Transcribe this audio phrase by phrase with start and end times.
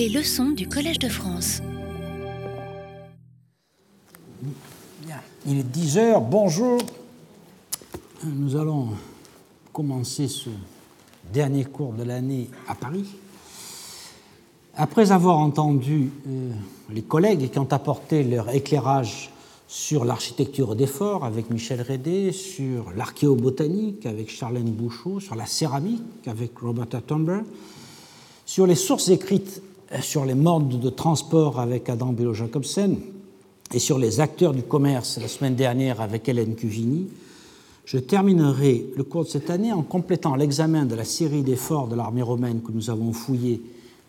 [0.00, 1.60] Les leçons du Collège de France.
[5.46, 6.80] Il est 10 heures, bonjour.
[8.24, 8.88] Nous allons
[9.74, 10.48] commencer ce
[11.30, 13.04] dernier cours de l'année à Paris.
[14.74, 16.50] Après avoir entendu euh,
[16.90, 19.30] les collègues qui ont apporté leur éclairage
[19.68, 26.26] sur l'architecture des forts avec Michel Rédé, sur l'archéobotanique avec Charlène Bouchot, sur la céramique
[26.26, 27.44] avec Roberta Thunberg,
[28.46, 29.60] sur les sources écrites
[30.00, 32.96] sur les modes de transport avec Adam Bello Jacobsen
[33.74, 37.08] et sur les acteurs du commerce la semaine dernière avec Hélène Cuvini,
[37.84, 41.88] je terminerai le cours de cette année en complétant l'examen de la série des forts
[41.88, 43.62] de l'armée romaine que nous avons fouillé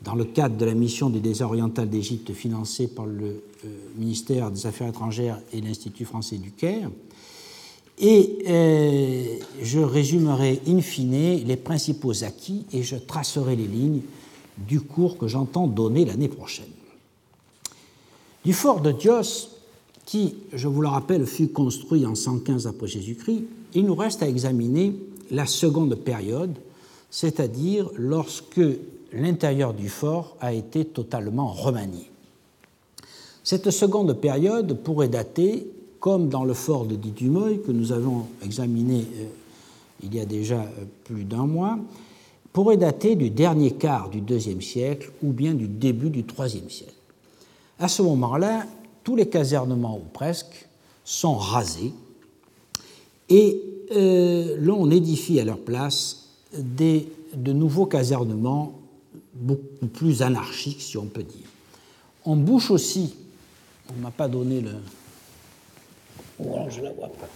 [0.04, 3.68] dans le cadre de la mission du désert oriental d'Égypte financée par le euh,
[3.98, 6.90] ministère des Affaires étrangères et l'Institut français du Caire.
[8.00, 14.02] Et euh, je résumerai in fine les principaux acquis et je tracerai les lignes
[14.58, 16.66] du cours que j'entends donner l'année prochaine.
[18.44, 19.50] Du fort de Dios,
[20.06, 24.28] qui, je vous le rappelle, fut construit en 115 après Jésus-Christ, il nous reste à
[24.28, 24.94] examiner
[25.30, 26.56] la seconde période,
[27.10, 28.62] c'est-à-dire lorsque
[29.14, 32.10] l'intérieur du fort a été totalement remanié.
[33.44, 35.68] Cette seconde période pourrait dater,
[36.00, 39.26] comme dans le fort de Ditumoy que nous avons examiné euh,
[40.04, 41.78] il y a déjà euh, plus d'un mois,
[42.54, 46.94] pourrait dater du dernier quart du deuxième siècle ou bien du début du troisième siècle.
[47.80, 48.66] À ce moment-là,
[49.04, 50.68] tous les casernements, ou presque,
[51.04, 51.94] sont rasés
[53.30, 53.62] et
[53.94, 58.74] euh, l'on édifie à leur place des, de nouveaux casernements
[59.34, 61.48] beaucoup plus anarchiques, si on peut dire.
[62.26, 63.16] On bouche aussi,
[63.90, 64.72] on ne m'a pas donné le.
[66.38, 67.28] Voilà, je la vois pas.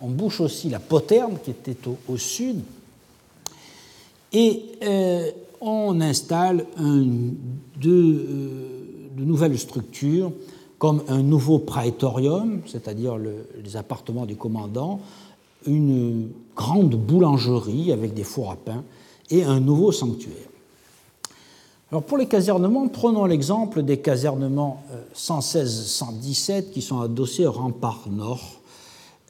[0.00, 1.76] On bouche aussi la poterne qui était
[2.08, 2.60] au, sud
[4.34, 7.04] et euh, on installe euh,
[7.80, 8.26] de,
[9.16, 10.32] nouvelles structures
[10.78, 15.00] comme un nouveau praetorium, c'est-à-dire le, les appartements du commandant,
[15.66, 18.84] une grande boulangerie avec des fours à pain
[19.30, 20.34] et un nouveau sanctuaire.
[21.90, 24.82] Alors pour les casernements, prenons l'exemple des casernements
[25.16, 28.60] 116-117 euh, qui sont adossés au rempart nord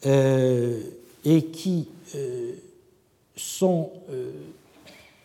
[0.07, 1.89] et qui
[3.37, 3.89] sont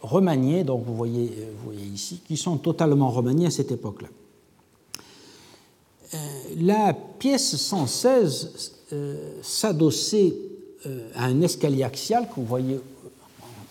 [0.02, 4.08] remaniés, donc vous voyez, vous voyez, ici, qui sont totalement remaniés à cette époque-là.
[6.58, 8.74] la pièce 116
[9.42, 10.36] s'adossait
[11.16, 12.80] à un escalier axial que vous voyez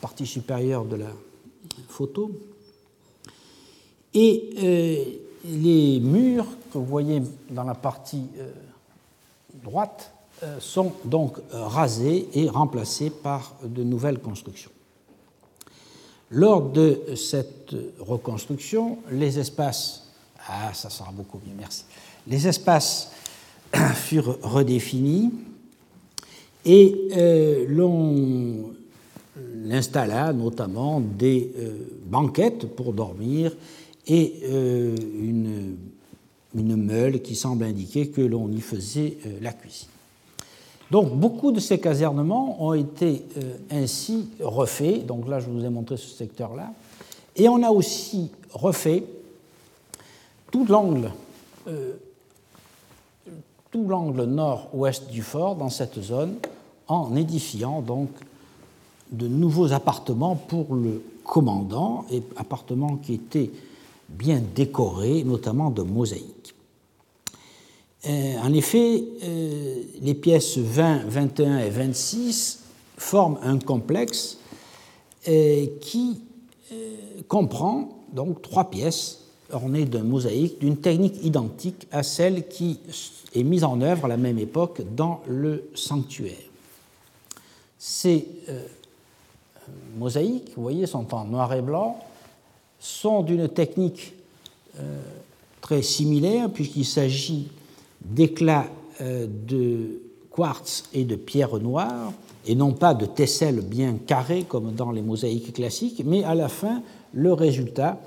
[0.00, 1.10] partie supérieure de la
[1.88, 2.30] photo.
[4.14, 5.04] Et euh,
[5.44, 8.50] les murs que vous voyez dans la partie euh,
[9.62, 10.12] droite
[10.42, 14.70] euh, sont donc rasés et remplacés par de nouvelles constructions.
[16.30, 20.08] Lors de cette reconstruction, les espaces,
[20.46, 20.72] ah
[21.56, 21.84] merci,
[22.26, 23.12] les espaces
[23.94, 25.32] furent redéfinis
[26.64, 28.74] et l'on
[29.70, 33.56] installa notamment des euh, banquettes pour dormir
[34.06, 35.76] et euh, une,
[36.54, 39.88] meule qui semble indiquer que l'on y faisait euh, la cuisine.
[40.90, 43.24] Donc beaucoup de ces casernements ont été
[43.70, 46.72] ainsi refaits, donc là je vous ai montré ce secteur-là,
[47.36, 49.04] et on a aussi refait
[50.50, 51.10] tout l'angle
[53.70, 56.36] tout l'angle nord-ouest du fort dans cette zone
[56.86, 58.08] en édifiant donc
[59.12, 63.50] de nouveaux appartements pour le commandant, et appartements qui étaient
[64.08, 66.54] bien décorés, notamment de mosaïques.
[68.06, 72.60] Euh, en effet, euh, les pièces 20, 21 et 26
[72.96, 74.38] forment un complexe
[75.26, 76.20] euh, qui
[77.28, 82.78] comprend donc trois pièces ornées d'un mosaïque d'une technique identique à celle qui
[83.34, 86.36] est mise en œuvre à la même époque dans le sanctuaire.
[87.78, 88.28] Ces
[89.96, 91.98] mosaïques, vous voyez, sont en noir et blanc,
[92.78, 94.12] sont d'une technique
[95.62, 97.48] très similaire puisqu'il s'agit
[98.00, 98.66] d'éclats
[99.00, 100.00] euh, de
[100.30, 102.12] quartz et de pierre noire
[102.46, 106.48] et non pas de tesselles bien carrées comme dans les mosaïques classiques, mais à la
[106.48, 107.98] fin, le résultat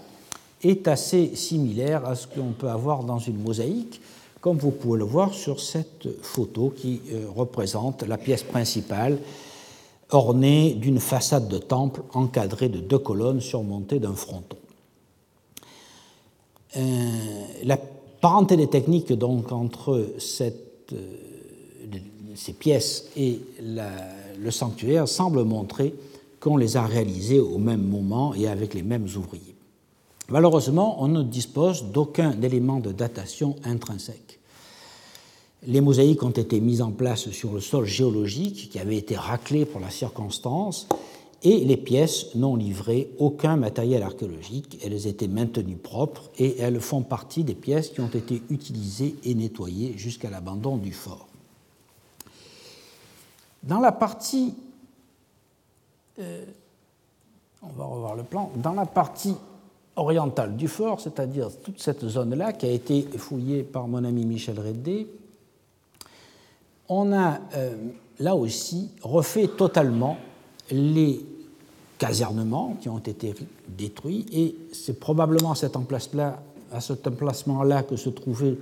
[0.63, 4.01] est assez similaire à ce qu'on peut avoir dans une mosaïque,
[4.39, 9.19] comme vous pouvez le voir sur cette photo qui euh, représente la pièce principale
[10.09, 14.57] orné d'une façade de temple encadrée de deux colonnes surmontées d'un fronton.
[16.77, 17.77] Euh, la
[18.21, 20.15] parenté techniques donc entre euh,
[22.35, 23.41] ces pièces et
[24.39, 25.93] le sanctuaire semble montrer
[26.39, 29.55] qu'on les a réalisées au même moment et avec les mêmes ouvriers.
[30.29, 34.39] Malheureusement, on ne dispose d'aucun élément de datation intrinsèque.
[35.67, 39.65] Les mosaïques ont été mises en place sur le sol géologique qui avait été raclé
[39.65, 40.87] pour la circonstance
[41.43, 44.79] et les pièces n'ont livré aucun matériel archéologique.
[44.83, 49.33] Elles étaient maintenues propres et elles font partie des pièces qui ont été utilisées et
[49.33, 51.27] nettoyées jusqu'à l'abandon du fort.
[53.63, 54.53] Dans la partie,
[56.19, 56.45] euh,
[57.63, 59.35] on va revoir le plan, dans la partie
[59.95, 64.59] orientale du fort, c'est-à-dire toute cette zone-là qui a été fouillée par mon ami Michel
[64.59, 65.07] Redé,
[66.87, 67.75] on a euh,
[68.19, 70.17] là aussi refait totalement
[70.71, 71.23] les
[72.01, 73.35] casernements qui ont été
[73.77, 78.57] détruits et c'est probablement à cet emplacement-là que se trouvait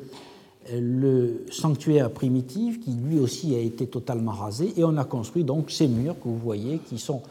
[0.73, 5.71] le sanctuaire primitif qui lui aussi a été totalement rasé et on a construit donc
[5.71, 7.21] ces murs que vous voyez qui sont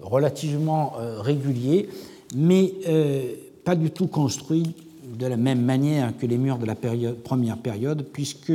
[0.00, 1.88] relativement euh, réguliers
[2.36, 3.32] mais euh,
[3.64, 4.76] pas du tout construits
[5.18, 6.76] de la même manière que les murs de la
[7.24, 8.52] première période puisque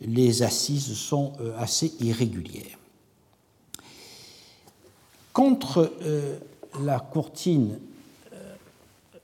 [0.00, 2.81] les assises sont euh, assez irrégulières.
[5.32, 5.92] Contre
[6.80, 7.78] la courtine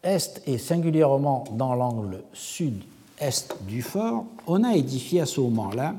[0.02, 2.82] est et singulièrement dans l'angle sud
[3.18, 5.94] est du fort, on a édifié à ce moment-là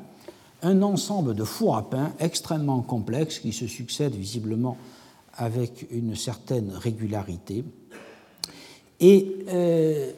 [0.61, 4.77] un ensemble de fours à pain extrêmement complexes qui se succèdent visiblement
[5.35, 7.63] avec une certaine régularité
[8.99, 10.11] et euh,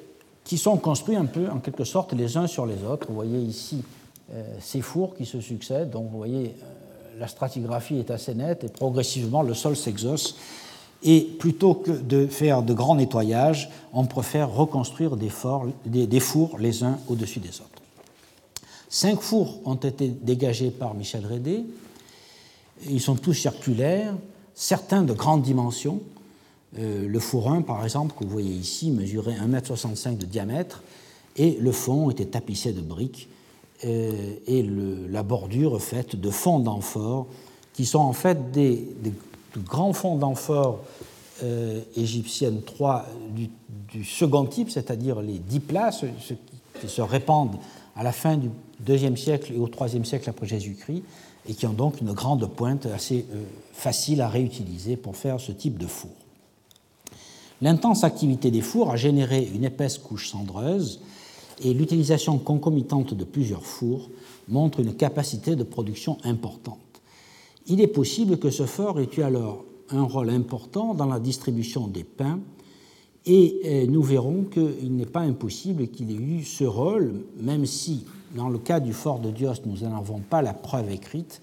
[0.43, 3.07] qui sont construits un peu en quelque sorte les uns sur les autres.
[3.07, 3.83] Vous voyez ici
[4.33, 6.80] euh, ces fours qui se succèdent, donc vous voyez euh,
[7.21, 10.35] la stratigraphie est assez nette et progressivement le sol s'exauce
[11.03, 16.97] et plutôt que de faire de grands nettoyages, on préfère reconstruire des, fours les uns
[17.07, 17.81] au-dessus des autres.
[18.89, 21.63] Cinq fours ont été dégagés par Michel Rédé.
[22.89, 24.15] Ils sont tous circulaires,
[24.55, 26.01] certains de grandes dimensions.
[26.79, 30.81] Euh, le four 1, par exemple, que vous voyez ici, mesurait 1,65 m de diamètre
[31.37, 33.29] et le fond était tapissé de briques
[33.85, 34.63] euh, et
[35.09, 37.27] la bordure faite de fonds d'amphores
[37.73, 38.87] qui sont en fait des
[39.55, 40.79] de grands fonds d'amphores
[41.43, 43.49] euh, égyptiennes 3 du,
[44.05, 46.35] second type, c'est-à-dire les dix places, ceux
[46.79, 47.57] qui, se répandent
[47.95, 48.49] à la fin du
[48.79, 51.03] deuxième siècle et au troisième siècle après Jésus-Christ,
[51.47, 53.43] et qui ont donc une grande pointe assez euh,
[53.73, 56.11] facile à réutiliser pour faire ce type de four.
[57.61, 61.01] L'intense activité des fours a généré une épaisse couche cendreuse
[61.63, 64.09] et l'utilisation concomitante de plusieurs fours
[64.47, 66.79] montre une capacité de production importante
[67.67, 71.87] il est possible que ce fort ait eu alors un rôle important dans la distribution
[71.87, 72.39] des pains,
[73.25, 78.05] et euh, nous verrons qu'il n'est pas impossible qu'il ait eu ce rôle, même si,
[78.35, 81.41] dans le cas du fort de Dios, nous n'en avons pas la preuve écrite,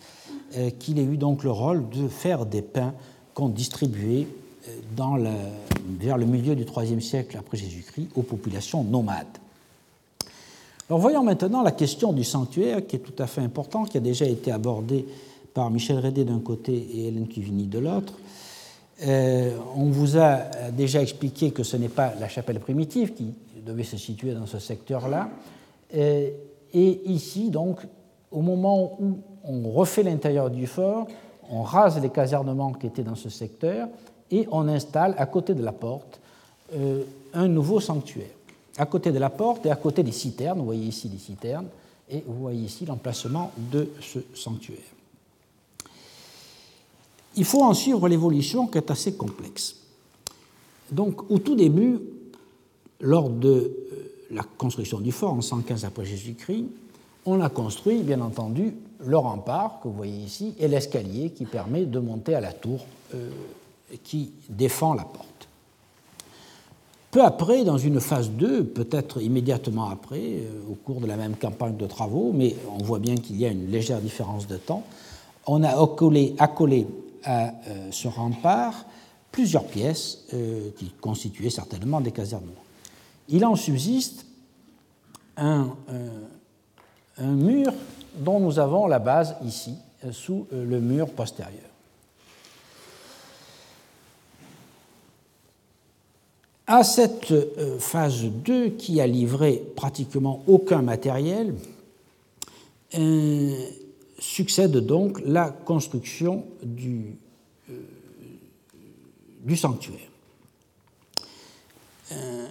[0.57, 2.95] euh, qu'il ait eu donc le rôle de faire des pains
[3.35, 4.27] qu'on distribuait
[4.69, 5.23] euh,
[6.01, 9.39] vers le milieu du IIIe siècle après Jésus-Christ aux populations nomades.
[10.91, 14.25] Voyons maintenant la question du sanctuaire qui est tout à fait important, qui a déjà
[14.25, 15.07] été abordée
[15.53, 18.15] par Michel Rédé d'un côté et Hélène Cuvigny de l'autre.
[19.07, 20.39] Euh, on vous a
[20.73, 23.35] déjà expliqué que ce n'est pas la chapelle primitive qui
[23.67, 25.29] devait se situer dans ce secteur-là.
[25.95, 26.31] Euh,
[26.73, 27.81] et ici, donc,
[28.33, 31.07] au moment où on refait l'intérieur du fort,
[31.51, 33.89] on rase les casernements qui étaient dans ce secteur
[34.31, 36.19] et on installe à côté de la porte
[36.75, 37.03] euh,
[37.35, 38.38] un nouveau sanctuaire.
[38.79, 41.67] À côté de la porte et à côté des citernes, vous voyez ici les citernes,
[42.09, 44.79] et vous voyez ici l'emplacement de ce sanctuaire.
[47.37, 49.77] Il faut en suivre l'évolution qui est assez complexe.
[50.91, 52.01] Donc, au tout début,
[53.01, 56.67] lors de euh, la construction du fort en 115 après Jésus-Christ,
[57.27, 61.85] on a construit, bien entendu, le rempart que vous voyez ici et l'escalier qui permet
[61.85, 63.31] de monter à la tour euh,
[64.03, 65.28] qui défend la porte.
[67.11, 71.37] Peu après, dans une phase 2, peut-être immédiatement après, euh, au cours de la même
[71.37, 74.83] campagne de travaux, mais on voit bien qu'il y a une légère différence de temps,
[75.47, 75.71] on a
[76.39, 76.87] accolé,
[77.25, 78.85] à euh, ce rempart
[79.33, 82.53] plusieurs pièces euh, qui constituaient certainement des casernements.
[83.29, 84.27] Il en subsiste
[85.37, 85.71] un
[87.21, 87.73] mur
[88.17, 89.75] dont nous avons la base ici,
[90.11, 91.68] sous le mur postérieur.
[96.71, 97.33] À cette
[97.79, 101.55] phase 2, qui a livré pratiquement aucun matériel,
[104.19, 107.17] succède donc la construction du,
[107.71, 109.99] euh, sanctuaire.
[112.13, 112.47] Euh,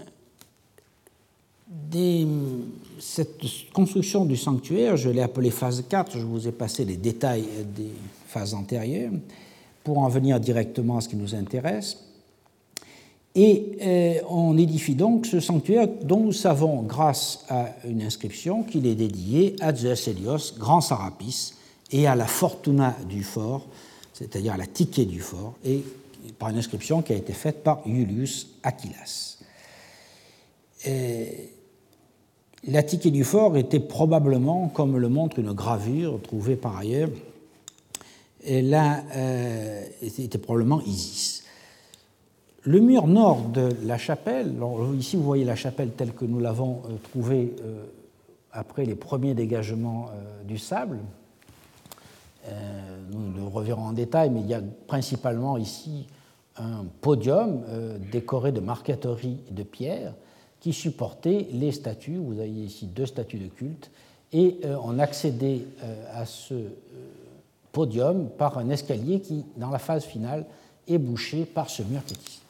[3.00, 3.42] cette
[3.74, 7.46] construction du sanctuaire, je l'ai appelée phase 4, je vous ai passé les détails
[7.76, 7.92] des
[8.28, 9.12] phases antérieures,
[9.84, 12.07] pour en venir directement à ce qui nous intéresse,
[13.40, 18.88] Et euh, on édifie donc ce sanctuaire dont nous savons, grâce à une inscription, qu'il
[18.88, 21.54] est dédié à Zeus Helios, grand Sarapis,
[21.92, 23.68] et à la Fortuna du fort,
[24.14, 25.84] c'est-à-dire à la ticket du fort, et
[26.40, 29.38] par une inscription qui a été faite par Julius Achillas.
[32.68, 37.10] la ticket du fort était probablement, comme le montre une gravure trouvée par ailleurs,
[38.44, 41.44] et là, euh, était probablement Isis.
[42.68, 44.54] Le mur nord de la chapelle,
[45.00, 47.86] ici vous voyez la chapelle telle que nous l'avons euh, trouvée euh,
[48.52, 51.00] après les premiers dégagements euh, du sable.
[53.10, 56.08] nous le reverrons en détail, mais il y a principalement ici
[56.58, 57.64] un podium
[58.12, 60.14] décoré de marqueterie de pierre
[60.60, 62.18] qui supportait les statues.
[62.18, 63.92] Vous avez ici deux statues de culte.
[64.34, 65.62] Et on accédait
[66.14, 66.56] à ce
[67.72, 70.46] podium par un escalier qui, dans la phase finale,
[70.88, 72.42] est bouché par ce mur qui est ici.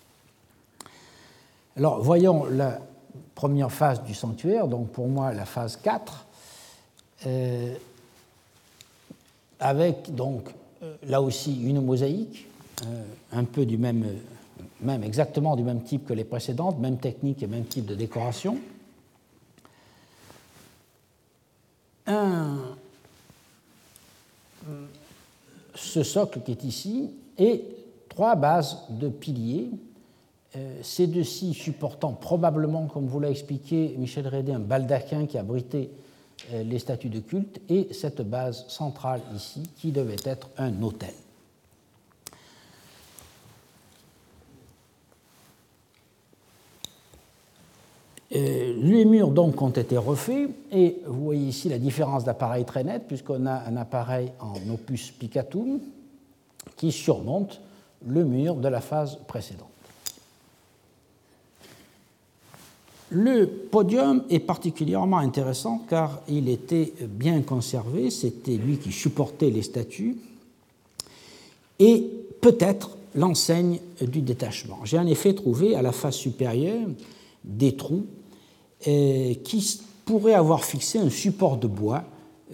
[1.78, 2.80] Alors, voyons la
[3.36, 6.26] première phase du sanctuaire, donc pour moi la phase 4,
[7.28, 7.76] euh,
[9.60, 10.50] avec donc
[10.82, 12.48] euh, là aussi une mosaïque,
[12.84, 14.08] euh, un peu du même,
[14.82, 18.58] même, exactement du même type que les précédentes, même technique et même type de décoration.
[22.08, 22.58] Un,
[25.76, 27.64] ce socle qui est ici et
[28.10, 29.70] trois bases de piliers
[30.82, 35.90] ces deux-ci supportant probablement, comme vous l'a expliqué Michel Rédé, un baldaquin qui abritait
[36.54, 41.14] euh, les statues de culte, et cette base centrale ici qui devait être un hôtel.
[48.36, 52.84] Euh, les murs donc ont été refaits et vous voyez ici la différence d'appareil très
[52.84, 55.80] nette puisqu'on a un appareil en opus picatum
[56.76, 57.62] qui surmonte
[58.06, 59.77] le mur de la phase précédente.
[63.10, 69.62] Le podium est particulièrement intéressant car il était bien conservé, c'était lui qui supportait les
[69.62, 70.18] statues,
[71.80, 72.10] et
[72.42, 74.80] peut-être l'enseigne du détachement.
[74.84, 76.88] J'ai en effet trouvé à la face supérieure
[77.44, 78.06] des trous
[78.88, 82.04] euh, qui pourraient avoir fixé un support de bois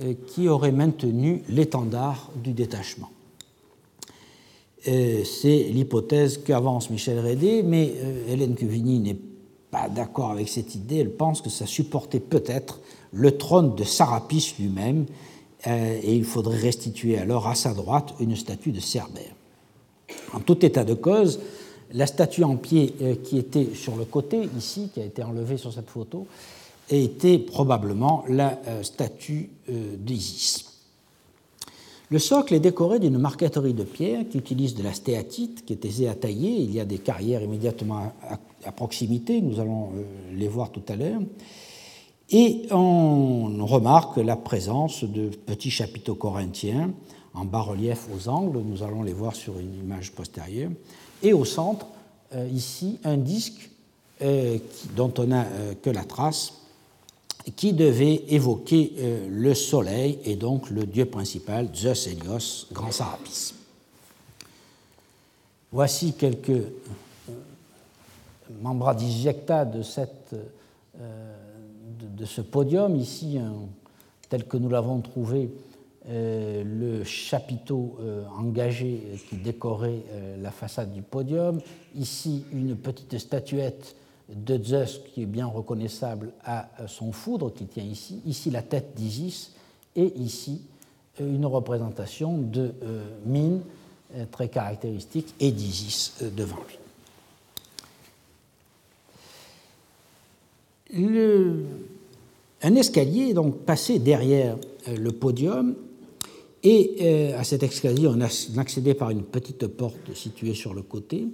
[0.01, 3.09] euh, qui aurait maintenu l'étendard du détachement.
[4.87, 7.93] Euh, c'est l'hypothèse qu'avance Michel Rédé, mais
[8.27, 9.17] Hélène Cuvigny n'est
[9.89, 12.79] d'accord avec cette idée, elle pense que ça supportait peut-être
[13.11, 15.05] le trône de Sarapis lui-même,
[15.67, 19.33] euh, et il faudrait restituer alors à sa droite une statue de Cerbère.
[20.33, 21.39] En tout état de cause,
[21.93, 25.57] la statue en pied euh, qui était sur le côté, ici, qui a été enlevée
[25.57, 26.27] sur cette photo,
[26.89, 30.65] était probablement la euh, statue d'Isis.
[32.09, 35.85] Le socle est décoré d'une marqueterie de pierre qui utilise de la stéatite, qui est
[35.85, 36.57] aisée à tailler.
[36.57, 38.37] Il y a des carrières immédiatement à,
[38.71, 40.03] proximité, nous allons euh,
[40.33, 41.21] les voir tout à l'heure.
[42.29, 46.91] Et on remarque la présence de petits chapiteaux corinthiens
[47.33, 50.71] en bas-relief aux angles, nous allons les voir sur une image postérieure.
[51.21, 51.87] Et au centre,
[52.33, 53.69] euh, ici, un disque
[54.21, 54.57] euh,
[54.95, 55.45] dont on n'a
[55.81, 56.53] que la trace,
[57.57, 58.93] qui devait évoquer
[59.29, 63.53] le soleil et donc le dieu principal, Zeus Helios, grand Sarapis.
[65.73, 66.61] Voici quelques
[68.53, 69.81] euh, membres disjecta de,
[70.33, 71.35] euh,
[71.99, 73.39] de, ce podium, ici,
[74.29, 75.51] tel que nous l'avons trouvé,
[76.09, 77.97] le chapiteau
[78.37, 80.03] engagé qui décorait
[80.41, 81.61] la façade du podium,
[81.95, 83.95] ici une petite statuette
[84.29, 88.93] de Zeus qui est bien reconnaissable à son foudre qui tient ici, ici la tête
[88.95, 89.53] d'Isis.
[89.95, 90.61] Et ici
[91.21, 93.61] euh, une représentation de euh, mine
[94.15, 96.82] euh, très caractéristique et d'Isis devant lui.
[100.95, 104.57] Un escalier est donc passé derrière
[104.87, 105.75] le podium
[106.63, 108.21] et à cet escalier on
[108.59, 111.27] accédait par une petite porte située sur le côté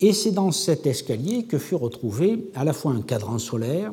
[0.00, 3.92] et c'est dans cet escalier que fut retrouvé à la fois un cadran solaire,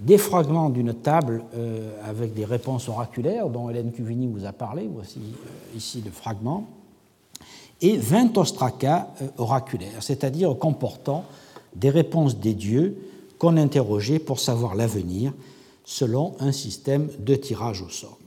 [0.00, 4.86] des fragments d'une table euh, avec des réponses oraculaires dont Hélène Cuvigny vous a parlé,
[4.92, 6.68] voici euh, ici le fragment,
[7.80, 11.24] et 20 ostracas euh, oraculaires, c'est-à-dire comportant
[11.74, 12.98] des réponses des dieux
[13.38, 15.32] qu'on interrogeait pour savoir l'avenir
[15.84, 18.18] selon un système de tirage au sort.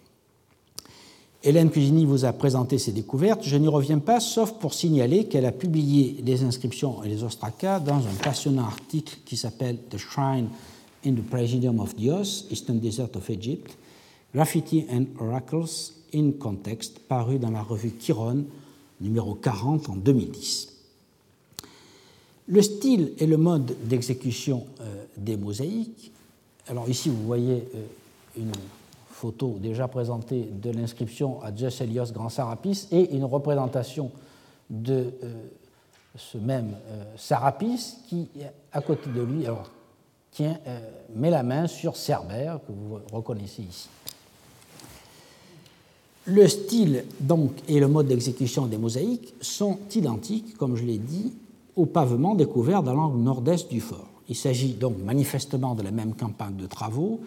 [1.41, 3.43] Hélène Cusini vous a présenté ses découvertes.
[3.43, 7.79] Je n'y reviens pas, sauf pour signaler qu'elle a publié les inscriptions et les ostracas
[7.79, 10.49] dans un passionnant article qui s'appelle The Shrine
[11.05, 13.77] in the Presidium of Dios, Eastern Desert of Egypt,
[14.33, 18.43] Graffiti and Oracles in Context, paru dans la revue Chiron,
[18.99, 20.78] numéro 40 en 2010.
[22.51, 24.65] Le style et le mode d'exécution
[25.15, 26.11] des mosaïques.
[26.67, 27.63] Alors ici, vous voyez
[28.35, 28.51] une
[29.11, 34.09] photo déjà présentée de l'inscription à Zeus Helios Grand Sarapis et une représentation
[34.67, 35.11] de
[36.15, 36.75] ce même
[37.17, 38.27] Sarapis qui,
[38.71, 39.45] à côté de lui,
[41.15, 43.89] met la main sur Cerbère, que vous reconnaissez ici.
[46.25, 51.33] Le style donc et le mode d'exécution des mosaïques sont identiques, comme je l'ai dit,
[51.79, 54.09] au pavement découvert dans l'angle nord-est du fort.
[54.27, 57.21] Il s'agit donc manifestement de la même campagne de travaux.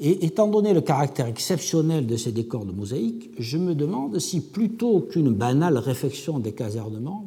[0.00, 4.40] Et étant donné le caractère exceptionnel de ces décors de mosaïque, je me demande si
[4.40, 7.26] plutôt qu'une banale réfection des casernements,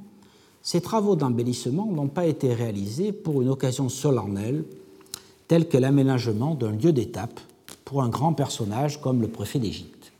[0.63, 4.65] ces travaux d'embellissement n'ont pas été réalisés pour une occasion solennelle,
[5.47, 7.39] telle que l'aménagement d'un lieu d'étape
[7.85, 10.11] pour un grand personnage comme le préfet d'Égypte.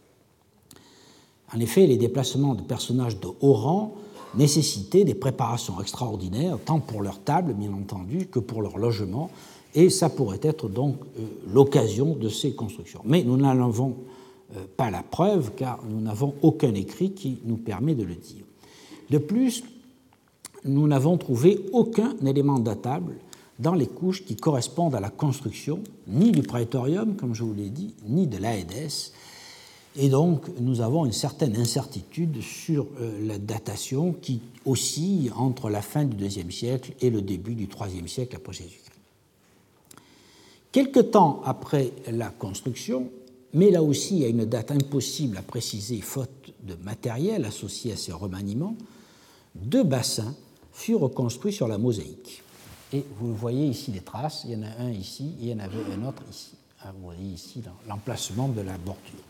[1.54, 3.96] En effet, les déplacements de personnages de haut rang
[4.38, 9.30] nécessitaient des préparations extraordinaires, tant pour leur table, bien entendu, que pour leur logement,
[9.76, 13.02] et ça pourrait être donc euh, l'occasion de ces constructions.
[13.06, 13.96] Mais nous n'en avons
[14.56, 18.46] euh, pas la preuve, car nous n'avons aucun écrit qui nous permet de le dire.
[19.10, 19.64] De plus,
[20.66, 23.16] nous n'avons trouvé aucun élément datable
[23.60, 27.70] dans les couches qui correspondent à la construction, ni du praetorium, comme je vous l'ai
[27.70, 29.12] dit, ni de l'Aédès,
[30.00, 35.82] et donc, nous avons une certaine incertitude sur euh, la datation qui oscille entre la
[35.82, 38.92] fin du IIe siècle et le début du IIIe siècle après Jésus-Christ.
[40.72, 43.10] Quelque temps après la construction,
[43.54, 48.12] mais là aussi à une date impossible à préciser faute de matériel associé à ces
[48.12, 48.76] remaniements,
[49.56, 50.36] deux bassins
[50.74, 52.44] furent reconstruits sur la mosaïque.
[52.94, 55.54] Et vous voyez ici les traces, il y en a un ici et il y
[55.56, 56.52] en avait un autre ici.
[56.84, 59.27] Ah, vous voyez ici l'emplacement de la bordure.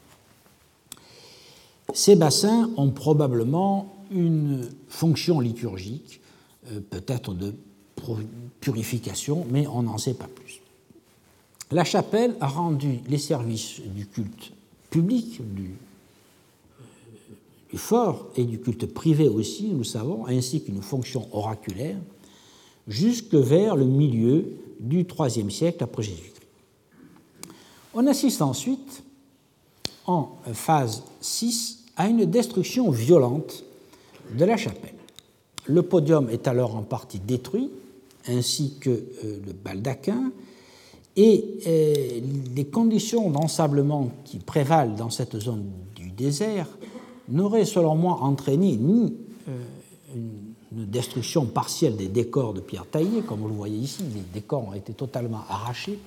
[1.93, 6.21] Ces bassins ont probablement une fonction liturgique,
[6.71, 7.53] euh, peut-être de
[8.61, 10.61] purification, mais on n'en sait pas plus.
[11.71, 14.53] La chapelle a rendu les services du culte
[14.89, 15.71] public, du,
[16.79, 16.83] euh,
[17.71, 21.97] du fort et du culte privé aussi, nous savons, ainsi qu'une fonction oraculaire,
[22.87, 24.45] jusque vers le milieu
[24.79, 26.47] du IIIe siècle après Jésus-Christ.
[27.93, 29.03] On assiste ensuite,
[30.05, 33.63] en phase 6, à une destruction violente
[34.37, 34.93] de la chapelle.
[35.65, 37.69] Le podium est alors en partie détruit,
[38.27, 40.31] ainsi que euh, le baldaquin,
[41.15, 42.19] et euh,
[42.55, 46.67] les conditions d'ensablement qui prévalent dans cette zone du désert
[47.27, 49.15] n'auraient, selon moi, entraîné ni
[49.49, 49.51] euh,
[50.15, 54.67] une destruction partielle des décors de pierre taillée, comme vous le voyez ici, les décors
[54.67, 55.99] ont été totalement arrachés,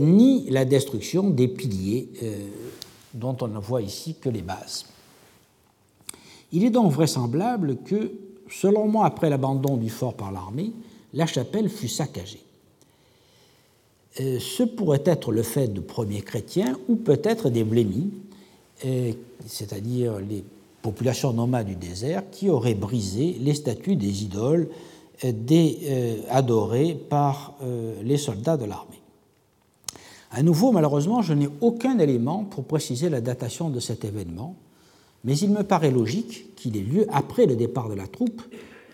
[0.00, 2.08] ni la destruction des piliers
[3.14, 4.86] dont on ne voit ici que les bases.
[6.52, 8.12] Il est donc vraisemblable que,
[8.50, 10.72] selon moi, après l'abandon du fort par l'armée,
[11.14, 12.42] la chapelle fut saccagée.
[14.20, 18.10] Euh, ce pourrait être le fait de premiers chrétiens ou peut-être des blémis,
[18.84, 19.12] euh,
[19.46, 20.44] c'est-à-dire les
[20.82, 24.68] populations nomades du désert, qui auraient brisé les statues des idoles
[25.24, 27.56] euh, adorées par
[28.02, 28.97] les soldats de l'armée.
[30.30, 34.56] À nouveau, malheureusement, je n'ai aucun élément pour préciser la datation de cet événement,
[35.24, 38.42] mais il me paraît logique qu'il ait lieu après le départ de la troupe,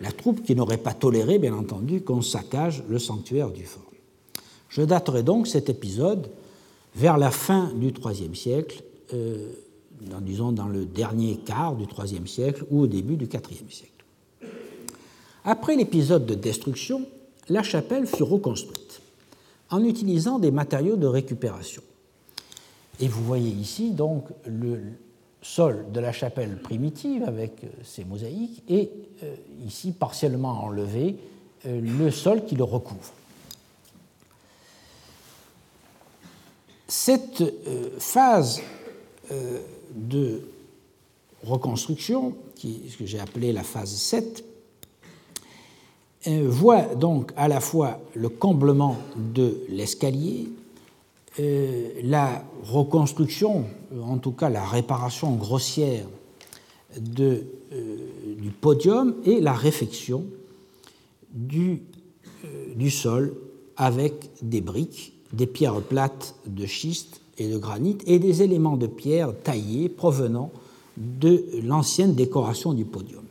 [0.00, 3.82] la troupe qui n'aurait pas toléré, bien entendu, qu'on saccage le sanctuaire du fort.
[4.68, 6.28] Je daterai donc cet épisode
[6.94, 9.48] vers la fin du IIIe siècle, euh,
[10.20, 13.90] disons dans le dernier quart du IIIe siècle ou au début du IVe siècle.
[15.44, 17.06] Après l'épisode de destruction,
[17.48, 19.02] la chapelle fut reconstruite
[19.74, 21.82] en utilisant des matériaux de récupération.
[23.00, 24.80] Et vous voyez ici donc le
[25.42, 28.92] sol de la chapelle primitive avec euh, ses mosaïques et
[29.24, 29.34] euh,
[29.66, 31.16] ici partiellement enlevé
[31.66, 33.12] euh, le sol qui le recouvre.
[36.86, 37.42] Cette
[37.98, 38.60] phase
[39.96, 40.42] de
[41.42, 44.44] reconstruction, qui, ce que j'ai appelé la phase 7,
[46.26, 50.48] voit donc à la fois le comblement de l'escalier,
[51.40, 53.64] euh, la reconstruction,
[54.00, 56.06] en tout cas la réparation grossière
[57.20, 57.40] euh,
[58.38, 60.24] du podium et la réfection
[61.34, 61.76] euh,
[62.76, 63.34] du sol
[63.76, 68.86] avec des briques, des pierres plates de schiste et de granit et des éléments de
[68.86, 70.52] pierre taillés provenant
[70.96, 73.23] de l'ancienne décoration du podium.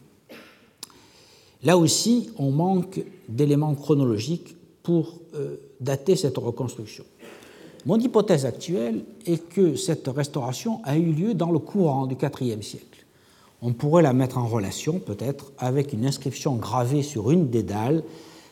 [1.63, 7.05] Là aussi, on manque d'éléments chronologiques pour euh, dater cette reconstruction.
[7.85, 12.61] Mon hypothèse actuelle est que cette restauration a eu lieu dans le courant du IVe
[12.61, 13.05] siècle.
[13.61, 18.03] on pourrait la mettre en relation peut-être avec une inscription gravée sur une des dalles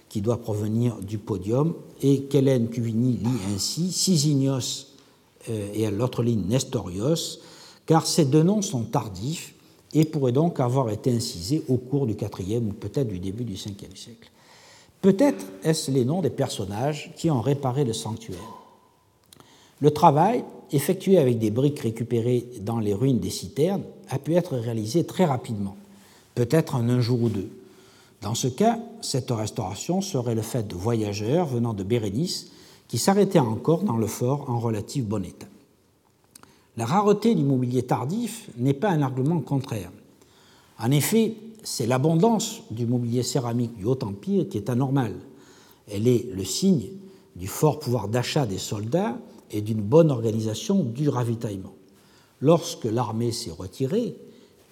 [0.10, 4.88] qui doit provenir du podium et qu'Hélène Cuvigny lit ainsi Sisignos
[5.50, 7.40] euh, et à l'autre ligne Nestorios,
[7.86, 9.54] car ces deux noms sont tardifs
[9.94, 13.54] et pourraient donc avoir été incisés au cours du IVe ou peut-être du début du
[13.54, 14.32] Ve siècle.
[15.02, 18.38] Peut-être est-ce les noms des personnages qui ont réparé le sanctuaire.
[19.82, 24.56] Le travail, effectué avec des briques récupérées dans les ruines des citernes, a pu être
[24.56, 25.76] réalisé très rapidement,
[26.36, 27.50] peut-être en un jour ou deux.
[28.22, 32.52] Dans ce cas, cette restauration serait le fait de voyageurs venant de Bérénice
[32.88, 35.48] qui s'arrêtaient encore dans le fort en relatif bon état.
[36.78, 39.92] La rareté du mobilier tardif n'est pas un argument contraire.
[40.80, 45.16] En effet, c'est l'abondance du mobilier céramique du Haut Empire qui est anormale.
[45.92, 46.88] Elle est le signe
[47.36, 49.18] du fort pouvoir d'achat des soldats
[49.52, 51.74] et d'une bonne organisation du ravitaillement.
[52.40, 54.16] Lorsque l'armée s'est retirée,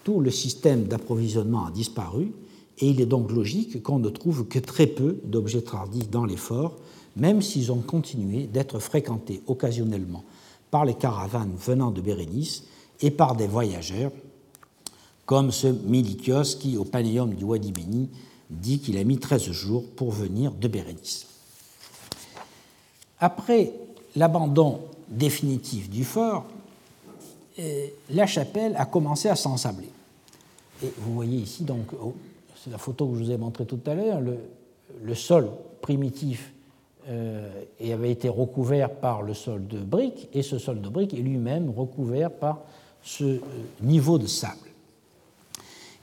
[0.06, 2.32] tout le système d'approvisionnement a disparu
[2.80, 6.38] et il est donc logique qu'on ne trouve que très peu d'objets tardifs dans les
[6.38, 6.78] forts,
[7.18, 10.24] même s'ils ont continué d'être fréquentés occasionnellement
[10.72, 12.64] par les caravanes venant de Bérénice
[13.02, 14.12] et par des voyageurs,
[15.26, 18.10] comme ce Milikios qui, au panéum du Wadi Beni,
[18.50, 21.28] dit qu'il a mis 13 jours pour venir de Bérénice.
[23.20, 23.74] Après
[24.16, 26.46] l'abandon définitif du fort,
[27.60, 29.90] euh, la chapelle a commencé à s'ensabler.
[30.84, 32.16] Et vous voyez ici, donc, oh,
[32.56, 35.50] c'est la photo que je vous ai montrée tout à l'heure, le, sol
[35.82, 36.52] primitif
[37.08, 37.50] euh,
[37.82, 41.70] avait été recouvert par le sol de briques, et ce sol de briques est lui-même
[41.70, 42.62] recouvert par
[43.02, 43.40] ce euh,
[43.82, 44.58] niveau de sable.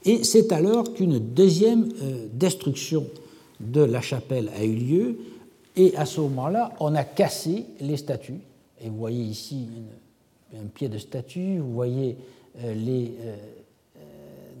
[0.03, 1.89] Et c'est alors qu'une deuxième
[2.31, 3.07] destruction
[3.59, 5.19] de la chapelle a eu lieu,
[5.75, 8.39] et à ce moment-là, on a cassé les statues.
[8.81, 9.67] Et vous voyez ici
[10.55, 12.17] un pied de statue, vous voyez
[12.63, 13.35] euh, les, euh,
[13.97, 14.01] euh,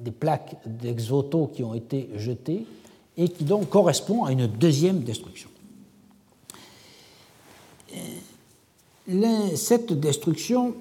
[0.03, 2.65] des plaques d'exoto qui ont été jetées
[3.15, 5.49] et qui donc correspond à une deuxième destruction.
[9.55, 10.75] Cette destruction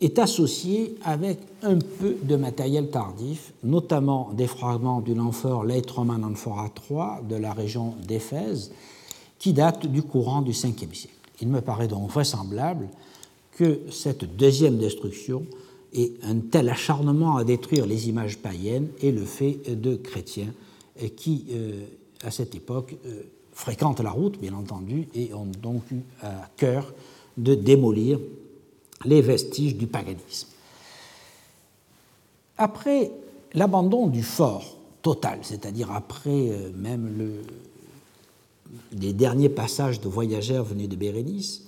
[0.00, 6.22] est associée avec un peu de matériel tardif, notamment des fragments d'une amphore Leit Roman
[6.22, 8.72] Amphora III de la région d'Éphèse,
[9.38, 11.14] qui date du courant du 5e siècle.
[11.40, 12.88] Il me paraît donc vraisemblable
[13.56, 15.44] que cette deuxième destruction
[15.92, 20.52] et un tel acharnement à détruire les images païennes est le fait de chrétiens
[21.16, 21.84] qui, euh,
[22.22, 23.22] à cette époque, euh,
[23.54, 26.92] fréquentent la route, bien entendu, et ont donc eu à cœur
[27.36, 28.18] de démolir
[29.04, 30.48] les vestiges du paganisme.
[32.58, 33.10] Après
[33.54, 37.42] l'abandon du fort total, c'est-à-dire après euh, même le,
[38.92, 41.62] les derniers passages de voyageurs venus de Bérénice,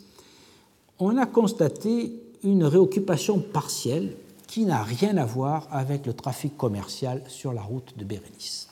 [0.99, 7.23] on a constaté une réoccupation partielle qui n'a rien à voir avec le trafic commercial
[7.29, 8.69] sur la route de Bérénice.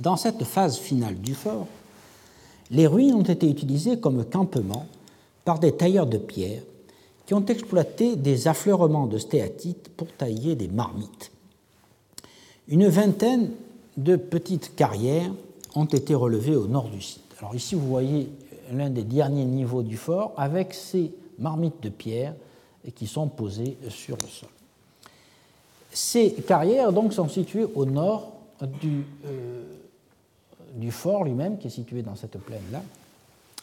[0.00, 1.66] Dans cette phase finale du fort,
[2.70, 4.86] les ruines ont été utilisées comme campement
[5.44, 6.62] par des tailleurs de pierre
[7.26, 11.30] qui ont exploité des affleurements de stéatite pour tailler des marmites.
[12.68, 13.50] Une vingtaine
[13.96, 15.30] de petites carrières
[15.74, 17.24] ont été relevées au nord du site.
[17.38, 18.30] Alors ici, vous voyez
[18.72, 22.34] l'un des derniers niveaux du fort avec ces marmites de pierre
[22.94, 24.48] qui sont posées sur le sol.
[25.92, 28.32] Ces carrières donc sont situées au nord
[28.80, 29.64] du, euh,
[30.78, 32.82] du fort lui-même, qui est situé dans cette plaine-là.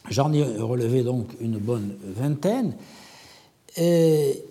[0.08, 2.74] J'en ai relevé donc une bonne vingtaine,
[3.76, 4.44] et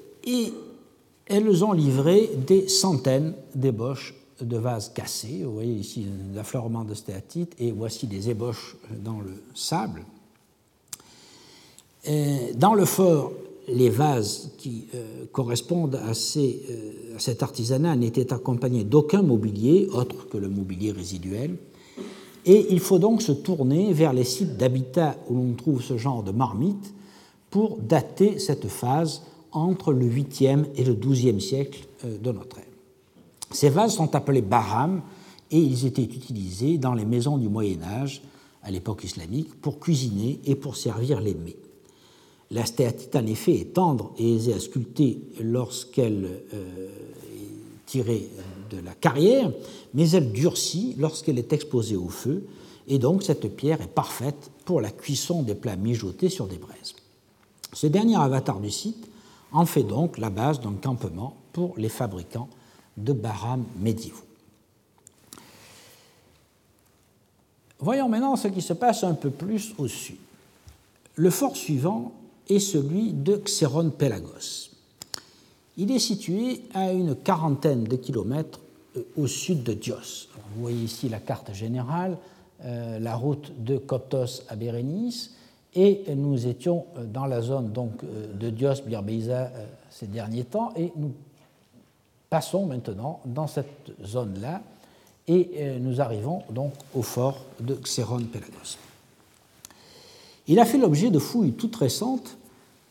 [1.28, 5.44] elles ont livré des centaines d'ébauches de vases cassés.
[5.44, 10.04] Vous voyez ici l'affleurement de stéatite et voici des ébauches dans le sable.
[12.56, 13.32] Dans le fort,
[13.68, 20.28] les vases qui euh, correspondent à, euh, à, cet artisanat n'étaient accompagnés d'aucun mobilier autre
[20.30, 21.58] que le mobilier résiduel.
[22.46, 26.24] Et il faut donc se tourner vers les sites d'habitat où l'on trouve ce genre
[26.24, 26.94] de marmite
[27.50, 32.66] pour dater cette phase entre le 8e et le 12e siècle euh, de notre ère.
[33.52, 35.02] Ces vases sont appelés baram
[35.50, 38.22] et ils étaient utilisés dans les maisons du Moyen Âge,
[38.64, 41.56] à l'époque islamique, pour cuisiner et pour servir les mets.
[42.52, 48.30] La stéatite, en effet, est tendre et aisée à sculpter lorsqu'elle euh, est tirée
[48.82, 49.52] la carrière,
[49.94, 52.46] mais elle durcit lorsqu'elle est exposée au feu,
[52.88, 56.96] et donc cette pierre est parfaite pour la cuisson des plats mijotés sur des braises.
[57.74, 59.08] Ce dernier avatar du site
[59.52, 62.50] en fait donc la base d'un campement pour les fabricants
[62.98, 64.20] de Baram médiévaux.
[67.80, 70.18] Voyons maintenant ce qui se passe un peu plus au sud.
[71.16, 72.14] Le fort suivant
[72.50, 74.70] est celui de Xeron Pelagos.
[75.78, 78.60] Il est situé à une quarantaine de kilomètres
[79.18, 80.30] au sud de Dios.
[80.56, 82.18] Vous voyez ici la carte générale,
[82.64, 85.32] la route de Coptos à Bérénice,
[85.74, 89.52] et nous étions dans la zone donc, de Dios, Birbeiza
[89.90, 91.12] ces derniers temps, et nous
[92.30, 94.62] passons maintenant dans cette zone-là,
[95.28, 98.78] et nous arrivons donc au fort de Xeron Pelagos.
[100.48, 102.38] Il a fait l'objet de fouilles toutes récentes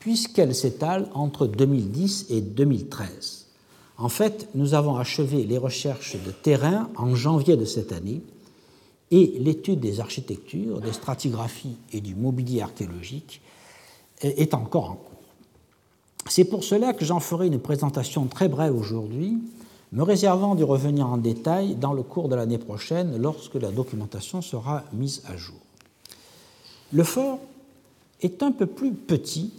[0.01, 3.44] puisqu'elles s'étalent entre 2010 et 2013.
[3.97, 8.23] En fait, nous avons achevé les recherches de terrain en janvier de cette année
[9.11, 13.41] et l'étude des architectures, des stratigraphies et du mobilier archéologique
[14.21, 15.11] est encore en cours.
[16.29, 19.39] C'est pour cela que j'en ferai une présentation très brève aujourd'hui,
[19.93, 24.43] me réservant de revenir en détail dans le cours de l'année prochaine lorsque la documentation
[24.43, 25.61] sera mise à jour.
[26.93, 27.39] Le fort
[28.23, 29.53] est un peu plus petit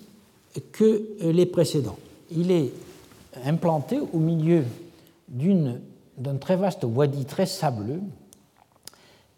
[0.71, 1.97] que les précédents.
[3.43, 4.63] Implanté au milieu
[5.27, 8.01] d'un très vaste wadi très sableux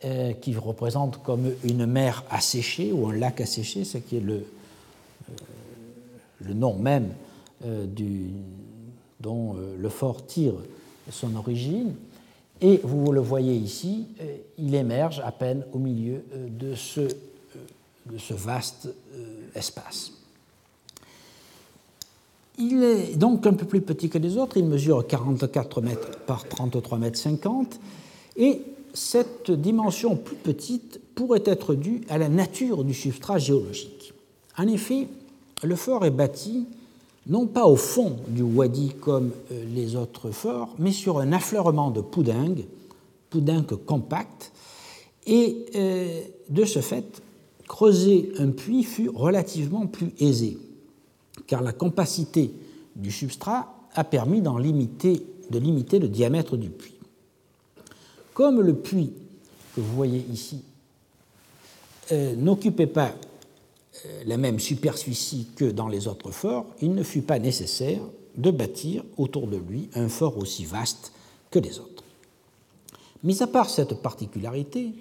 [0.05, 4.45] euh, qui représente comme une mer asséchée ou un lac asséché, ce qui est le,
[5.29, 7.13] euh, nom même
[7.65, 7.87] euh,
[9.19, 10.53] dont le fort tire
[11.09, 11.95] son origine.
[12.61, 14.07] Et vous le voyez ici,
[14.57, 18.89] il émerge à peine au milieu de ce vaste
[19.55, 20.16] espace.
[22.59, 26.47] Il est donc un peu plus petit que les autres, il mesure 44 mètres par
[26.47, 27.79] 33 mètres 50,
[28.35, 28.61] et
[28.93, 34.13] cette dimension plus petite pourrait être due à la nature du substrat géologique.
[34.57, 35.07] En effet,
[35.63, 36.65] le fort est bâti
[37.27, 41.91] non pas au fond du wadi comme euh, les autres forts, mais sur un affleurement
[41.91, 42.65] de poudingue,
[43.29, 44.51] poudingue compact,
[45.25, 47.21] et euh, de ce fait,
[47.67, 50.57] creuser un puits fut relativement plus aisé,
[51.47, 52.51] car la compacité
[52.95, 54.49] du substrat a permis de
[55.59, 56.99] limiter le diamètre du puits.
[58.33, 59.13] Comme le puits
[59.75, 60.63] que vous voyez ici
[62.11, 63.13] euh, n'occupait pas
[64.05, 68.01] euh, la même superficie que dans les autres forts, il ne fut pas nécessaire
[68.35, 71.11] de bâtir autour de lui un fort aussi vaste
[71.49, 72.03] que les autres.
[73.23, 74.93] Mis à part cette particularité,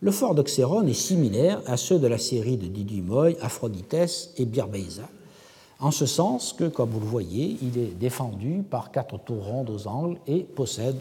[0.00, 5.08] le fort d'Oxéron est similaire à ceux de la série de Didymoy, Aphroditès et Birbeiza,
[5.80, 9.70] en ce sens que, comme vous le voyez, il est défendu par quatre tours rondes
[9.70, 10.96] aux angles et possède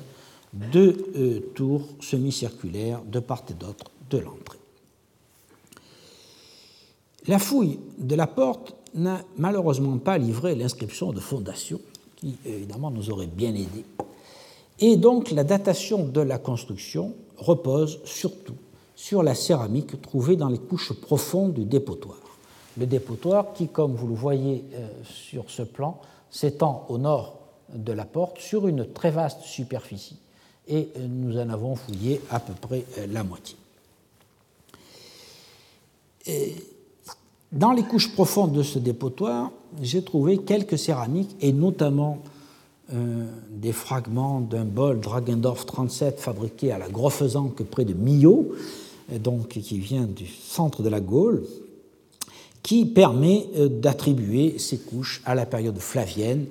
[0.53, 4.57] deux euh, tours semi-circulaires de part et d'autre de l'entrée.
[7.27, 11.79] La fouille de la porte n'a malheureusement pas livré l'inscription de fondation,
[12.15, 13.85] qui évidemment nous aurait bien aidé.
[14.79, 18.55] Et donc la datation de la construction repose surtout
[18.95, 22.28] sur la céramique trouvée dans les couches profondes du dépotoir.
[22.77, 27.39] Le dépotoir qui, comme vous le voyez euh, sur ce plan, s'étend au nord
[27.73, 30.17] de la porte sur une très vaste superficie
[30.67, 33.57] et euh, nous en avons fouillé à peu près euh, la moitié.
[37.51, 39.51] dans les couches profondes de ce dépotoir,
[39.81, 42.19] j'ai trouvé quelques céramiques et notamment
[43.49, 48.51] des fragments d'un bol Dragendorf 37 fabriqué à la Grofezanque près de Millau,
[49.19, 51.43] donc, qui vient du centre de la Gaule,
[52.69, 56.45] qui permet euh, d'attribuer ces couches à la période flavienne.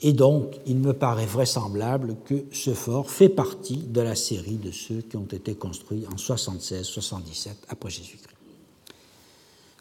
[0.00, 4.70] Et donc, il me paraît vraisemblable que ce fort fait partie de la série de
[4.70, 8.36] ceux qui ont été construits en 76-77 après Jésus-Christ.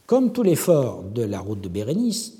[0.08, 2.34] Comme tous les forts de la route de Bérénice,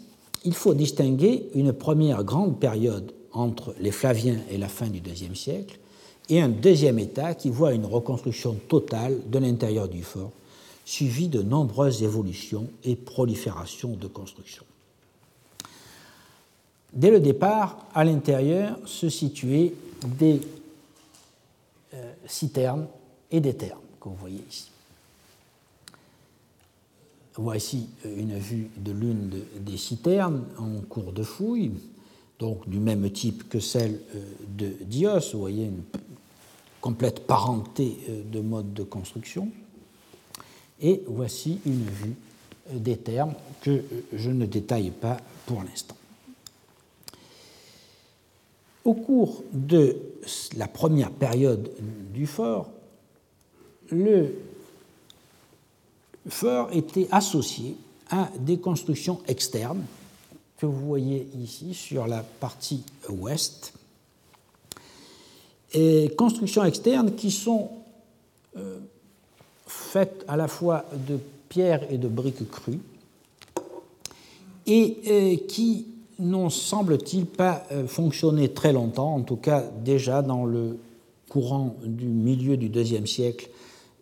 [0.43, 5.36] il faut distinguer une première grande période entre les Flaviens et la fin du IIe
[5.36, 5.77] siècle,
[6.29, 10.31] et un deuxième état qui voit une reconstruction totale de l'intérieur du fort,
[10.85, 14.65] suivi de nombreuses évolutions et proliférations de constructions.
[16.93, 19.73] Dès le départ, à l'intérieur se situaient
[20.05, 20.39] des
[21.93, 22.87] euh, citernes
[23.31, 24.69] et des thermes, que vous voyez ici.
[27.37, 31.73] Voici une vue de l'une des citernes en cours de fouille,
[32.39, 34.23] donc du même type que celle euh,
[34.57, 35.33] de Dios.
[35.33, 35.83] Vous voyez une
[36.79, 39.49] complète parenté euh, de mode de construction.
[40.81, 42.15] Et voici une vue
[42.71, 43.83] euh, des termes que euh,
[44.13, 45.95] je ne détaille pas pour l'instant.
[48.83, 49.97] Au cours de
[50.57, 51.71] la première période
[52.13, 52.69] du fort,
[53.89, 54.35] le
[56.27, 57.75] fort était associé
[58.09, 59.83] à des constructions externes
[60.57, 63.73] que vous voyez ici sur la partie ouest,
[65.73, 67.69] et constructions externes qui sont
[68.55, 68.79] euh,
[69.75, 72.79] faites à la fois de pierres et de briques crues
[74.65, 80.45] et euh, qui n'ont, semble-t-il, pas euh, fonctionné très longtemps, en tout cas déjà dans
[80.45, 80.77] le
[81.29, 83.49] courant du milieu du IIe siècle,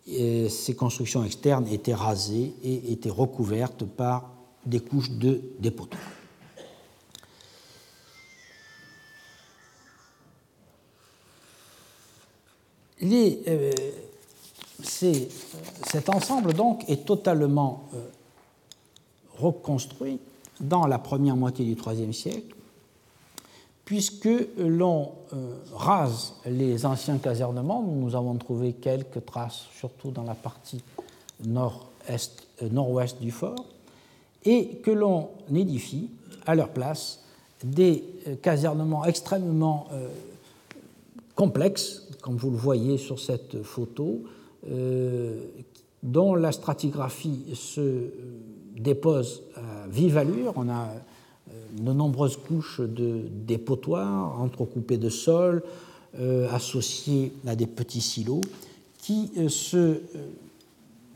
[0.06, 4.32] ces constructions externes étaient rasées et étaient recouvertes par
[4.66, 6.02] des couches de dépotoir.
[13.04, 13.72] Euh,
[14.84, 18.06] cet ensemble donc est totalement euh,
[19.38, 20.20] reconstruit
[20.60, 22.56] dans la première moitié du IIIe siècle,
[23.86, 30.36] puisque l'on euh, rase les anciens casernements, nous avons trouvé quelques traces, surtout dans la
[30.36, 30.84] partie
[31.46, 32.42] nord-ouest
[33.20, 33.66] du fort,
[34.46, 36.10] et que l'on édifie
[36.46, 37.24] à leur place
[37.64, 38.04] des
[38.42, 39.88] casernements extrêmement
[41.36, 44.43] complexes, comme vous le voyez sur cette photo, euh,
[46.04, 48.10] dont la stratigraphie se
[48.78, 50.54] dépose à vive allure.
[50.56, 55.64] On a euh, de nombreuses couches de dépotoirs entrecoupées de sol,
[56.20, 58.42] euh, associées à des petits silos,
[58.98, 60.00] qui se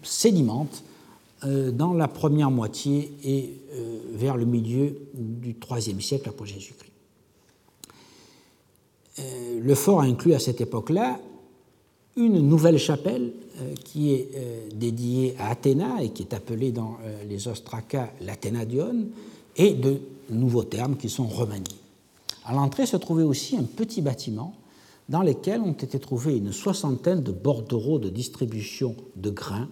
[0.04, 0.84] sédimentent
[1.46, 3.62] dans la première moitié et
[4.12, 6.88] vers le milieu du IIIe siècle après Jésus-Christ.
[9.20, 11.20] Euh, le fort a inclus à cette époque-là
[12.18, 16.98] une nouvelle chapelle euh, qui est euh, dédiée à Athéna et qui est appelée dans
[17.30, 19.06] les ostracas l'Athénadion,
[19.56, 21.64] et de nouveaux termes qui sont remaniés.
[22.46, 24.54] À l'entrée se trouvait aussi un petit bâtiment
[25.10, 29.70] dans lequel ont été trouvés une soixantaine de bordereaux de distribution de grains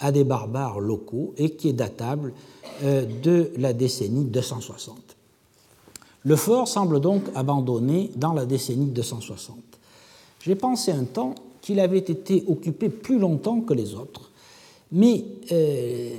[0.00, 2.34] à des barbares locaux et qui est datable
[2.82, 5.14] de la décennie 260.
[6.24, 9.58] Le fort semble donc abandonné dans la décennie 260.
[10.40, 11.34] J'ai pensé un temps
[11.64, 14.30] qu'il avait été occupé plus longtemps que les autres,
[14.92, 16.10] mais euh,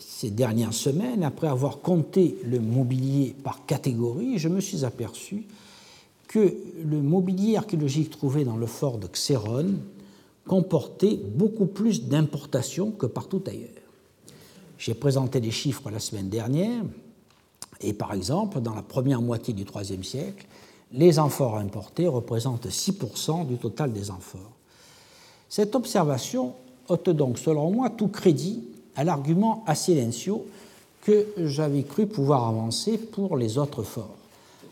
[0.00, 5.44] ces dernières semaines, après avoir compté le mobilier par catégorie, je me suis aperçu
[6.26, 9.74] que le mobilier archéologique trouvé dans le fort de Xéron
[10.46, 13.68] comportait beaucoup plus d'importations que partout ailleurs.
[14.78, 16.82] J'ai présenté les chiffres la semaine dernière.
[17.82, 20.46] Et par exemple, dans la première moitié du IIIe siècle,
[20.92, 24.57] les amphores importés représentent 6% du total des amphores.
[25.48, 26.54] Cette observation
[26.88, 28.62] ôte donc, selon moi, tout crédit
[28.96, 30.46] à l'argument silencio
[31.02, 34.16] que j'avais cru pouvoir avancer pour les autres forts.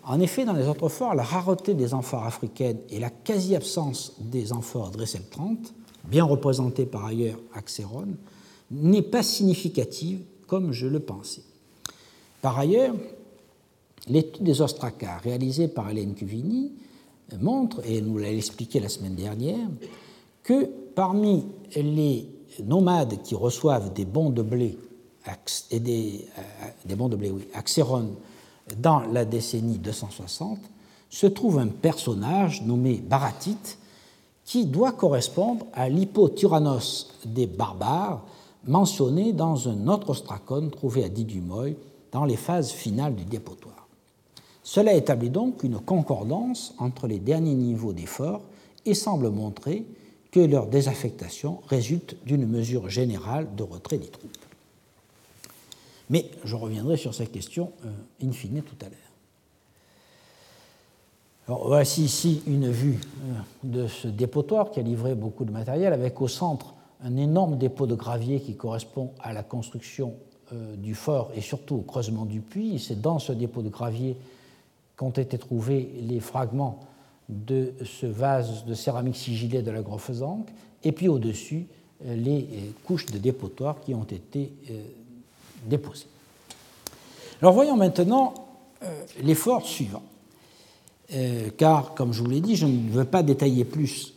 [0.04, 4.52] En effet, dans les autres forts, la rareté des amphores africaines et la quasi-absence des
[4.52, 5.58] amphores Dressel 30,
[6.04, 8.08] bien représentées par ailleurs à Xéron,
[8.70, 11.42] n'est pas significative comme je le pensais.
[12.40, 12.94] Par ailleurs,
[14.08, 16.72] l'étude des ostracas réalisée par Hélène Cuvini
[17.40, 19.68] montre, et nous l'a expliqué la semaine dernière,
[20.46, 22.28] que parmi les
[22.64, 24.78] nomades qui reçoivent des bons de blé,
[25.72, 26.24] et des,
[26.88, 27.48] euh, de blé oui,
[28.78, 30.60] dans la décennie 260,
[31.10, 33.78] se trouve un personnage nommé Baratite
[34.44, 38.24] qui doit correspondre à l'hypotyrannos des barbares
[38.68, 41.76] mentionné dans un autre ostracone trouvé à Didumoy
[42.12, 43.88] dans les phases finales du dépotoir.
[44.62, 48.42] Cela établit donc une concordance entre les derniers niveaux d'effort
[48.84, 49.84] et semble montrer
[50.30, 54.36] que leur désaffectation résulte d'une mesure générale de retrait des troupes.
[56.10, 57.90] Mais je reviendrai sur cette question euh,
[58.26, 58.98] in fine tout à l'heure.
[61.66, 63.32] voici ici une vue euh,
[63.64, 67.86] de ce dépotoir qui a livré beaucoup de matériel, avec au centre un énorme dépôt
[67.86, 70.14] de gravier qui correspond à la construction
[70.52, 72.78] euh, du fort et surtout au creusement du puits.
[72.78, 74.16] C'est dans ce dépôt de gravier
[74.96, 76.80] qu'ont été trouvés les fragments
[77.28, 80.48] de ce vase de céramique sigillée de la Grofezanque,
[80.84, 81.66] et puis au-dessus
[82.04, 84.52] euh, les euh, couches de dépotoir qui ont été
[85.64, 86.06] déposées.
[87.42, 88.34] Alors voyons maintenant
[89.22, 90.02] les forts suivants.
[91.56, 94.14] car, comme je vous l'ai dit, je ne veux pas détailler plus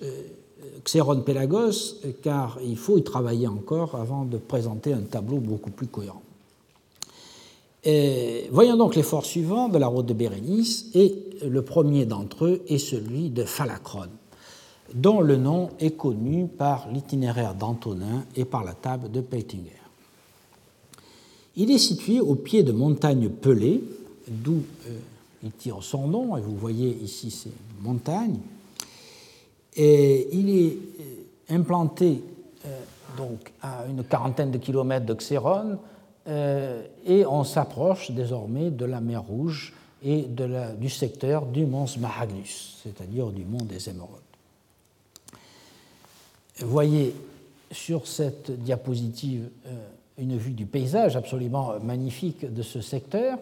[0.83, 5.87] Xéron Pélagos, car il faut y travailler encore avant de présenter un tableau beaucoup plus
[5.87, 6.21] cohérent.
[8.51, 11.15] Voyons donc les forts suivants de la route de Bérénice, et
[11.45, 14.11] le premier d'entre eux est celui de Phalacrone,
[14.93, 19.79] dont le nom est connu par l'itinéraire d'Antonin et par la table de Peitinger.
[21.55, 23.83] Il est situé au pied de montagnes pelées,
[24.27, 24.99] d'où euh,
[25.43, 27.51] il tire son nom, et vous voyez ici ces
[27.81, 28.39] montagnes,
[29.75, 32.21] il est euh, implanté
[32.65, 32.79] euh,
[33.17, 35.77] donc à une quarantaine de kilomètres de Xéron
[36.27, 40.27] et on s'approche désormais de la mer Rouge et
[40.77, 44.19] du secteur du mont Smahagnus, c'est-à-dire du mont des Émeraudes.
[46.59, 47.15] Voyez
[47.71, 49.49] sur cette diapositive
[50.17, 53.37] une vue du paysage absolument magnifique de ce secteur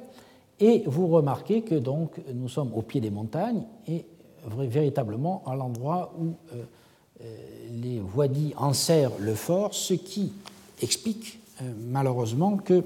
[0.60, 4.06] et vous remarquez que donc nous sommes au pied des montagnes et
[4.48, 6.34] véritablement à l'endroit où
[7.72, 10.32] les wadis enserrent le fort, ce qui
[10.82, 11.40] explique
[11.80, 12.84] malheureusement que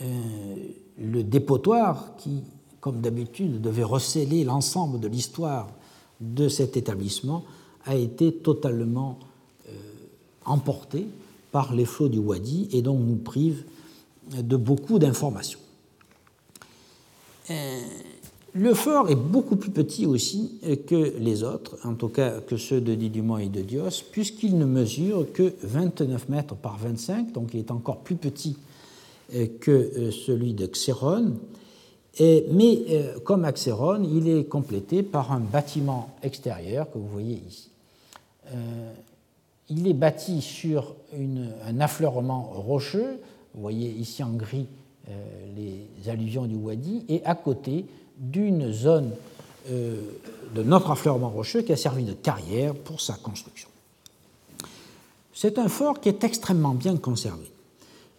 [0.00, 2.42] le dépotoir qui,
[2.80, 5.68] comme d'habitude, devait recéler l'ensemble de l'histoire
[6.20, 7.44] de cet établissement,
[7.84, 9.18] a été totalement
[9.68, 9.72] euh,
[10.44, 11.06] emporté
[11.52, 13.64] par les flots du Wadi et donc nous prive
[14.36, 15.60] de beaucoup d'informations.
[17.50, 17.80] Euh,
[18.58, 22.80] le fort est beaucoup plus petit aussi que les autres, en tout cas que ceux
[22.80, 27.60] de Didumont et de Dios, puisqu'il ne mesure que 29 mètres par 25, donc il
[27.60, 28.56] est encore plus petit
[29.34, 31.34] euh, que celui de Xéron,
[32.20, 37.70] mais euh, comme Axéron, il est complété par un bâtiment extérieur que vous voyez ici.
[38.52, 38.92] Euh,
[39.68, 43.20] il est bâti sur un affleurement rocheux,
[43.54, 44.66] vous voyez ici en gris
[45.08, 45.12] euh,
[45.56, 47.84] les allusions du Wadi, et à côté
[48.18, 49.10] d'une zone
[49.68, 53.68] de notre affleurement rocheux qui a servi de carrière pour sa construction.
[55.34, 57.50] C'est un fort qui est extrêmement bien conservé.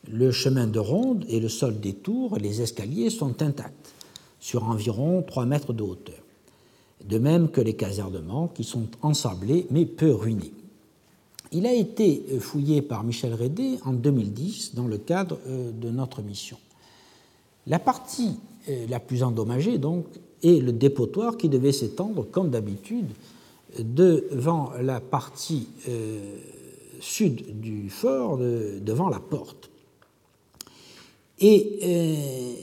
[0.07, 3.93] Le chemin de ronde et le sol des tours et les escaliers sont intacts,
[4.39, 6.23] sur environ 3 mètres de hauteur.
[7.03, 10.53] De même que les casernements qui sont ensablés mais peu ruinés.
[11.51, 16.21] Il a été fouillé par Michel Rédé en 2010 dans le cadre euh, de notre
[16.21, 16.57] mission.
[17.67, 20.05] La partie euh, la plus endommagée, donc,
[20.43, 23.07] est le dépotoir qui devait s'étendre, comme d'habitude,
[23.77, 26.37] devant la partie euh,
[26.99, 29.69] sud du fort, devant la porte.
[31.39, 32.53] Et euh,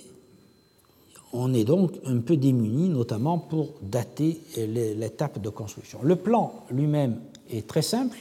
[1.32, 6.00] on est donc un peu démuni, notamment pour dater l'étape de construction.
[6.02, 8.18] Le plan lui-même est très simple.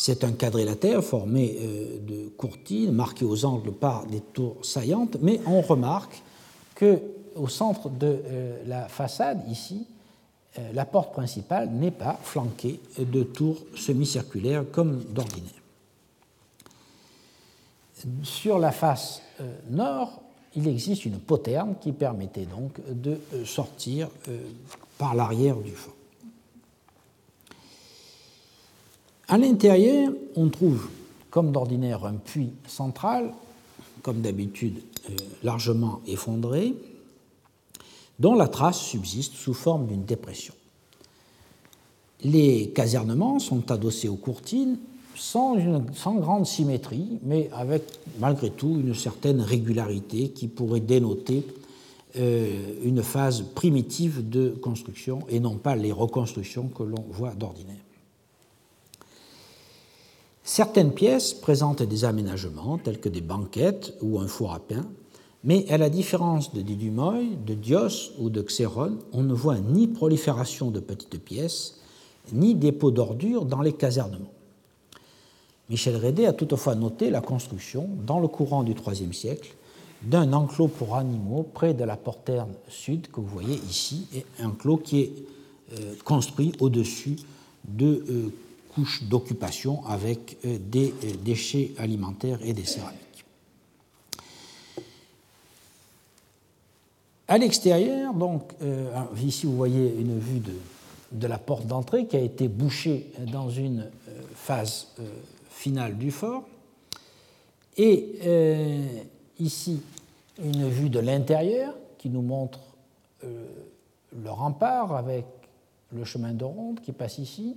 [0.00, 5.40] C'est un quadrilatère formé euh, de courtines marquées aux angles par des tours saillantes, mais
[5.46, 6.22] on remarque
[6.74, 7.02] que
[7.34, 9.86] au centre de euh, la façade, ici,
[10.72, 15.58] la porte principale n'est pas flanquée de tours semi-circulaires comme d'ordinaire.
[18.22, 20.20] Sur la face euh, nord,
[20.54, 24.38] il existe une poterne qui permettait donc de euh, sortir euh,
[24.98, 25.94] par l'arrière du fort.
[29.28, 30.88] À l'intérieur, on trouve,
[31.30, 33.32] comme d'ordinaire, un puits central,
[34.02, 34.80] comme d'habitude
[35.42, 36.74] largement effondré,
[38.18, 40.54] dont la trace subsiste sous forme d'une dépression.
[42.24, 44.78] Les casernements sont adossés aux courtines
[45.14, 45.56] sans,
[46.20, 47.82] grande symétrie, mais avec
[48.18, 51.44] malgré tout une certaine régularité qui pourrait dénoter
[52.16, 57.77] euh, une phase primitive de construction et non pas les reconstructions que l'on voit d'ordinaire.
[60.50, 64.86] Certaines pièces présentent des aménagements tels que des banquettes ou un four à pain,
[65.44, 69.88] mais à la différence de Didumoy, de Dios ou de Xéron, on ne voit ni
[69.88, 71.82] prolifération de petites pièces,
[72.32, 74.32] ni dépôt d'ordures dans les casernements.
[75.68, 79.54] Michel Rédé a toutefois noté la construction, dans le courant du IIIe siècle,
[80.00, 84.48] d'un enclos pour animaux près de la porterne sud que vous voyez ici, et un
[84.48, 85.12] enclos qui est
[85.74, 87.16] euh, construit au-dessus
[87.68, 88.32] de euh,
[89.02, 93.24] d'occupation avec euh, des déchets alimentaires et des céramiques.
[97.26, 98.54] À l'extérieur, donc,
[99.22, 100.40] ici vous voyez une vue
[101.12, 103.90] de, la porte d'entrée qui a été bouchée dans une
[104.34, 104.86] phase
[105.50, 106.44] finale du fort.
[107.78, 108.86] Et euh,
[109.38, 109.80] ici,
[110.42, 112.60] une vue de l'intérieur qui nous montre
[113.24, 113.46] euh,
[114.20, 115.24] le rempart avec
[115.92, 117.56] le chemin de ronde qui passe ici,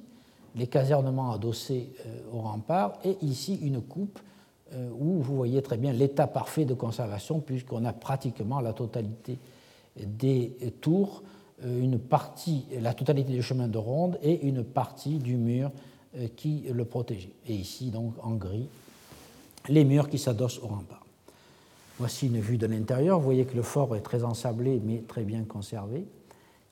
[0.56, 4.20] les casernements adossés euh, au rempart, et ici une coupe
[4.98, 9.38] où vous voyez très bien l'état parfait de conservation, puisqu'on a pratiquement la totalité
[9.98, 11.24] des tours,
[11.62, 15.72] une partie, la totalité du chemin de ronde et une partie du mur
[16.18, 17.32] euh, qui le protégeait.
[17.48, 18.68] Et ici, donc, en gris,
[19.70, 21.06] les murs qui s'adossent au rempart.
[22.00, 23.18] Voici une vue de l'intérieur.
[23.18, 26.06] Vous voyez que le fort est très ensablé, mais très bien conservé.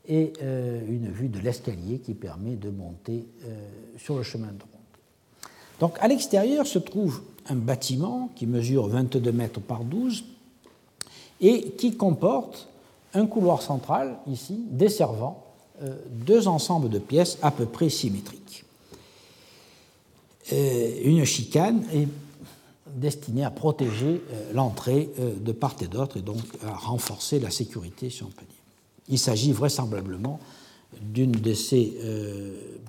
[0.08, 4.62] Et euh, une vue de l'escalier qui permet de monter euh, sur le chemin de
[4.62, 5.50] ronde.
[5.80, 10.24] Donc, à l'extérieur se trouve un bâtiment qui mesure 22 mètres par 12
[11.42, 12.68] et qui comporte
[13.14, 15.46] un couloir central, ici, desservant
[16.12, 18.66] deux ensembles de pièces à peu près symétriques.
[20.52, 22.08] Euh, une chicane est
[22.88, 27.52] destinée à protéger euh, l'entrée euh, de part et d'autre et donc à renforcer la
[27.52, 28.59] sécurité, si on peut dire.
[29.10, 30.40] Il s'agit vraisemblablement
[31.02, 31.98] d'une de ces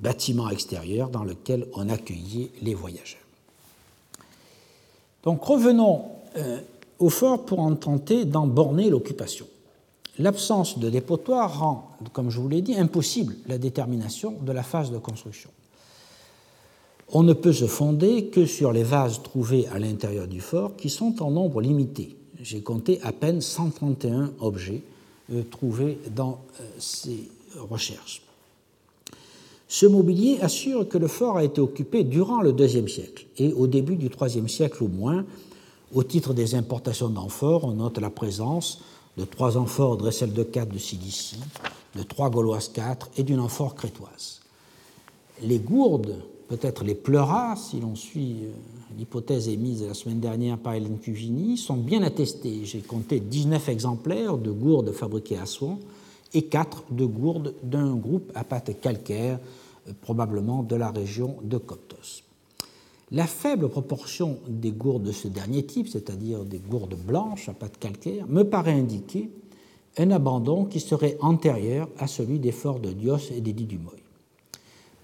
[0.02, 3.20] bâtiments extérieurs dans lesquels on accueillait les voyageurs.
[5.24, 6.04] Donc revenons
[6.98, 9.46] au fort pour en tenter d'en borner l'occupation.
[10.18, 14.90] L'absence de dépotoir rend, comme je vous l'ai dit, impossible la détermination de la phase
[14.90, 15.50] de construction.
[17.12, 20.90] On ne peut se fonder que sur les vases trouvés à l'intérieur du fort, qui
[20.90, 22.16] sont en nombre limité.
[22.40, 24.82] J'ai compté à peine 131 objets
[25.32, 27.28] euh, trouvés dans euh, ces
[27.58, 28.22] recherches.
[29.68, 33.68] Ce mobilier assure que le fort a été occupé durant le IIe siècle et au
[33.68, 35.24] début du IIIe siècle au moins.
[35.94, 38.82] Au titre des importations d'amphores, on note la présence
[39.16, 41.40] de trois amphores Dressel de 4 de Cilicie,
[41.94, 44.40] de trois Gauloises 4 et d'une amphore crétoise.
[45.42, 46.16] Les gourdes,
[46.48, 48.50] peut-être les pleuras, si l'on suit euh,
[48.98, 52.64] l'hypothèse émise la semaine dernière par Hélène Cugini, sont bien attestées.
[52.64, 55.78] J'ai compté 19 exemplaires de gourdes fabriquées à soins
[56.34, 59.38] et 4 de gourdes d'un groupe à pâte calcaire
[60.00, 62.22] probablement de la région de Coptos.
[63.12, 67.78] La faible proportion des gourdes de ce dernier type, c'est-à-dire des gourdes blanches à pâte
[67.78, 69.30] calcaire, me paraît indiquer
[69.98, 73.99] un abandon qui serait antérieur à celui des forts de Dios et d'Edi du Moy.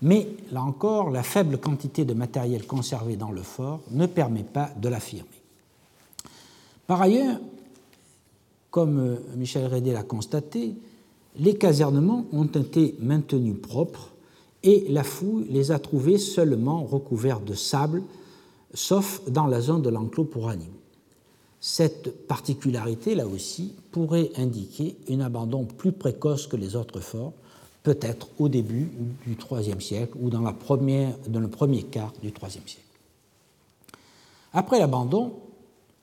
[0.02, 4.70] Mais là encore, la faible quantité de matériel conservé dans le fort ne permet pas
[4.80, 5.28] de l'affirmer.
[6.86, 7.40] Par ailleurs,
[8.70, 10.74] comme Michel Rédé l'a constaté,
[11.38, 14.12] les casernements ont été maintenus propres
[14.62, 18.02] et la fouille les a trouvés seulement recouverts de sable,
[18.74, 20.72] sauf dans la zone de l'enclos pour animaux.
[21.60, 27.32] Cette particularité, là aussi, pourrait indiquer un abandon plus précoce que les autres forts,
[27.86, 28.90] peut-être au début
[29.24, 32.82] du IIIe siècle ou dans, dans le premier quart du IIIe siècle.
[34.52, 35.34] Après l'abandon,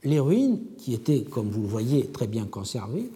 [0.06, 3.10] les ruines, qui étaient, comme vous le voyez, très bien conservées,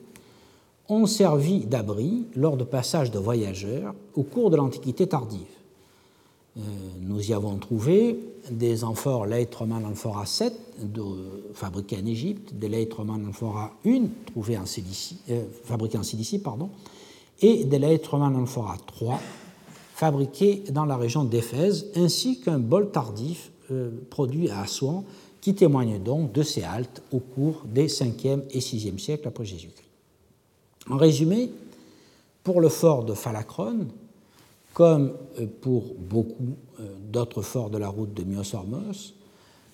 [0.90, 5.40] ont servi d'abri lors de passages de voyageurs au cours de l'Antiquité tardive.
[6.58, 6.62] Euh,
[7.00, 8.20] nous y avons trouvé
[8.52, 10.54] des amphores Leitroman amphora 7
[10.84, 11.04] de,
[11.54, 16.70] fabriqués en Égypte, des Leitroman amphora 1 trouvés en Cilicie, euh, fabriqués en Cilicie pardon,
[17.42, 19.20] et des Leitroman amphora 3
[19.94, 25.04] fabriqués dans la région d'Éphèse, ainsi qu'un bol tardif euh, produit à Assouan
[25.42, 29.90] qui témoigne donc de ces haltes au cours des 5e et 6e siècles après Jésus-Christ.
[30.90, 31.52] En résumé,
[32.44, 33.88] pour le fort de Phalacrone,
[34.74, 39.16] comme euh, pour beaucoup euh, d'autres forts de la route de Myos-Hormos,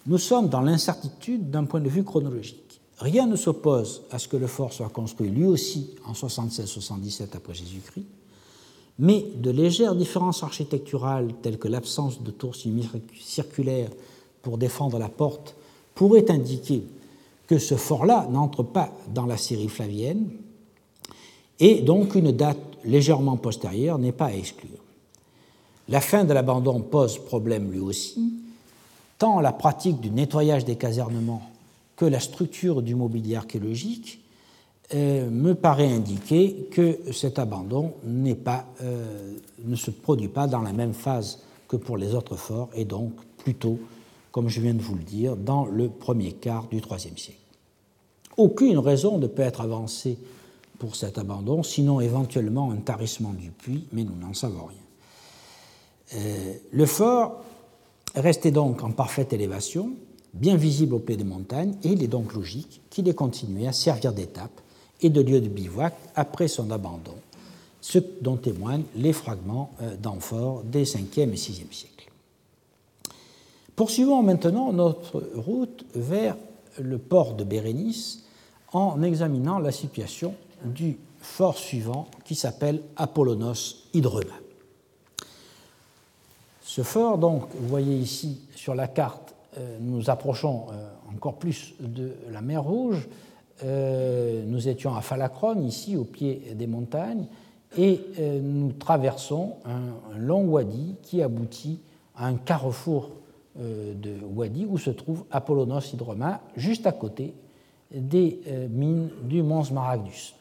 [0.05, 2.62] nous sommes dans l'incertitude d'un point de vue chronologique.
[2.99, 7.53] Rien ne s'oppose à ce que le fort soit construit lui aussi en 76-77 après
[7.53, 8.05] Jésus-Christ,
[8.99, 12.55] mais de légères différences architecturales telles que l'absence de tours
[13.19, 13.89] circulaires
[14.41, 15.55] pour défendre la porte
[15.95, 16.83] pourraient indiquer
[17.47, 20.29] que ce fort-là n'entre pas dans la série flavienne,
[21.59, 24.69] et donc une date légèrement postérieure n'est pas à exclure.
[25.89, 28.33] La fin de l'abandon pose problème lui aussi,
[29.17, 31.53] tant la pratique du nettoyage des casernements
[32.04, 34.20] que la structure du mobilier archéologique
[34.93, 37.93] euh, me paraît indiquer que cet abandon
[38.43, 41.39] pas, euh, ne se produit pas dans la même phase
[41.70, 43.80] que pour les autres forts et donc plutôt,
[44.34, 47.39] comme je viens de vous le dire, dans le premier quart du IIIe siècle.
[48.36, 50.18] Aucune raison ne peut être avancée
[50.80, 56.16] pour cet abandon, sinon éventuellement un tarissement du puits, mais nous n'en savons rien.
[56.16, 57.45] Euh, le fort
[58.14, 59.93] restait donc en parfaite élévation,
[60.34, 63.73] bien visible au pied des montagnes, et il est donc logique qu'il ait continué à
[63.73, 64.61] servir d'étape
[65.01, 67.15] et de lieu de bivouac après son abandon,
[67.81, 72.11] ce dont témoignent les fragments euh, d'amphores des 5e et 6e siècles.
[73.75, 76.38] Poursuivons maintenant notre route vers
[76.79, 78.23] le port de Bérénice
[78.71, 84.34] en examinant la situation du fort suivant qui s'appelle Apollonos Hydrema.
[86.61, 89.22] Ce fort, donc, vous voyez ici sur la carte,
[89.80, 93.08] nous approchons euh, encore plus de la mer Rouge.
[93.64, 97.26] Euh, nous étions à Phalacrone, ici, au pied des montagnes,
[97.78, 101.80] et nous traversons un, long wadi qui aboutit
[102.16, 103.10] à un carrefour
[103.56, 107.34] de wadi où se trouve Apollonos Hydroma, juste à côté
[107.91, 110.36] des mines du Mont Smaragdus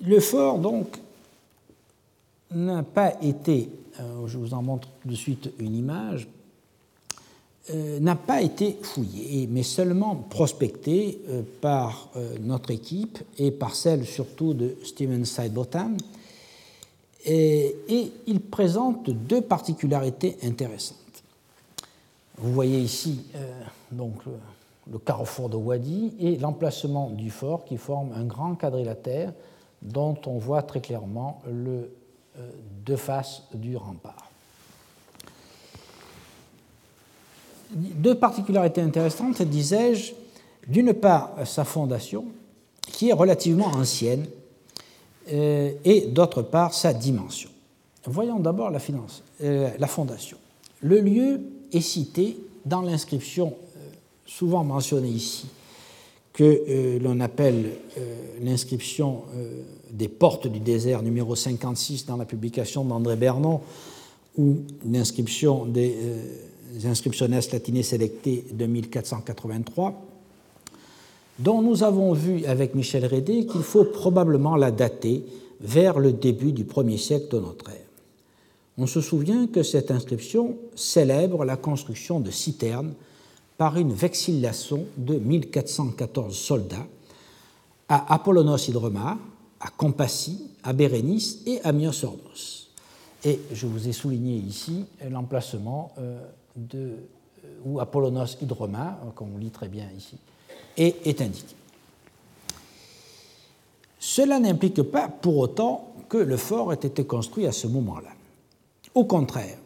[0.00, 0.96] le fort, donc,
[2.50, 6.28] n'a pas été, euh, je vous en montre de suite une image,
[7.70, 12.08] euh, n'a pas été fouillé, mais seulement prospecté euh, par
[12.40, 15.96] notre équipe et par celle surtout de Steven Sidebottom.
[17.26, 17.76] Et,
[18.26, 20.96] il présente deux particularités intéressantes.
[22.38, 23.26] Vous voyez ici
[23.92, 24.14] donc
[24.90, 29.32] le carrefour de Wadi et l'emplacement du fort qui forme un grand quadrilatère
[29.82, 31.90] dont on voit très clairement le euh,
[32.84, 34.30] deux faces du rempart.
[37.70, 40.12] Deux particularités intéressantes, disais-je,
[40.66, 42.26] D'une part, sa fondation,
[42.82, 44.26] qui est relativement ancienne,
[45.32, 47.50] euh, et d'autre part, sa dimension.
[48.06, 48.80] Voyons d'abord la,
[49.42, 50.36] euh, la fondation.
[50.80, 51.40] Le lieu
[51.72, 53.54] est cité dans l'inscription
[54.26, 55.46] souvent mentionnée ici,
[56.32, 57.72] que l'on appelle
[58.40, 59.24] l'inscription
[59.92, 63.60] des portes du désert numéro 56 dans la publication d'André Bernon,
[64.38, 65.96] ou l'inscription des
[66.84, 70.00] inscriptionnes latinées sélectées de 1483,
[71.38, 75.24] dont nous avons vu avec Michel Rédé qu'il faut probablement la dater
[75.60, 77.76] vers le début du premier siècle de notre ère.
[78.78, 82.94] On se souvient que cette inscription célèbre la construction de citernes
[83.58, 86.86] par une vexillation de 1414 soldats
[87.88, 89.18] à Apollonos Hydroma,
[89.60, 92.70] à Compassie, à Bérénice et à Myosornos.
[93.24, 96.24] Et je vous ai souligné ici l'emplacement euh,
[96.56, 100.16] de, euh, où Apollonos Hydroma, comme on lit très bien ici,
[100.76, 101.54] est, indiqué.
[103.98, 108.10] Cela n'implique pas pour autant que le fort ait été construit à ce moment-là.
[108.94, 109.58] Au contraire,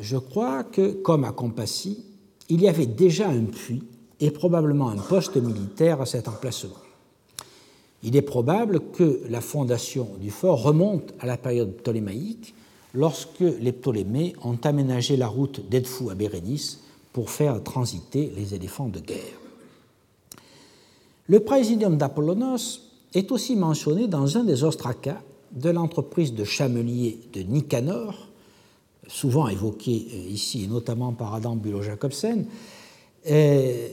[0.00, 2.02] je crois que, comme à Compassie,
[2.48, 3.84] il y avait déjà un puits
[4.20, 6.83] et probablement un poste militaire à cet emplacement.
[8.04, 12.54] Il est probable que la fondation du fort remonte à la période ptolémaïque,
[12.92, 16.80] lorsque les Ptolémées ont aménagé la route d'Edfou à Bérénice
[17.12, 19.40] pour faire transiter les éléphants de guerre.
[21.26, 22.82] Le présidium d'Apollonos
[23.14, 28.28] est aussi mentionné dans un des ostracas de l'entreprise de chamelier de Nicanor,
[29.06, 32.83] souvent évoquée euh, ici et notamment par Adam Bülow-Jacobsen, euh,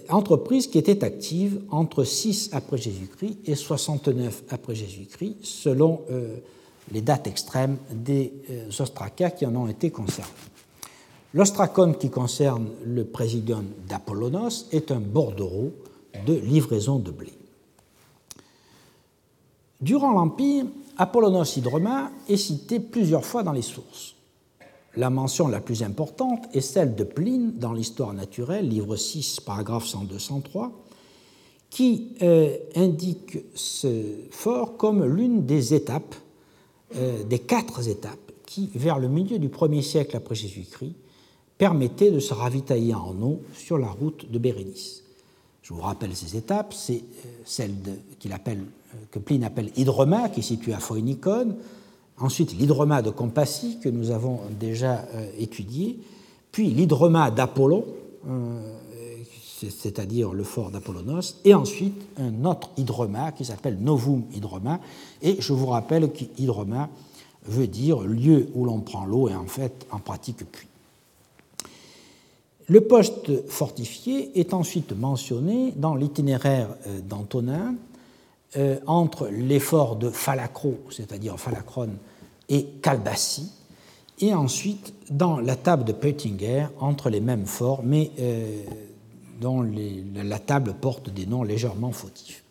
[0.09, 6.37] entreprise qui était active entre 6 après Jésus-Christ et 69 après Jésus-Christ, selon euh,
[6.91, 8.33] les dates extrêmes des
[8.79, 10.29] ostracas qui en ont été concernés.
[11.33, 15.71] L'ostracon qui concerne le présidium d'Apollonos est un bordereau
[16.25, 17.31] de livraison de blé.
[19.79, 20.65] Durant l'Empire,
[20.97, 24.15] Apollonos Hydroma est cité plusieurs fois dans les sources.
[24.97, 29.85] La mention la plus importante est celle de Pline dans l'Histoire naturelle, livre 6, paragraphe
[29.85, 30.71] 102-103,
[31.69, 36.15] qui euh, indique ce fort comme l'une des étapes,
[36.97, 40.95] euh, des quatre étapes, qui, vers le milieu du 1er siècle après Jésus-Christ,
[41.57, 45.03] permettaient de se ravitailler en eau sur la route de Bérénice.
[45.61, 47.75] Je vous rappelle ces étapes, c'est euh, celle
[49.09, 51.55] que Pline appelle Hydroma, qui est située à Phoenikon,
[52.21, 55.99] ensuite l'Hydroma de Compassie, que nous avons déjà euh, étudié,
[56.51, 57.85] puis l'Hydroma d'Apollon,
[59.69, 64.79] c'est-à-dire le fort d'Apollonos, et ensuite un autre hydroma qui s'appelle Novum Hydroma.
[65.21, 66.89] Et je vous rappelle qu'hydroma
[67.45, 70.67] veut dire lieu où l'on prend l'eau et en fait en pratique puits.
[72.67, 77.75] Le poste fortifié est ensuite mentionné dans l'itinéraire euh, d'Antonin
[78.55, 81.97] euh, entre l'effort de Phalacro, c'est-à-dire Phalacrone,
[82.51, 83.49] et Calbassi,
[84.19, 88.61] et ensuite dans la table de Peutinger entre les mêmes forts, mais euh,
[89.39, 89.65] dont
[90.13, 92.43] la table porte des noms légèrement fautifs.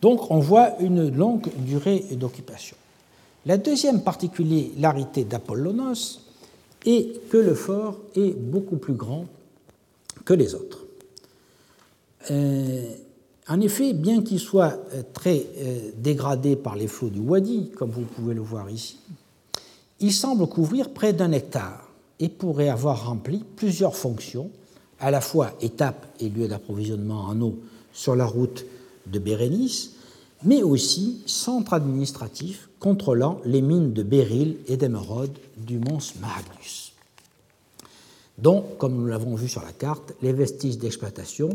[0.00, 2.76] Donc on voit une longue durée d'occupation.
[3.46, 6.20] La deuxième particularité d'Apollonos
[6.86, 9.26] et que le fort est beaucoup plus grand
[10.24, 10.84] que les autres.
[12.30, 12.94] Euh,
[13.50, 17.90] en effet, bien qu'il soit euh, très euh, dégradé par les flots du Wadi, comme
[17.90, 19.00] vous pouvez le voir ici,
[19.98, 21.88] il semble couvrir près d'un hectare
[22.20, 24.50] et pourrait avoir rempli plusieurs fonctions,
[25.00, 27.58] à la fois étape et lieu d'approvisionnement en eau
[27.92, 28.64] sur la route
[29.08, 29.94] de Bérénice,
[30.44, 36.92] mais aussi centre administratif contrôlant les mines de béryl et d'émeraude du mont Magnus,
[38.38, 41.50] dont, comme nous l'avons vu sur la carte, les vestiges d'exploitation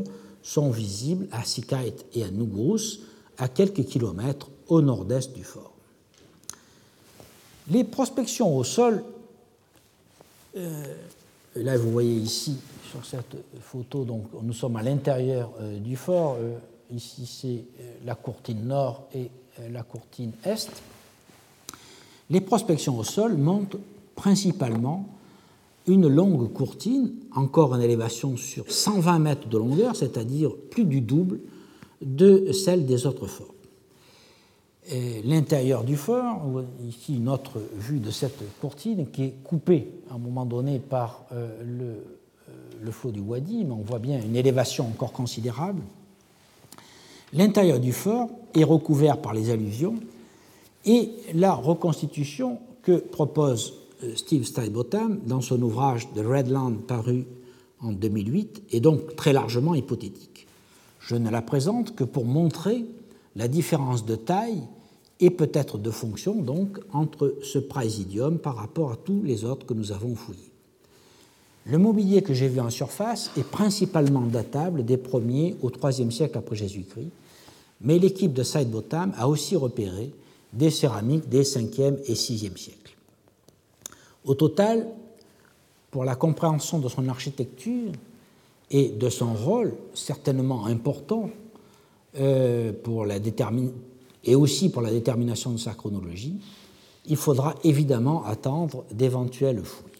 [0.45, 2.99] sont visibles à Sikait et à Nugus,
[3.39, 5.73] à quelques kilomètres au nord-est du fort.
[7.67, 9.03] Les prospections au sol,
[10.55, 10.83] euh,
[11.55, 12.57] là vous voyez ici
[12.91, 16.59] sur cette photo, donc nous sommes à l'intérieur euh, du fort, euh,
[16.93, 19.31] ici c'est la courtine nord et
[19.71, 20.69] la courtine est.
[22.29, 23.79] Les prospections au sol montrent
[24.13, 25.07] principalement
[25.87, 31.39] une longue courtine, encore en élévation sur 120 mètres de longueur, c'est-à-dire plus du double
[32.01, 33.53] de celle des autres forts.
[35.23, 36.43] L'intérieur du fort,
[36.87, 41.25] ici une autre vue de cette courtine qui est coupée à un moment donné par
[41.31, 42.51] euh, le, euh,
[42.83, 45.81] le flot du Wadi, mais on voit bien une élévation encore considérable.
[47.33, 49.95] L'intérieur du fort est recouvert par les alluvions
[50.85, 53.73] et la reconstitution que propose
[54.15, 57.25] Steve Steinbotham dans son ouvrage The Redland paru
[57.81, 60.47] en 2008 est donc très largement hypothétique.
[60.99, 62.85] Je ne la présente que pour montrer
[63.35, 64.63] la différence de taille
[65.19, 69.73] et peut-être de fonction donc entre ce praesidium par rapport à tous les autres que
[69.73, 70.51] nous avons fouillés.
[71.67, 76.37] Le mobilier que j'ai vu en surface est principalement datable des 1er au 3e siècle
[76.37, 77.09] après Jésus-Christ,
[77.81, 80.11] mais l'équipe de Sidebotham a aussi repéré
[80.53, 82.94] des céramiques des 5e et 6e siècles.
[84.25, 84.87] Au total,
[85.91, 87.91] pour la compréhension de son architecture
[88.71, 91.29] et de son rôle certainement important
[92.17, 93.17] euh, pour la
[94.23, 96.39] et aussi pour la détermination de sa chronologie,
[97.05, 99.91] il faudra évidemment attendre d'éventuelles fouilles.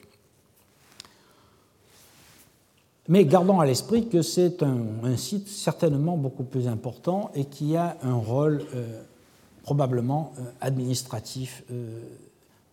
[3.07, 7.97] Mais gardons à l'esprit que c'est un, site certainement beaucoup plus important et qui a
[8.01, 9.03] un rôle euh,
[9.61, 11.63] probablement euh, administratif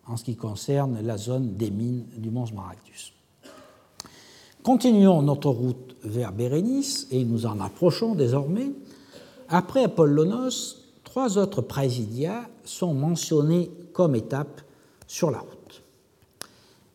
[0.07, 3.13] en ce qui concerne la zone des mines du Mont Smaragdus.
[4.63, 8.71] Continuons notre route vers Bérénice et nous en approchons désormais.
[9.49, 14.61] Après Apollonos, trois autres présidia sont mentionnés comme étapes
[15.07, 15.83] sur la route.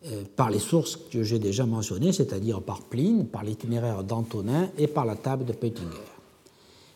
[0.06, 4.86] Euh, par les sources que j'ai déjà mentionnées, c'est-à-dire par Pline, par l'itinéraire d'Antonin et
[4.86, 5.88] par la table de Peutinger.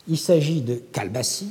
[0.09, 1.49] Il s'agit de Calbassi,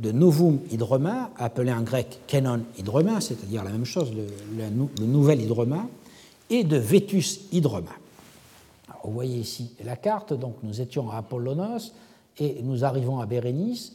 [0.00, 5.86] de Novum Hydroma, appelé en grec Kenon Hydroma, c'est-à-dire la même chose, le, nouvel Hydroma,
[6.48, 7.92] et de Vétus Hydroma.
[9.04, 11.92] vous voyez ici la carte, donc nous étions à Apollonos
[12.38, 13.92] et nous arrivons à Bérénice.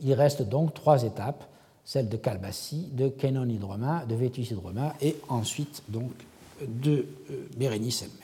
[0.00, 1.44] Il reste donc trois étapes,
[1.84, 6.12] celle de Calbassi, de Kenon Hydroma, de Vétus Hydroma, et ensuite donc
[6.60, 8.18] de euh, Bérénice elle-même.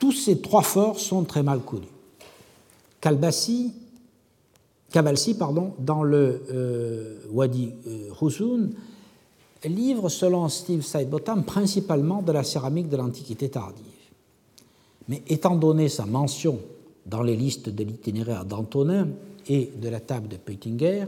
[0.00, 1.86] Tous ces trois forts sont très mal connus.
[3.06, 3.72] Calbassi,
[4.90, 8.68] Cabalsi, pardon, dans le euh, Wadi euh,
[9.64, 13.84] livre, selon Steve Sidebottom, principalement de la céramique de l'Antiquité tardive.
[15.06, 16.58] Mais étant donné sa mention
[17.06, 19.06] dans les listes de l'itinéraire d'Antonin
[19.48, 21.04] et de la table de Peutinger,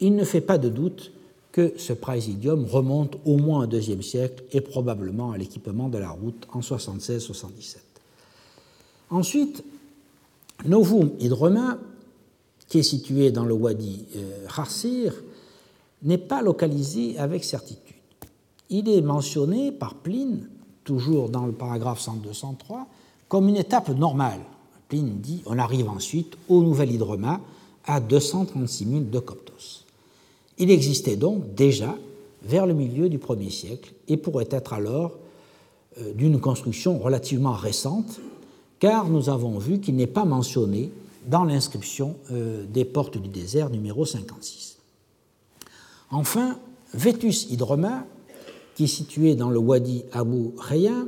[0.00, 1.12] il ne fait pas de doute
[1.50, 6.10] que ce praesidium remonte au moins au IIe siècle et probablement à l'équipement de la
[6.10, 7.76] route en 76-77.
[9.08, 9.64] Ensuite,
[10.64, 11.78] Novum Hydroma,
[12.68, 14.04] qui est situé dans le Wadi
[14.56, 15.20] Harsir, euh,
[16.02, 17.94] n'est pas localisé avec certitude.
[18.68, 20.48] Il est mentionné par Pline,
[20.84, 22.86] toujours dans le paragraphe 102-103,
[23.28, 24.40] comme une étape normale.
[24.88, 27.40] Pline dit on arrive ensuite au Nouvel Hydroma
[27.84, 29.84] à 236 000 de Coptos.
[30.58, 31.94] Il existait donc déjà
[32.42, 35.12] vers le milieu du 1er siècle et pourrait être alors
[36.00, 38.20] euh, d'une construction relativement récente,
[38.78, 40.90] car nous avons vu qu'il n'est pas mentionné
[41.26, 44.78] dans l'inscription euh, des portes du désert numéro 56.
[46.10, 46.58] Enfin,
[46.94, 48.04] Vétus Hydroma,
[48.74, 51.04] qui est situé dans le Wadi Abu Raya,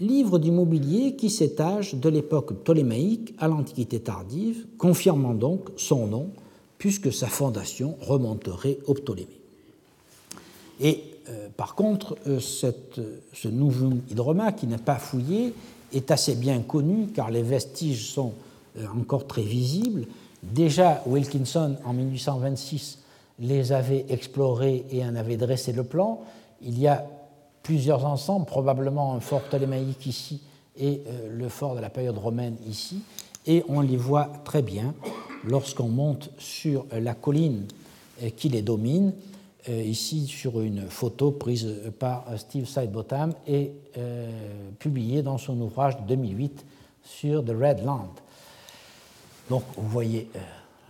[0.00, 6.30] livre du mobilier qui s'étage de l'époque ptolémaïque à l'Antiquité tardive, confirmant donc son nom
[6.78, 9.40] puisque sa fondation remonterait au Ptolémée.
[10.80, 15.52] Et euh, par contre, euh, ce nouveau hydroma qui n'est pas fouillé
[15.92, 18.32] est assez bien connu car les vestiges sont
[18.78, 20.06] euh, encore très visibles.
[20.42, 22.98] Déjà, Wilkinson, en 1826,
[23.40, 26.20] les avait explorés et en avait dressé le plan.
[26.62, 27.06] Il y a
[27.62, 30.40] plusieurs ensembles, probablement un fort ptolémaïque ici
[30.80, 33.00] et le fort de la période romaine ici,
[33.46, 34.94] et on les voit très bien
[35.44, 37.66] lorsqu'on monte sur la colline
[38.36, 39.27] qui les domine, euh,
[39.66, 41.66] ici sur une photo prise
[41.98, 46.64] par Steve Sidebottom et euh, publiée dans son ouvrage de 2008
[47.02, 48.12] sur The Red Land.
[49.50, 50.38] Donc vous voyez euh,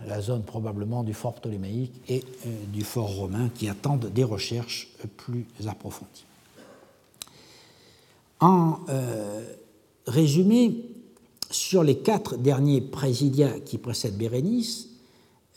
[0.05, 2.23] la zone probablement du fort ptolémaïque et
[2.67, 6.25] du fort romain qui attendent des recherches plus approfondies.
[8.39, 8.79] En
[10.07, 10.85] résumé,
[11.51, 14.89] sur les quatre derniers présidia qui précèdent Bérénice,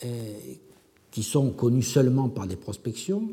[0.05, 0.35] euh,
[1.13, 3.29] qui sont connus seulement par des prospections,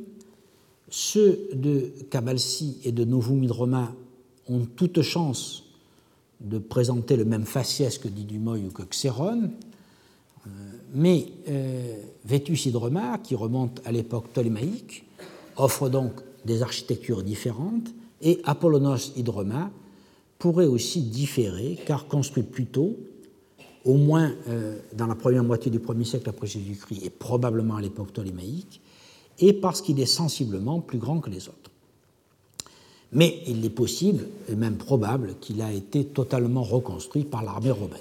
[0.90, 3.96] ceux de Cabalsi et de Novumidroma
[4.48, 5.64] ont toute chance
[6.42, 9.50] de présenter le même faciès que Didumoy ou que Xéron,
[10.46, 10.50] euh,
[10.94, 15.06] mais euh, Vétus Hydroma, qui remonte à l'époque ptolémaïque,
[15.58, 16.14] offre donc
[16.46, 17.90] des architectures différentes,
[18.22, 19.72] et Apollonos Hydroma,
[20.38, 22.96] pourrait aussi différer, car construit plus tôt,
[23.86, 27.82] au moins euh, dans la première moitié du 1er siècle après Jésus-Christ et probablement à
[27.82, 28.82] l'époque ptolémaïque,
[29.40, 31.72] et parce qu'il est sensiblement plus grand que les autres.
[33.12, 38.00] Mais il est possible, et même probable, qu'il a été totalement reconstruit par l'armée romaine.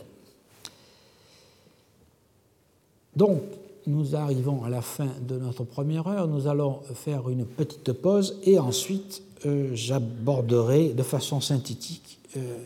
[3.17, 3.41] Donc,
[3.87, 6.29] nous arrivons à la fin de notre première heure.
[6.29, 12.59] Nous allons faire une petite pause et ensuite euh, j'aborderai de façon synthétique euh,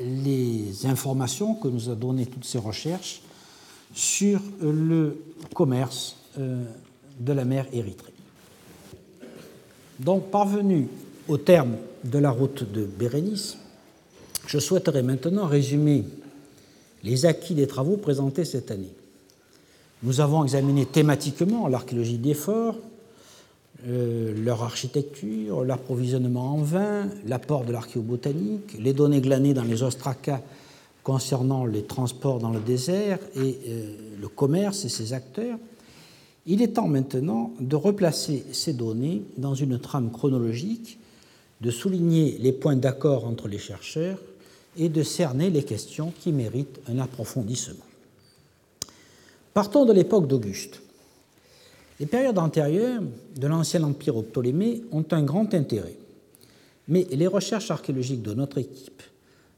[0.00, 3.22] les informations que nous a données toutes ces recherches
[3.94, 5.22] sur le
[5.54, 6.64] commerce euh,
[7.20, 8.12] de la mer Érythrée.
[10.00, 10.88] Donc, parvenu
[11.28, 13.58] au terme de la route de Bérénice,
[14.46, 16.04] je souhaiterais maintenant résumer
[17.04, 18.92] les acquis des travaux présentés cette année.
[20.02, 22.76] Nous avons examiné thématiquement l'archéologie des forts,
[23.86, 30.40] euh, leur architecture, l'approvisionnement en vin, l'apport de l'archéobotanique, les données glanées dans les ostracas
[31.02, 35.58] concernant les transports dans le désert et euh, le commerce et ses acteurs.
[36.46, 40.98] Il est temps maintenant de replacer ces données dans une trame chronologique,
[41.60, 44.18] de souligner les points d'accord entre les chercheurs
[44.76, 47.84] et de cerner les questions qui méritent un approfondissement.
[49.54, 50.82] Partons de l'époque d'Auguste.
[52.00, 53.02] Les périodes antérieures
[53.36, 54.24] de l'ancien empire aux
[54.92, 55.96] ont un grand intérêt,
[56.88, 59.02] mais les recherches archéologiques de notre équipe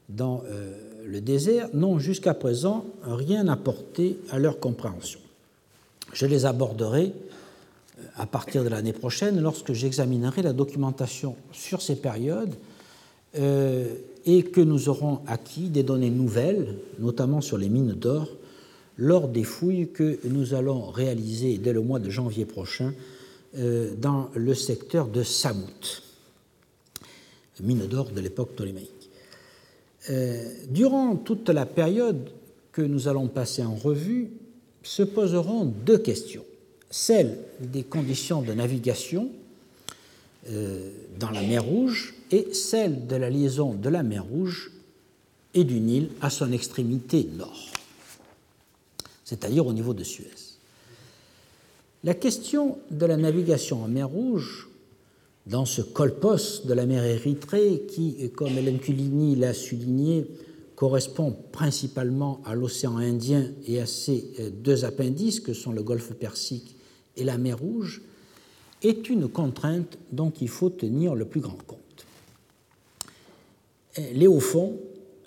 [0.09, 0.73] dans euh,
[1.05, 5.19] le désert n'ont jusqu'à présent rien apporté à leur compréhension.
[6.13, 7.13] Je les aborderai
[7.99, 12.53] euh, à partir de l'année prochaine lorsque j'examinerai la documentation sur ces périodes
[13.37, 13.87] euh,
[14.25, 18.27] et que nous aurons acquis des données nouvelles, notamment sur les mines d'or,
[18.97, 22.93] lors des fouilles que nous allons réaliser dès le mois de janvier prochain
[23.57, 26.03] euh, dans le secteur de Samout,
[27.61, 28.89] mine d'or de l'époque ptolémaïque.
[30.09, 32.29] Euh, durant toute la période
[32.71, 34.29] que nous allons passer en revue,
[34.83, 36.45] se poseront deux questions.
[36.89, 39.29] Celle des conditions de navigation
[40.49, 44.71] euh, dans la mer Rouge et celle de la liaison de la mer Rouge
[45.53, 47.74] et du Nil à son extrémité nord
[49.25, 50.55] c'est-à-dire au niveau de Suez.
[52.05, 54.69] La question de la navigation en mer Rouge,
[55.47, 60.27] dans ce colpos de la mer Érythrée, qui, comme Hélène Culini l'a souligné,
[60.75, 66.13] correspond principalement à l'océan Indien et à ses euh, deux appendices que sont le golfe
[66.13, 66.75] Persique
[67.17, 68.01] et la mer Rouge,
[68.83, 71.79] est une contrainte dont il faut tenir le plus grand compte.
[74.13, 74.77] Les hauts fonds,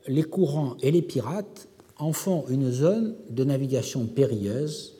[0.07, 1.67] les courants et les pirates
[1.99, 4.95] en font une zone de navigation périlleuse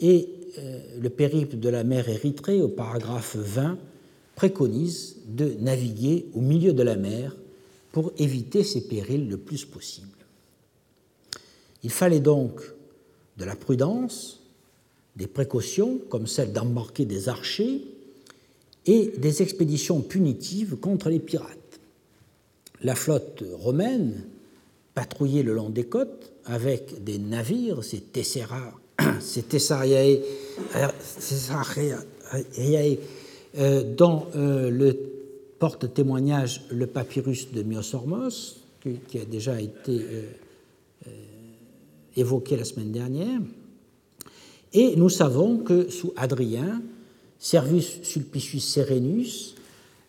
[0.00, 3.78] et euh, le périple de la mer Érythrée, au paragraphe 20,
[4.34, 7.34] préconise de naviguer au milieu de la mer
[7.92, 10.08] pour éviter ces périls le plus possible.
[11.82, 12.60] Il fallait donc
[13.38, 14.42] de la prudence,
[15.16, 17.82] des précautions comme celle d'embarquer des archers
[18.84, 21.80] et des expéditions punitives contre les pirates.
[22.82, 24.24] La flotte romaine
[24.96, 28.72] patrouiller le long des côtes avec des navires, ces Tessera,
[29.20, 30.22] ces Tessariae,
[33.58, 34.98] euh, dont euh, le
[35.58, 40.22] porte témoignage le papyrus de Myosormos, qui, a déjà été euh,
[42.16, 43.40] évoqué la semaine dernière.
[44.72, 46.80] Et nous savons que sous Adrien,
[47.38, 49.56] Servus Sulpicius Serenus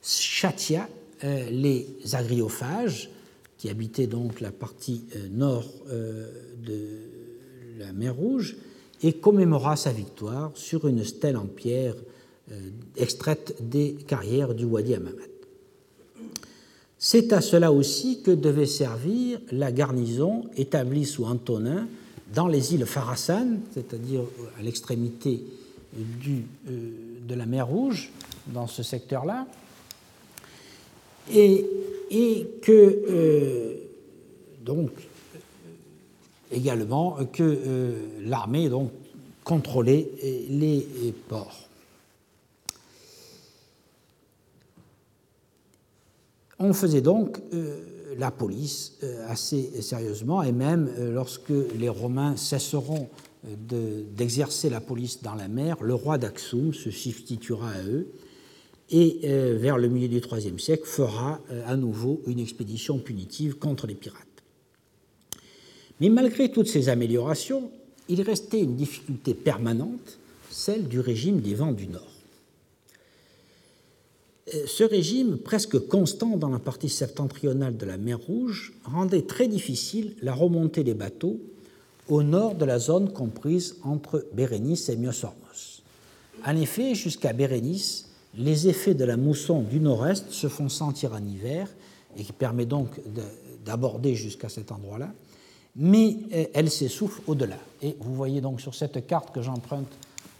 [0.01, 0.87] châtia
[1.23, 3.09] les agriophages
[3.57, 6.29] qui habitait donc la partie euh, nord euh,
[6.63, 8.55] de la mer Rouge,
[9.03, 11.95] et commémora sa victoire sur une stèle en pierre
[12.51, 15.21] euh, extraite des carrières du Wadi Amamat.
[16.97, 21.87] C'est à cela aussi que devait servir la garnison établie sous Antonin
[22.33, 24.21] dans les îles Pharasan, c'est-à-dire
[24.59, 25.43] à l'extrémité
[25.95, 28.11] de la mer Rouge,
[28.47, 29.45] dans ce secteur-là,
[31.33, 31.65] et,
[32.09, 33.73] et que euh,
[34.61, 34.91] donc
[36.51, 38.91] également que euh, l'armée donc
[39.43, 40.09] contrôlait
[40.49, 41.69] les ports.
[46.59, 47.77] On faisait donc euh,
[48.17, 48.97] la police
[49.27, 53.07] assez sérieusement, et même lorsque les Romains cesseront
[53.43, 58.07] d'exercer la police dans la mer, le roi d'Axum se substituera à eux
[58.89, 63.57] et euh, vers le milieu du IIIe siècle fera euh, à nouveau une expédition punitive
[63.57, 64.23] contre les pirates.
[65.99, 67.71] Mais malgré toutes ces améliorations,
[68.07, 70.19] il restait une difficulté permanente,
[70.49, 72.07] celle du régime des vents du Nord.
[74.53, 79.49] Euh, ce régime, presque constant dans la partie septentrionale de la mer Rouge, rendait très
[79.49, 81.39] difficile la remontée des bateaux
[82.07, 85.81] au nord de la zone comprise entre Bérénice et Myosormos.
[86.45, 88.06] En effet, jusqu'à Bérénice,
[88.37, 91.67] les effets de la mousson du nord-est se font sentir en hiver
[92.15, 93.01] et qui permet donc
[93.65, 95.09] d'aborder jusqu'à cet endroit-là.
[95.75, 97.57] mais euh, elle s'essouffle au-delà.
[97.81, 99.91] Et vous voyez donc sur cette carte que j'emprunte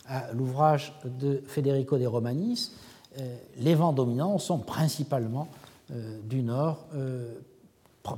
[0.08, 2.72] à l'ouvrage de Federico de Romanis,
[3.20, 5.48] euh, les vents dominants sont principalement
[5.92, 6.86] euh, du nord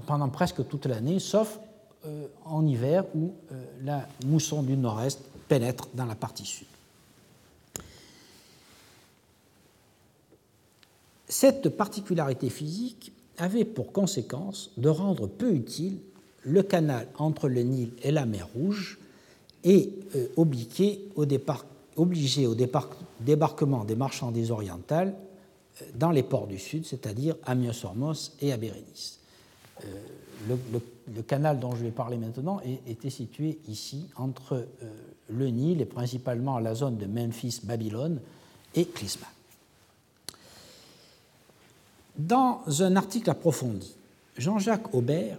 [0.06, 1.60] pendant presque toute l'année, sauf
[2.46, 3.34] en hiver où
[3.84, 6.68] la mousson du nord-est pénètre dans la partie sud.
[11.30, 16.00] Cette particularité physique avait pour conséquence de rendre peu utile
[16.44, 18.98] le canal entre le Nil et la mer Rouge
[19.64, 25.14] et euh, obligé au, débarquement des marchandises orientales
[25.82, 29.20] euh, dans les ports du sud, c'est-à-dire à Myos-Hormos et à Bérénice.
[29.84, 30.56] Euh,
[31.14, 34.66] le, canal dont je vais parler maintenant était situé ici, entre
[35.28, 38.22] le Nil et principalement la zone de Memphis-Babylone
[38.74, 39.28] et Clisma.
[42.20, 43.96] Dans un article approfondi,
[44.38, 45.38] Jean-Jacques Aubert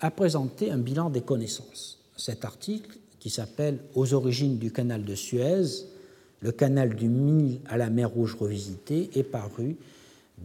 [0.00, 1.98] a présenté un bilan des connaissances.
[2.14, 5.62] Cet article, qui s'appelle Aux origines du canal de Suez,
[6.40, 9.76] le canal du Nil à la mer Rouge revisité, est paru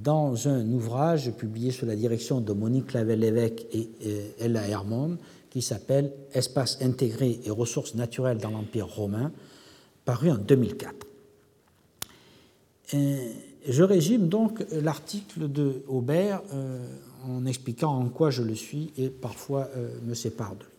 [0.02, 5.18] dans un ouvrage publié sous la direction de Monique Clavel-Lévesque et euh, Ella Hermon,
[5.50, 9.34] qui s'appelle Espace intégré et ressources naturelles dans l'Empire romain,
[10.06, 11.06] paru en 2004.
[13.70, 16.84] Je résume donc l'article de Aubert euh,
[17.28, 20.70] en expliquant en quoi je le suis et parfois euh, me sépare de lui.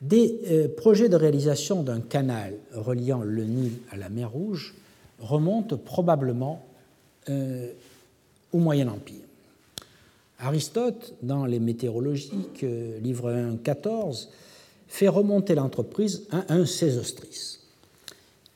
[0.00, 4.74] Des euh, projets de réalisation d'un canal reliant le Nil à la mer Rouge
[5.20, 6.66] remontent probablement
[8.52, 9.24] au Moyen Empire.
[10.38, 12.66] Aristote, dans les météorologiques,
[13.02, 14.28] livre 1, 14,
[14.88, 17.60] fait remonter l'entreprise à un Sésostris.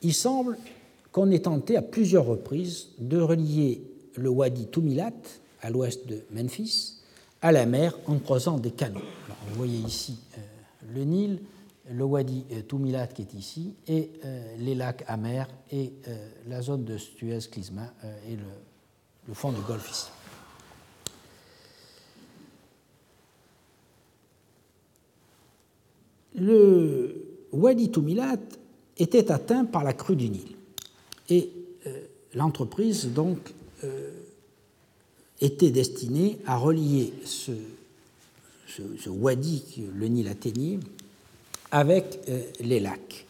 [0.03, 0.59] Il semble
[1.19, 3.83] qu'on est tenté à plusieurs reprises de relier
[4.15, 5.11] le Wadi Tumilat,
[5.63, 6.99] à l'ouest de Memphis,
[7.43, 9.01] à la mer en creusant des canaux.
[9.49, 10.41] vous voyez ici euh,
[10.95, 11.41] le Nil,
[11.91, 15.93] le Wadi euh, Tumilat qui est ici, et euh, les lacs amers et
[16.47, 17.93] la zone de Suez-Clisma
[18.29, 18.45] et le,
[19.27, 20.11] le, fond du golfe ici.
[26.37, 28.37] Le Wadi Tumilat
[28.97, 30.58] était atteint par la crue du Nil.
[31.29, 31.51] Et
[31.87, 32.01] euh,
[32.35, 33.11] l'entreprise,
[33.85, 34.11] euh,
[35.41, 37.53] était destinée à relier ce,
[39.09, 39.63] wadi
[39.95, 40.79] le Nil atteignait
[41.71, 43.27] avec euh, les lacs.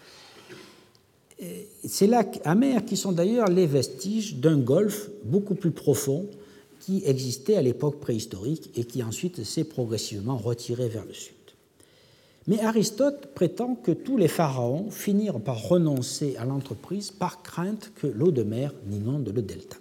[1.84, 6.26] Ces lacs amers qui sont d'ailleurs les vestiges d'un golfe beaucoup plus profond
[6.80, 11.38] qui existait à l'époque préhistorique et qui ensuite s'est progressivement retiré vers le sud.
[12.49, 18.07] Mais Aristote prétend que tous les pharaons finirent par renoncer à l'entreprise par crainte que
[18.07, 19.76] l'eau de mer n'inonde le delta.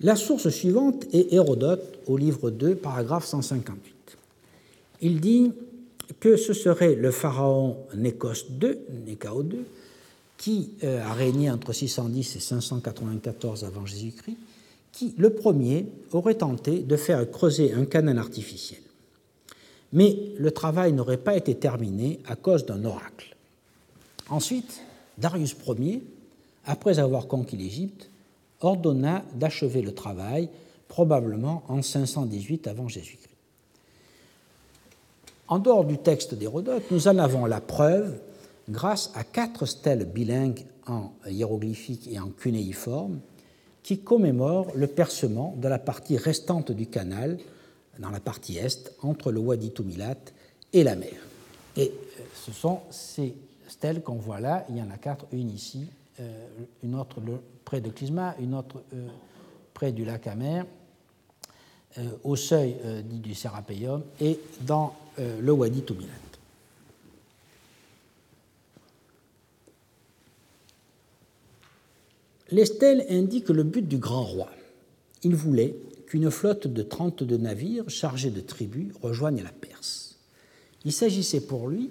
[0.00, 3.94] La source suivante est Hérodote au livre 2, paragraphe 158.
[5.00, 5.52] Il dit
[6.18, 9.60] que ce serait le pharaon Nékos II, Nékao II,
[10.38, 14.36] qui euh, a régné entre 610 et 594 avant Jésus-Christ,
[14.90, 18.80] qui, le premier, aurait tenté de faire creuser un canal artificiel
[19.92, 23.36] mais le travail n'aurait pas été terminé à cause d'un oracle.
[24.28, 24.82] Ensuite,
[25.16, 26.02] Darius Ier,
[26.66, 28.10] après avoir conquis l'Égypte,
[28.60, 30.48] ordonna d'achever le travail,
[30.88, 33.28] probablement en 518 avant Jésus-Christ.
[35.48, 38.18] En dehors du texte d'Hérodote, nous en avons la preuve
[38.68, 43.20] grâce à quatre stèles bilingues en hiéroglyphique et en cunéiforme
[43.82, 47.38] qui commémorent le percement de la partie restante du canal
[47.98, 50.16] dans la partie est, entre le Wadi Tumilat
[50.72, 51.14] et la mer.
[51.76, 53.34] Et euh, ce sont ces
[53.68, 55.86] stèles qu'on voit là, il y en a quatre, une ici,
[56.20, 56.46] euh,
[56.82, 57.20] une autre
[57.64, 59.08] près de Clisma, une autre euh,
[59.74, 60.66] près du lac Amer,
[62.22, 66.12] au seuil dit du Sérapéum et dans le Wadi Tumilat.
[72.50, 74.48] Les stèles indiquent le but du grand roi.
[75.24, 75.74] Il voulait
[76.08, 80.16] qu'une flotte de 32 navires chargés de tribus rejoigne la Perse.
[80.86, 81.90] Il s'agissait pour lui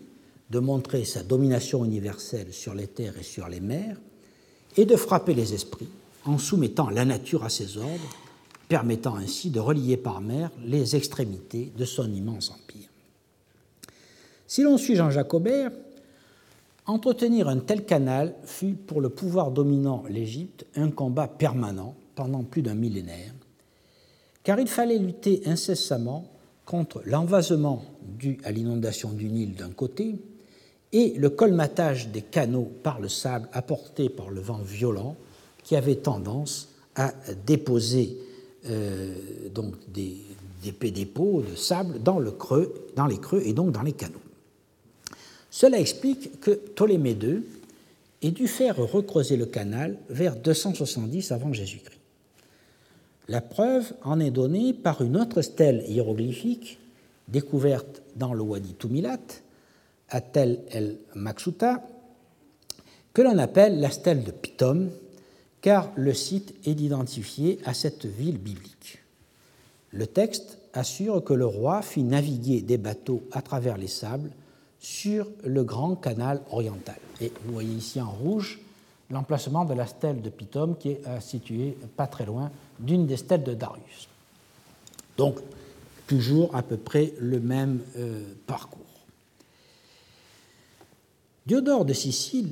[0.49, 3.97] de montrer sa domination universelle sur les terres et sur les mers
[4.76, 5.89] et de frapper les esprits
[6.26, 8.09] en soumettant la nature à ses ordres,
[8.68, 12.89] permettant ainsi de relier par mer les extrémités de son immense empire.
[14.47, 15.72] Si l'on suit Jean Jacobert,
[16.88, 22.63] entretenir un tel canal fut pour le pouvoir dominant l'Égypte un combat permanent pendant plus
[22.63, 23.34] d'un millénaire,
[24.48, 26.26] car il fallait lutter incessamment
[26.64, 30.16] contre l'envasement dû à l'inondation du Nil d'un côté
[30.93, 35.18] et le colmatage des canaux par le sable apporté par le vent violent
[35.66, 37.14] qui avait tendance à
[37.45, 38.20] déposer
[38.70, 39.14] euh,
[39.54, 40.16] donc des,
[40.64, 42.22] d'épais dépôts de sable dans,
[42.95, 44.14] dans les creux et donc dans les canaux.
[45.50, 47.43] Cela explique que Ptolémée II
[48.22, 51.97] ait dû faire recreuser le canal vers 270 avant Jésus-Christ.
[53.30, 56.80] La preuve en est donnée par une autre stèle hiéroglyphique
[57.28, 59.19] découverte dans le Wadi Tumilat,
[60.09, 61.86] à Tel el Maksuta,
[63.13, 64.89] que l'on appelle la stèle de Pitom,
[65.59, 68.99] car le site est identifié à cette ville biblique.
[69.91, 74.32] Le texte assure que le roi fit naviguer des bateaux à travers les sables
[74.80, 76.99] sur le grand canal oriental.
[77.19, 78.59] Et vous voyez ici en rouge
[79.10, 83.18] l'emplacement de la stèle de Pitom qui est euh, située pas très loin d'une des
[83.18, 84.08] stèles de Darius.
[85.18, 85.38] Donc,
[86.08, 88.82] toujours à peu près le même euh, parcours.
[91.45, 92.51] Diodore de Sicile,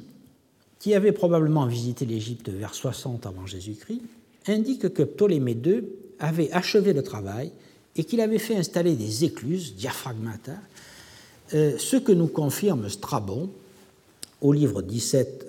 [0.79, 4.01] qui avait probablement visité l'Égypte vers 60 avant Jésus-Christ,
[4.47, 5.83] indique que Ptolémée II
[6.19, 7.51] avait achevé le travail
[7.95, 10.57] et qu'il avait fait installer des écluses, diaphragmata,
[11.53, 13.49] euh, ce que nous confirme Strabon
[14.41, 15.47] au livre 17,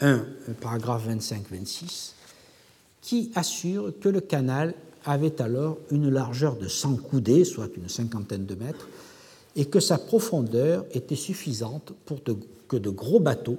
[0.00, 0.18] 1, euh,
[0.60, 2.12] paragraphe 25-26,
[3.02, 8.44] qui assure que le canal avait alors une largeur de 100 coudées, soit une cinquantaine
[8.44, 8.88] de mètres,
[9.54, 12.18] et que sa profondeur était suffisante pour
[12.68, 13.58] que de gros bateaux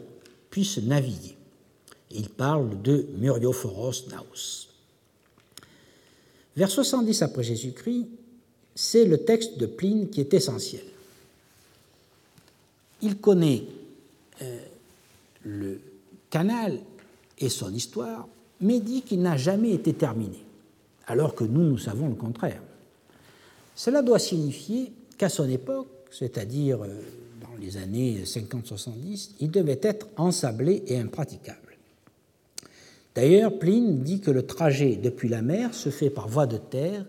[0.49, 1.35] puissent naviguer.
[2.11, 4.67] Il parle de Muriophoros Naos.
[6.55, 8.07] Vers 70 après Jésus-Christ,
[8.75, 10.83] c'est le texte de Pline qui est essentiel.
[13.01, 13.63] Il connaît
[14.41, 14.59] euh,
[15.43, 15.79] le
[16.29, 16.79] canal
[17.39, 18.27] et son histoire,
[18.61, 20.43] mais dit qu'il n'a jamais été terminé,
[21.05, 22.61] alors que nous, nous savons le contraire.
[23.75, 27.01] Cela doit signifier qu'à son époque, c'est-à-dire euh,
[27.41, 31.59] dans les années 50-70, il devait être ensablé et impraticable.
[33.15, 37.05] D'ailleurs, Pline dit que le trajet depuis la mer se fait par voie de terre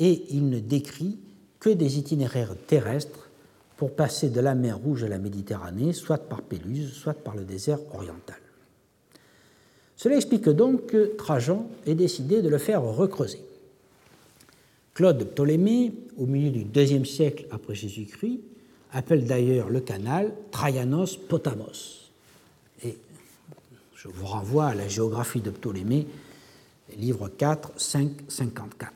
[0.00, 1.18] et il ne décrit
[1.60, 3.25] que des itinéraires terrestres
[3.76, 7.44] pour passer de la mer Rouge à la Méditerranée, soit par Péluse, soit par le
[7.44, 8.36] désert oriental.
[9.96, 13.40] Cela explique donc que Trajan ait décidé de le faire recreuser.
[14.94, 18.40] Claude de Ptolémée, au milieu du IIe siècle après Jésus-Christ,
[18.92, 22.10] appelle d'ailleurs le canal Traianos Potamos.
[22.82, 22.96] Et
[23.94, 26.06] je vous renvoie à la géographie de Ptolémée,
[26.96, 28.92] livre 4, 5, 54.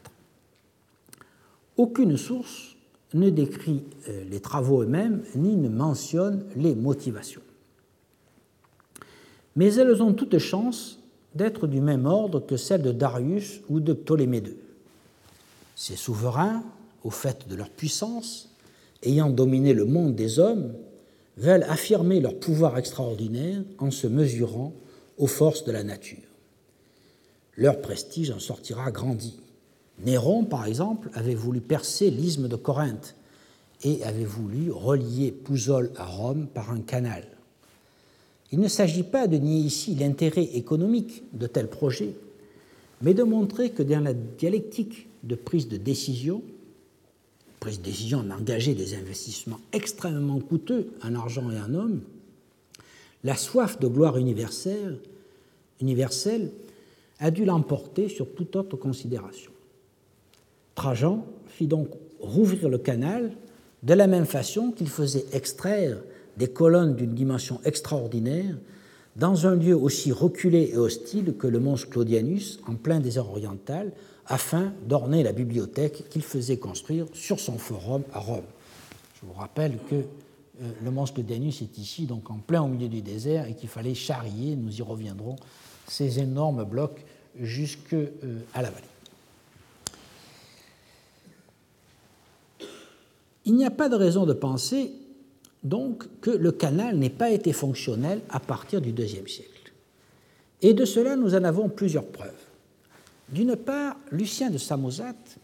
[1.76, 2.69] Aucune source
[3.14, 7.42] ne décrit euh, les travaux eux-mêmes ni ne mentionne les motivations.
[9.56, 10.98] Mais elles ont toute chance
[11.34, 14.56] d'être du même ordre que celles de Darius ou de Ptolémée II.
[15.74, 16.62] Ces souverains,
[17.04, 18.54] au fait de leur puissance,
[19.02, 20.74] ayant dominé le monde des hommes,
[21.36, 24.74] veulent affirmer leur pouvoir extraordinaire en se mesurant
[25.18, 26.18] aux forces de la nature.
[27.56, 29.38] Leur prestige en sortira grandi.
[30.04, 33.14] Néron, par exemple, avait voulu percer l'isthme de Corinthe
[33.82, 37.24] et avait voulu relier Pouzol à Rome par un canal.
[38.52, 42.14] Il ne s'agit pas de nier ici l'intérêt économique de tels projets,
[43.02, 46.42] mais de montrer que dans la dialectique de prise de décision,
[47.60, 52.00] prise de décision d'engager des investissements extrêmement coûteux en argent et en hommes,
[53.22, 54.98] la soif de gloire universelle,
[55.80, 56.50] universelle
[57.18, 59.49] a dû l'emporter sur toute autre considération.
[60.80, 61.88] Trajan fit donc
[62.20, 63.32] rouvrir le canal
[63.82, 65.98] de la même façon qu'il faisait extraire
[66.38, 68.56] des colonnes d'une dimension extraordinaire
[69.14, 73.92] dans un lieu aussi reculé et hostile que le mont Claudianus en plein désert oriental,
[74.24, 78.48] afin d'orner la bibliothèque qu'il faisait construire sur son forum à Rome.
[79.20, 82.88] Je vous rappelle que euh, le mont Claudianus est ici, donc en plein au milieu
[82.88, 85.36] du désert, et qu'il fallait charrier, nous y reviendrons,
[85.86, 87.04] ces énormes blocs
[87.38, 88.89] jusqu'à euh, la vallée.
[93.50, 94.92] Il n'y a pas de raison de penser
[95.64, 99.72] donc que le canal n'ait pas été fonctionnel à partir du IIe siècle.
[100.62, 102.30] Et de cela, nous en avons plusieurs preuves.
[103.28, 105.38] D'une part, Lucien de Samosate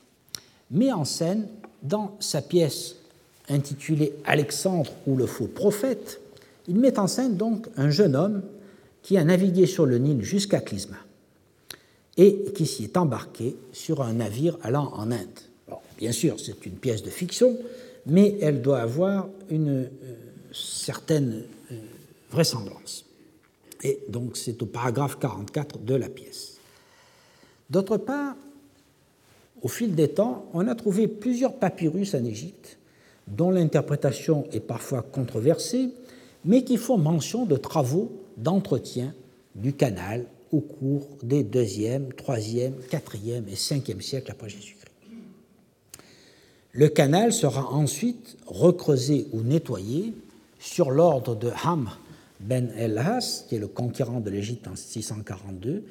[0.71, 1.49] met en scène
[1.83, 2.95] dans sa pièce
[3.49, 6.21] intitulée Alexandre ou le faux prophète,
[6.69, 8.43] il met en scène donc un jeune homme
[9.03, 10.99] qui a navigué sur le Nil jusqu'à Clysma
[12.17, 15.41] et qui s'y est embarqué sur un navire allant en Inde.
[15.99, 17.59] bien sûr, c'est une pièce de fiction,
[18.07, 19.89] mais elle doit avoir une euh,
[20.53, 21.43] certaine
[21.73, 21.75] euh,
[22.31, 23.05] vraisemblance.
[23.83, 26.59] Et donc c'est au paragraphe 44 de la pièce.
[27.69, 28.37] D'autre part,
[29.63, 32.79] au fil des temps, on a trouvé plusieurs papyrus en Égypte,
[33.27, 35.91] dont l'interprétation est parfois controversée,
[36.45, 39.15] mais qui font mention de travaux d'entretien
[39.57, 44.76] du canal au cours des 2e, 3e, 4e et 5e siècles après Jésus-Christ.
[46.77, 50.13] Le canal sera ensuite recreusé ou nettoyé
[50.59, 51.89] sur l'ordre de Ham
[52.39, 55.85] ben el-Has, qui est le conquérant de l'Égypte en 642,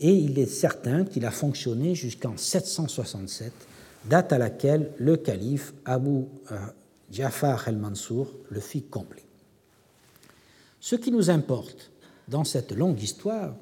[0.00, 3.52] et il est certain qu'il a fonctionné jusqu'en 767,
[4.06, 6.58] date à laquelle le calife Abu euh,
[7.12, 9.22] Jafar el-Mansour le fit combler.
[10.80, 11.92] Ce qui nous importe
[12.26, 13.54] dans cette longue histoire,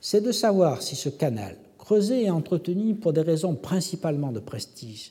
[0.00, 5.10] c'est de savoir si ce canal, creusé et entretenu pour des raisons principalement de prestige,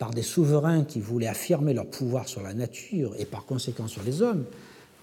[0.00, 4.02] par des souverains qui voulaient affirmer leur pouvoir sur la nature et par conséquent sur
[4.02, 4.46] les hommes,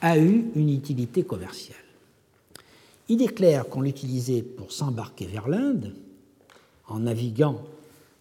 [0.01, 1.77] a eu une utilité commerciale.
[3.07, 5.93] Il est clair qu'on l'utilisait pour s'embarquer vers l'Inde,
[6.87, 7.61] en naviguant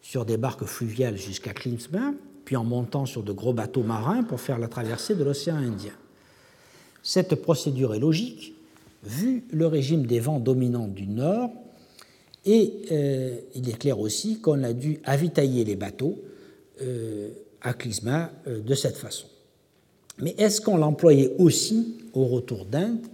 [0.03, 4.39] sur des barques fluviales jusqu'à Klinsmann, puis en montant sur de gros bateaux marins pour
[4.39, 5.95] faire la traversée de l'océan Indien.
[7.03, 8.55] Cette procédure est logique,
[9.03, 11.51] vu le régime des vents dominants du nord,
[12.45, 16.19] et euh, il est clair aussi qu'on a dû avitailler les bateaux
[17.67, 19.27] à Clisma euh, de cette façon.
[20.19, 23.05] Mais est-ce qu'on l'employait aussi au retour d'Inde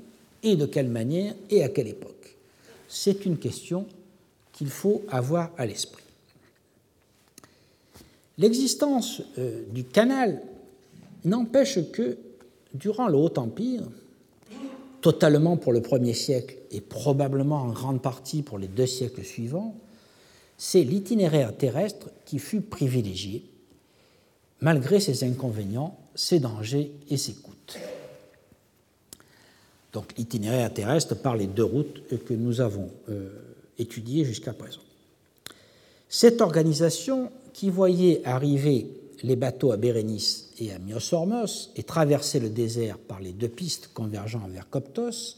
[0.43, 2.37] et de quelle manière et à quelle époque?
[2.89, 3.87] C'est une question
[4.53, 6.05] qu'il faut avoir à l'esprit.
[8.39, 10.43] L'existence euh, du canal
[11.25, 12.19] n'empêche que,
[12.75, 13.83] durant le Haut Empire,
[15.01, 19.75] totalement pour le premier siècle et probablement en grande partie pour les deux siècles suivants,
[20.59, 23.43] c'est l'itinéraire terrestre qui fut privilégié,
[24.63, 27.53] malgré ses inconvénients, ses dangers et ses coûts.
[29.93, 33.29] Donc l'itinéraire terrestre par les deux routes que nous avons euh,
[33.79, 34.81] étudiées jusqu'à présent.
[36.09, 38.87] Cette organisation qui voyait arriver
[39.23, 43.91] les bateaux à Bérénice et à Myosormos et traverser le désert par les deux pistes
[43.93, 45.37] convergeant vers Coptos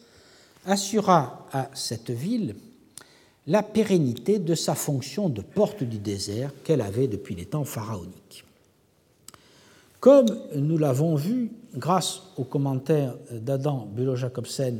[0.66, 2.54] assura à cette ville
[3.46, 8.44] la pérennité de sa fonction de porte du désert qu'elle avait depuis les temps pharaoniques.
[10.04, 14.76] Comme nous l'avons vu grâce aux commentaires d'Adam Bulow-Jacobsen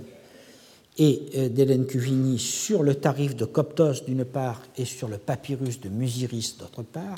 [0.99, 5.81] et euh, d'Hélène Cuvigny sur le tarif de Coptos d'une part et sur le papyrus
[5.81, 7.17] de Musiris d'autre part,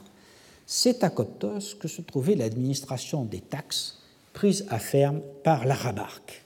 [0.67, 3.99] c'est à Coptos que se trouvait l'administration des taxes
[4.33, 6.45] prises à ferme par l'arabarque.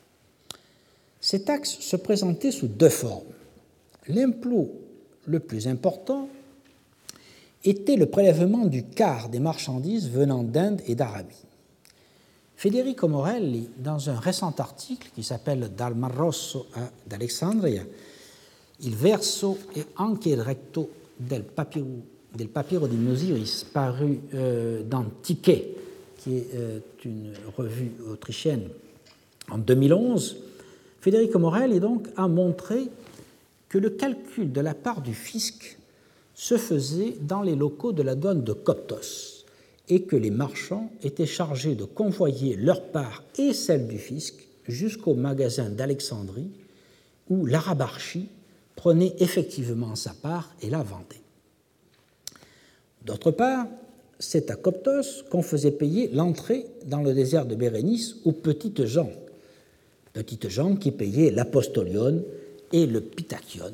[1.20, 3.34] Ces taxes se présentaient sous deux formes.
[4.08, 4.70] L'impôt
[5.26, 6.30] le plus important
[7.64, 11.44] était le prélèvement du quart des marchandises venant d'Inde et d'Arabie.
[12.60, 16.66] Federico Morelli, dans un récent article qui s'appelle Dal Mar Rosso
[17.06, 17.86] d'Alexandria,
[18.80, 21.86] il verso e anche il recto del papiro,
[22.30, 25.74] del papiro di Nosiris, paru euh, dans Ticket,
[26.18, 28.68] qui est euh, une revue autrichienne
[29.50, 30.36] en 2011,
[31.00, 32.90] Federico Morelli donc a montré
[33.70, 35.78] que le calcul de la part du fisc
[36.34, 39.29] se faisait dans les locaux de la douane de Coptos
[39.90, 45.14] et que les marchands étaient chargés de convoyer leur part et celle du fisc jusqu'au
[45.14, 46.50] magasin d'Alexandrie
[47.28, 48.28] où l'arabarchie
[48.76, 51.20] prenait effectivement sa part et la vendait.
[53.04, 53.66] D'autre part,
[54.18, 59.10] c'est à Coptos qu'on faisait payer l'entrée dans le désert de Bérénice aux petites gens,
[60.12, 62.22] petites gens qui payaient l'apostolion
[62.72, 63.72] et le pitachion,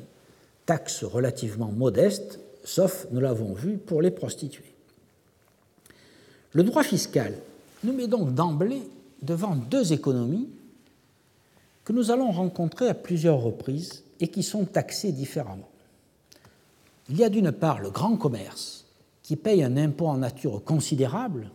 [0.65, 4.76] taxes relativement modestes, sauf, nous l'avons vu, pour les prostituées.
[6.57, 7.35] Le droit fiscal
[7.83, 8.81] nous met donc d'emblée
[9.21, 10.49] devant deux économies
[11.83, 15.69] que nous allons rencontrer à plusieurs reprises et qui sont taxées différemment.
[17.11, 18.85] Il y a d'une part le grand commerce
[19.21, 21.51] qui paye un impôt en nature considérable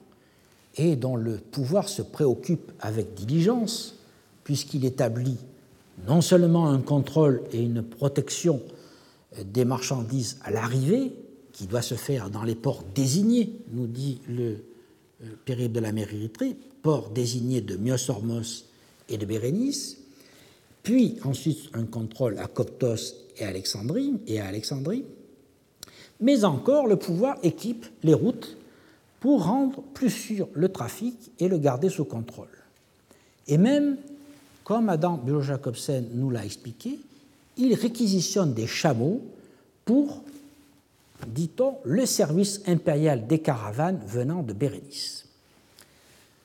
[0.76, 3.98] et dont le pouvoir se préoccupe avec diligence
[4.44, 5.38] puisqu'il établit
[6.06, 8.62] non seulement un contrôle et une protection
[9.44, 11.12] des marchandises à l'arrivée,
[11.52, 14.64] qui doit se faire dans les ports désignés, nous dit le euh,
[15.44, 18.66] périple de la mer Érythrée, port désigné de Myosormos
[19.08, 19.98] et de Bérénice,
[20.82, 23.44] puis ensuite un contrôle à Coptos et
[24.26, 25.04] et à Alexandrie,
[26.20, 28.56] mais encore le pouvoir équipe les routes
[29.20, 32.48] pour rendre plus sûr le trafic et le garder sous contrôle.
[33.46, 33.96] Et même,
[34.64, 36.98] comme Adam Bureau-Jacobsen nous l'a expliqué,
[37.56, 39.22] il réquisitionne des chameaux
[39.84, 40.22] pour
[41.26, 45.26] dit-on, le service impérial des caravanes venant de Bérénice.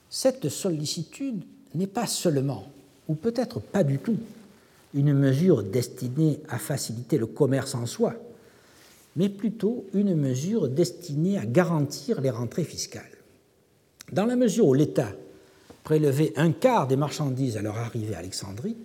[0.09, 1.43] Cette sollicitude
[1.75, 2.65] n'est pas seulement,
[3.07, 4.17] ou peut-être pas du tout,
[4.93, 8.15] une mesure destinée à faciliter le commerce en soi,
[9.15, 13.03] mais plutôt une mesure destinée à garantir les rentrées fiscales.
[14.11, 15.11] Dans la mesure où l'État
[15.83, 18.77] prélevait un quart des marchandises à leur arrivée à Alexandrie,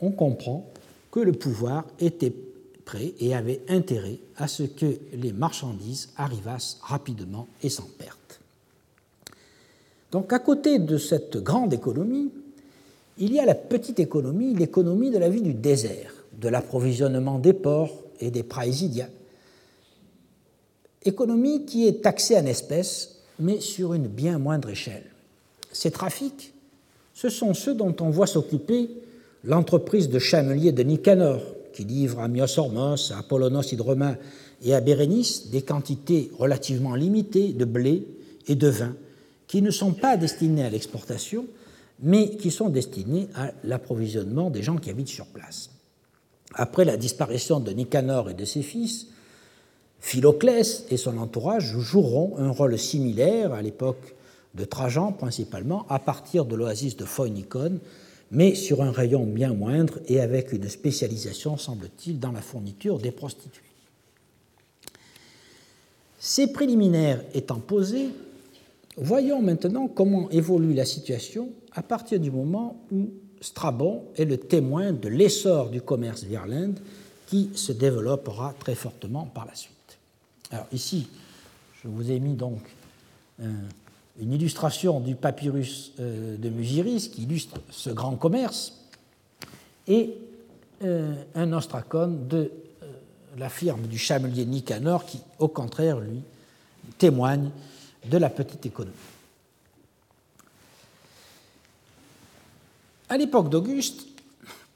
[0.00, 0.70] on comprend
[1.10, 2.34] que le pouvoir était
[2.84, 8.40] prêt et avait intérêt à ce que les marchandises arrivassent rapidement et sans perte.
[10.12, 12.30] Donc à côté de cette grande économie,
[13.18, 17.52] il y a la petite économie, l'économie de la vie du désert, de l'approvisionnement des
[17.52, 19.08] ports et des praesidia.
[21.04, 25.04] Économie qui est taxée en espèces, mais sur une bien moindre échelle.
[25.72, 26.54] Ces trafics,
[27.12, 28.90] ce sont ceux dont on voit s'occuper
[29.44, 31.42] l'entreprise de chamelier de Nicanor,
[31.74, 34.16] qui livre à Myosormos, à Apollonos Hydroma
[34.62, 38.06] et à Bérénice des quantités relativement limitées de blé
[38.46, 38.94] et de vin,
[39.46, 41.46] qui ne sont pas destinées à l'exportation,
[42.00, 45.70] mais qui sont destinées à l'approvisionnement des gens qui habitent sur place.
[46.54, 49.08] Après la disparition de Nicanor et de ses fils,
[50.00, 54.14] Philoclès et son entourage joueront un rôle similaire à l'époque
[54.54, 57.80] de Trajan principalement, à partir de l'oasis de Phoenikon,
[58.34, 63.12] mais sur un rayon bien moindre et avec une spécialisation, semble-t-il, dans la fourniture des
[63.12, 63.62] prostituées.
[66.18, 68.08] Ces préliminaires étant posés,
[68.96, 74.92] voyons maintenant comment évolue la situation à partir du moment où Strabon est le témoin
[74.92, 76.80] de l'essor du commerce vers l'Inde
[77.26, 79.98] qui se développera très fortement par la suite.
[80.50, 81.08] Alors ici,
[81.82, 82.60] je vous ai mis donc
[84.20, 88.80] une illustration du papyrus euh, de Musiris qui illustre ce grand commerce
[89.88, 90.14] et
[90.82, 92.50] euh, un ostracone de
[92.82, 92.86] euh,
[93.36, 96.22] la firme du chamelier Nicanor qui, au contraire, lui,
[96.98, 97.50] témoigne
[98.08, 98.94] de la petite économie.
[103.08, 104.06] À l'époque d'Auguste,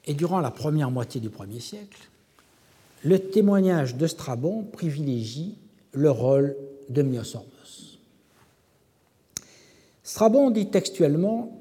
[0.05, 2.09] et durant la première moitié du premier siècle,
[3.03, 5.55] le témoignage de Strabon privilégie
[5.93, 6.55] le rôle
[6.89, 7.58] de Myosormos.
[10.09, 11.51] Strabon dit textuellement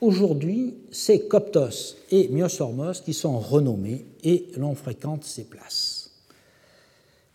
[0.00, 6.10] Aujourd'hui, c'est Coptos et Myosormos qui sont renommés et l'on fréquente ces places.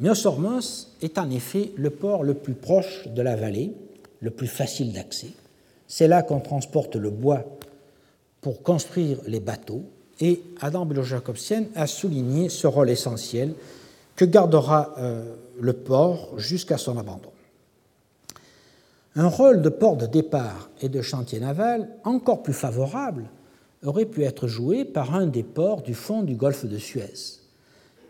[0.01, 3.71] Myosormos est en effet le port le plus proche de la vallée,
[4.19, 5.29] le plus facile d'accès.
[5.87, 7.45] C'est là qu'on transporte le bois
[8.41, 9.83] pour construire les bateaux
[10.19, 13.53] et Adam Bilo-Jacobsen a souligné ce rôle essentiel
[14.17, 17.31] que gardera euh, le port jusqu'à son abandon.
[19.15, 23.25] Un rôle de port de départ et de chantier naval encore plus favorable
[23.83, 27.39] aurait pu être joué par un des ports du fond du golfe de Suez.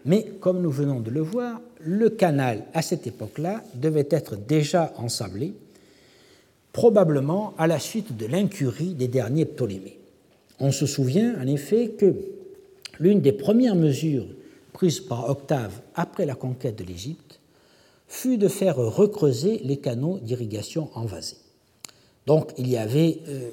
[0.06, 4.94] Mais comme nous venons de le voir, le canal à cette époque-là devait être déjà
[4.98, 5.56] ensablé,
[6.72, 9.98] probablement à la suite de l'incurie des derniers Ptolémées.
[10.60, 12.14] On se souvient en effet que
[12.99, 14.28] l'une des premières mesures
[14.72, 17.40] prises par Octave après la conquête de l'Égypte
[18.12, 21.38] fut de faire recreuser les canaux d'irrigation envasés.
[22.28, 23.52] Donc il y avait, euh,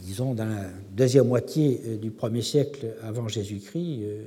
[0.00, 4.24] disons, dans la deuxième moitié euh, du premier siècle avant Jésus-Christ, euh,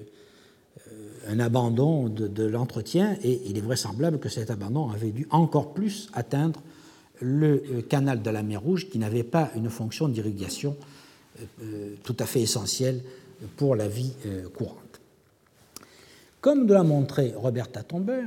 [1.28, 6.08] un abandon de, l'entretien, et il est vraisemblable que cet abandon avait dû encore plus
[6.14, 6.62] atteindre
[7.20, 10.78] le canal de la mer Rouge, qui n'avait pas une fonction d'irrigation
[12.04, 13.02] tout à fait essentiel
[13.58, 14.14] pour la vie
[14.56, 15.02] courante.
[16.40, 18.24] Comme de l'a montré Roberta Tomber,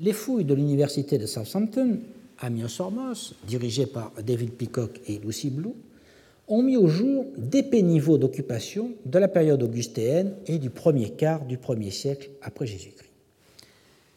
[0.00, 2.00] les fouilles de l'université de Southampton
[2.38, 5.74] à Myosormos, dirigées par David Peacock et Lucy Blue,
[6.48, 11.44] ont mis au jour d'épais niveaux d'occupation de la période augustéenne et du premier quart
[11.44, 13.10] du premier siècle après Jésus-Christ.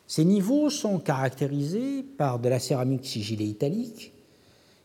[0.07, 4.13] Ces niveaux sont caractérisés par de la céramique sigillée italique,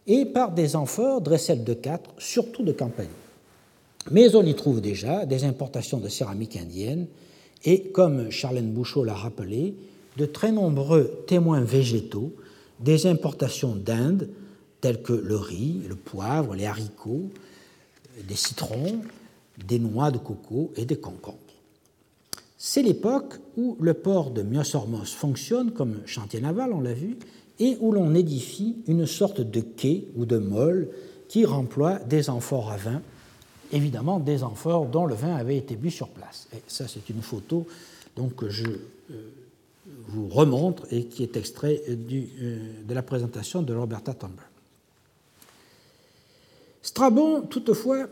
[0.07, 3.07] et par des amphores dresselles de quatre, surtout de campagne.
[4.11, 7.07] Mais on y trouve déjà des importations de céramique indienne
[7.65, 9.75] et, comme Charlène Bouchot l'a rappelé,
[10.17, 12.33] de très nombreux témoins végétaux
[12.81, 14.29] des importations d'Inde,
[14.81, 17.31] telles que le riz, le poivre, les haricots,
[18.27, 19.01] des citrons,
[19.67, 21.39] des noix de coco et des concombres.
[22.59, 27.17] C'est l'époque où le port de Myosormos fonctionne comme chantier naval, on l'a vu,
[27.59, 30.89] et où l'on édifie une sorte de quai ou de molle
[31.29, 33.03] qui remploie des amphores à vin,
[33.73, 36.49] évidemment des amphores dont le vin avait été bu sur place.
[36.55, 37.67] Et ça, c'est une photo
[38.17, 39.15] donc, que je euh,
[40.09, 44.43] vous remontre et qui est extrait euh, de la présentation de Roberta Tomber.
[46.83, 48.09] Strabon, toutefois,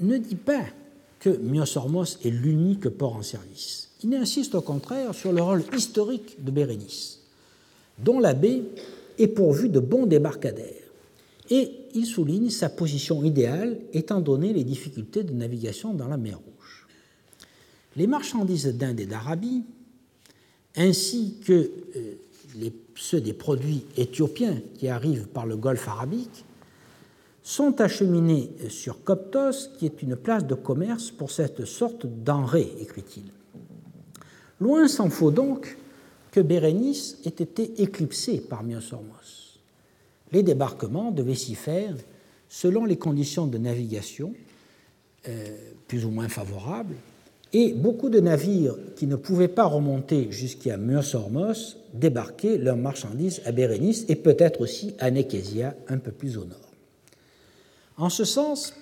[0.00, 0.64] ne dit pas
[1.18, 3.90] que Myosormos est l'unique port en service.
[4.02, 7.20] Il insiste au contraire sur le rôle historique de Bérénice
[8.02, 8.62] dont la baie
[9.18, 10.66] est pourvue de bons débarcadères.
[11.50, 16.38] Et il souligne sa position idéale étant donné les difficultés de navigation dans la mer
[16.38, 16.86] Rouge.
[17.96, 19.64] Les marchandises d'Inde et d'Arabie,
[20.76, 26.44] ainsi que euh, ceux des produits éthiopiens qui arrivent par le golfe arabique,
[27.42, 33.24] sont acheminés sur Coptos, qui est une place de commerce pour cette sorte denrée, écrit-il.
[34.60, 35.78] Loin s'en faut donc
[36.30, 39.58] que Bérénice ait été éclipsée par Myosormos.
[40.32, 41.94] les débarquements devaient s'y faire
[42.48, 44.34] selon les conditions de navigation,
[45.28, 45.56] euh,
[45.88, 46.94] plus ou moins favorables,
[47.52, 53.52] et beaucoup de navires qui ne pouvaient pas remonter jusqu'à Myos-Hormos débarquaient leurs marchandises à
[53.52, 56.58] Bérénice et peut-être aussi à Nekésia, un peu plus au nord.
[57.96, 58.74] En ce sens,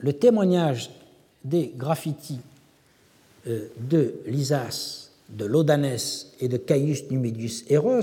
[0.00, 0.90] le témoignage
[1.44, 2.40] des graffitis
[3.46, 8.00] euh, de Lysas, de Lodanès et de Caius Numidus Eros,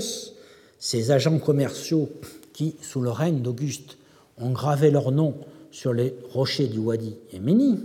[0.78, 2.08] ces agents commerciaux
[2.52, 3.96] qui, sous le règne d'Auguste,
[4.38, 5.34] ont gravé leur nom
[5.70, 7.78] sur les rochers du Wadi et Méni,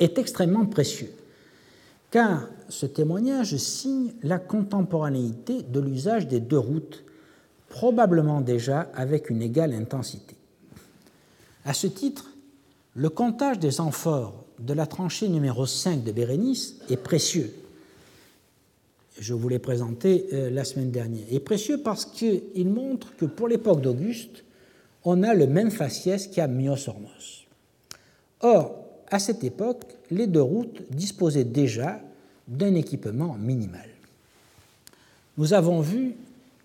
[0.00, 1.12] est extrêmement précieux,
[2.10, 7.04] car ce témoignage signe la contemporanéité de l'usage des deux routes,
[7.68, 10.34] probablement déjà avec une égale intensité.
[11.64, 12.30] À ce titre,
[12.94, 17.54] le comptage des amphores de la tranchée numéro 5 de Bérénice est précieux.
[19.18, 21.24] Je vous l'ai présenté euh, la semaine dernière.
[21.30, 24.44] Il est précieux parce qu'il montre que pour l'époque d'Auguste,
[25.04, 27.46] on a le même faciès qu'à Myos-Hormos.
[28.40, 28.79] Or,
[29.10, 32.00] à cette époque, les deux routes disposaient déjà
[32.48, 33.88] d'un équipement minimal.
[35.38, 36.14] Nous avons vu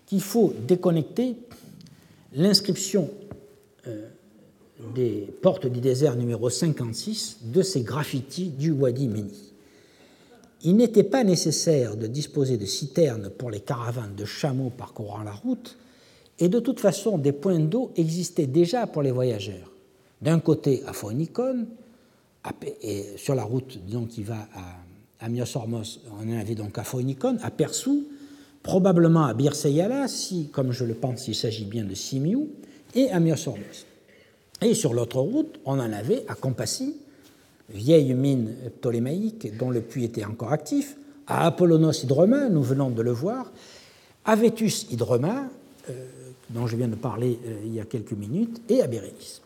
[0.06, 1.36] qu'il faut déconnecter
[2.32, 3.10] l'inscription
[3.86, 4.08] euh,
[4.94, 9.52] des portes du désert numéro 56 de ces graffitis du Wadi Meni.
[10.62, 15.32] Il n'était pas nécessaire de disposer de citernes pour les caravanes de chameaux parcourant la
[15.32, 15.76] route,
[16.38, 19.72] et de toute façon, des points d'eau existaient déjà pour les voyageurs.
[20.20, 21.66] D'un côté à Phonikon,
[22.82, 23.78] et sur la route
[24.08, 28.06] qui va à, à Myos-Hormos, on en avait donc à Phonikon, à Persou,
[28.62, 32.48] probablement à Birseyala, si, comme je le pense, il s'agit bien de Simiou,
[32.94, 33.86] et à Myos-Hormos.
[34.62, 36.96] Et sur l'autre route, on en avait à Compassie,
[37.68, 40.96] vieille mine ptolémaïque dont le puits était encore actif,
[41.26, 43.52] à Apollonos Hydroma, nous venons de le voir,
[44.24, 45.48] à Vétus Hydroma,
[45.90, 45.92] euh,
[46.50, 49.42] dont je viens de parler euh, il y a quelques minutes, et à Bérénice.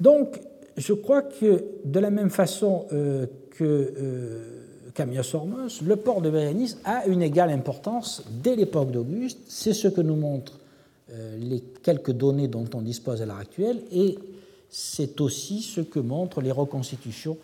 [0.00, 0.40] Donc,
[0.76, 3.94] je crois que de la même façon euh, que
[5.34, 9.38] Hormos, le port de Bérénice a une égale importance dès l'époque d'Auguste.
[9.48, 10.58] C'est ce que nous montrent
[11.38, 14.16] les quelques données dont on dispose à l'heure actuelle, et
[14.68, 17.36] c'est aussi ce que montrent les reconstitutions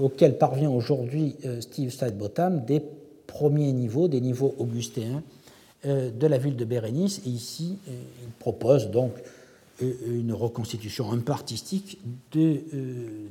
[0.00, 2.82] auxquelles parvient aujourd'hui Steve Sidebottom des
[3.26, 5.22] premiers niveaux, des niveaux augustéens
[5.86, 7.20] euh, de la ville de Bérénice.
[7.26, 7.92] Et ici, euh,
[8.22, 9.28] il propose donc euh,
[9.80, 11.98] une reconstitution un peu artistique
[12.32, 12.60] de,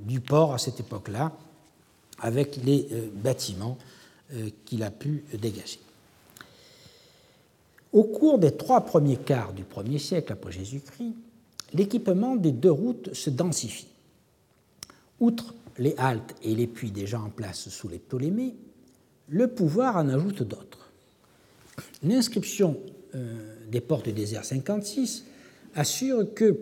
[0.06, 1.32] du port à cette époque-là,
[2.20, 3.78] avec les bâtiments
[4.66, 5.80] qu'il a pu dégager.
[7.94, 11.14] Au cours des trois premiers quarts du premier siècle après Jésus-Christ,
[11.74, 13.88] l'équipement des deux routes se densifie.
[15.20, 18.56] Outre les haltes et les puits déjà en place sous les Ptolémées,
[19.30, 20.90] le pouvoir en ajoute d'autres.
[22.04, 22.80] L'inscription
[23.16, 25.26] euh, des portes du désert 56
[25.76, 26.60] assure que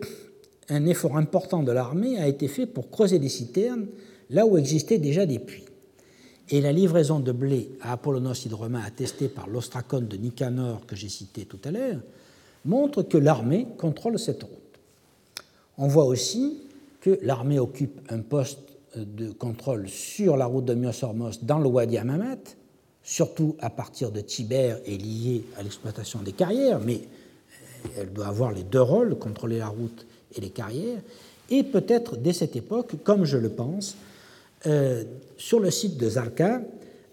[0.68, 3.86] un effort important de l'armée a été fait pour creuser des citernes
[4.30, 5.64] là où existaient déjà des puits.
[6.48, 11.08] Et la livraison de blé à Apollonos Hydroma, attestée par l'ostracone de Nicanor que j'ai
[11.08, 12.00] cité tout à l'heure,
[12.64, 14.80] montre que l'armée contrôle cette route.
[15.78, 16.60] On voit aussi
[17.00, 18.60] que l'armée occupe un poste
[18.96, 22.38] de contrôle sur la route de Myos-Hormos dans le Wadi Amamat,
[23.02, 27.00] surtout à partir de Tibère et liée à l'exploitation des carrières, mais
[27.98, 30.06] elle doit avoir les deux rôles, contrôler la route
[30.36, 31.00] et les carrières,
[31.50, 33.96] et peut-être dès cette époque, comme je le pense,
[34.66, 35.04] euh,
[35.36, 36.62] sur le site de Zarka,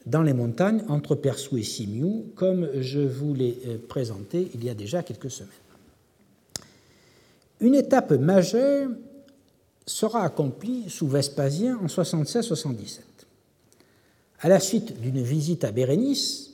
[0.05, 4.69] dans les montagnes entre Persou et Simiou, comme je vous l'ai euh, présenté il y
[4.69, 5.51] a déjà quelques semaines.
[7.59, 8.89] Une étape majeure
[9.85, 12.99] sera accomplie sous Vespasien en 76-77.
[14.39, 16.51] À la suite d'une visite à Bérénice,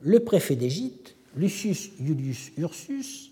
[0.00, 3.29] le préfet d'Égypte, Lucius Iulius Ursus,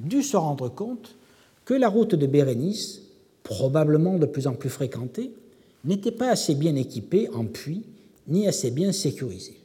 [0.00, 1.16] dut se rendre compte
[1.64, 3.02] que la route de Bérénice,
[3.42, 5.32] probablement de plus en plus fréquentée,
[5.84, 7.84] n'était pas assez bien équipée en puits
[8.28, 9.60] ni assez bien sécurisée.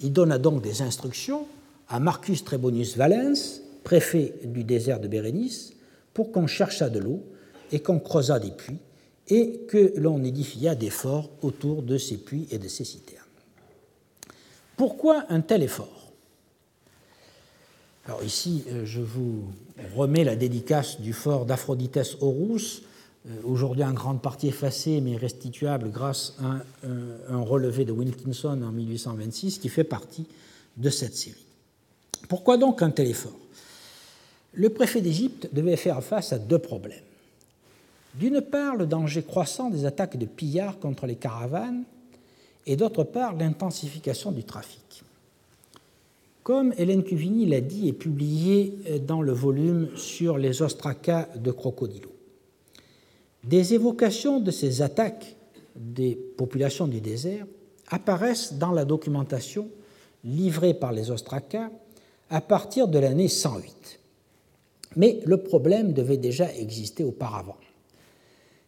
[0.00, 1.46] Il donna donc des instructions
[1.88, 5.72] à Marcus Trebonius Valens, préfet du désert de Bérénice,
[6.14, 7.22] pour qu'on cherchât de l'eau
[7.72, 8.78] et qu'on creusât des puits
[9.28, 13.24] et que l'on édifia des forts autour de ces puits et de ces citernes.
[14.76, 15.97] Pourquoi un tel effort?
[18.08, 19.44] Alors ici, euh, je vous
[19.94, 22.82] remets la dédicace du fort d'Aphroditès Horus,
[23.26, 26.62] euh, aujourd'hui en grande partie effacé mais restituable grâce à
[27.28, 30.24] un relevé de Wilkinson en 1826 qui fait partie
[30.78, 31.44] de cette série.
[32.30, 33.38] Pourquoi donc un tel effort?
[34.54, 37.04] Le préfet d'Égypte devait faire face à deux problèmes.
[38.14, 41.84] D'une part, le danger croissant des attaques de pillards contre les caravanes,
[42.64, 45.04] et d'autre part, l'intensification du trafic.
[46.48, 52.10] Comme Hélène Cuvigny l'a dit et publié dans le volume sur les ostracas de Crocodilo.
[53.44, 55.36] Des évocations de ces attaques
[55.76, 57.44] des populations du désert
[57.88, 59.68] apparaissent dans la documentation
[60.24, 61.68] livrée par les ostracas
[62.30, 64.00] à partir de l'année 108.
[64.96, 67.58] Mais le problème devait déjà exister auparavant.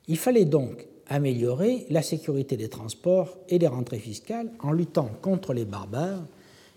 [0.07, 5.55] Il fallait donc améliorer la sécurité des transports et des rentrées fiscales en luttant contre
[5.55, 6.27] les barbares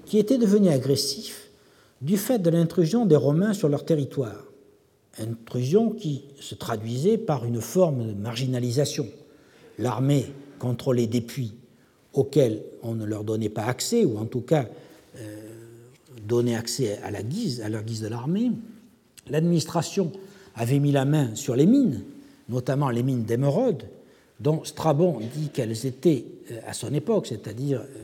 [0.05, 1.49] qui étaient devenus agressifs
[2.01, 4.43] du fait de l'intrusion des Romains sur leur territoire.
[5.19, 9.07] Intrusion qui se traduisait par une forme de marginalisation.
[9.79, 10.25] L'armée
[10.59, 11.53] contrôlait des puits
[12.13, 14.67] auxquels on ne leur donnait pas accès, ou en tout cas
[15.19, 15.49] euh,
[16.27, 18.51] donnait accès à, la guise, leur guise de l'armée.
[19.29, 20.11] L'administration
[20.55, 22.03] avait mis la main sur les mines,
[22.49, 23.83] notamment les mines d'émeraude,
[24.39, 28.02] dont Strabon dit qu'elles étaient euh, à son époque, c'est-à-dire euh,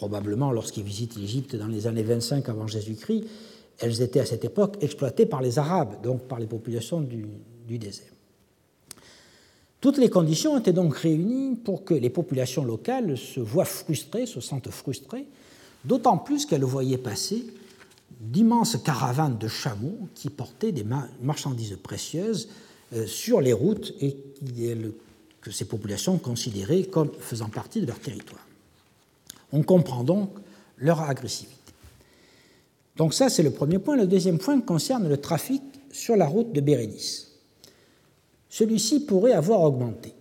[0.00, 3.24] probablement lorsqu'il visite l'Égypte dans les années 25 avant Jésus-Christ,
[3.80, 7.26] elles étaient à cette époque exploitées par les Arabes, donc par les populations du,
[7.68, 8.14] du désert.
[9.78, 14.40] Toutes les conditions étaient donc réunies pour que les populations locales se voient frustrées, se
[14.40, 15.26] sentent frustrées,
[15.84, 17.44] d'autant plus qu'elles voyaient passer
[18.20, 20.86] d'immenses caravanes de chameaux qui portaient des
[21.20, 22.48] marchandises précieuses
[22.94, 24.16] euh, sur les routes et
[25.42, 28.46] que ces populations considéraient comme faisant partie de leur territoire.
[29.52, 30.30] On comprend donc
[30.76, 31.56] leur agressivité.
[32.96, 33.96] Donc ça, c'est le premier point.
[33.96, 37.30] Le deuxième point concerne le trafic sur la route de Bérénice
[38.50, 40.12] celui-ci pourrait avoir augmenté.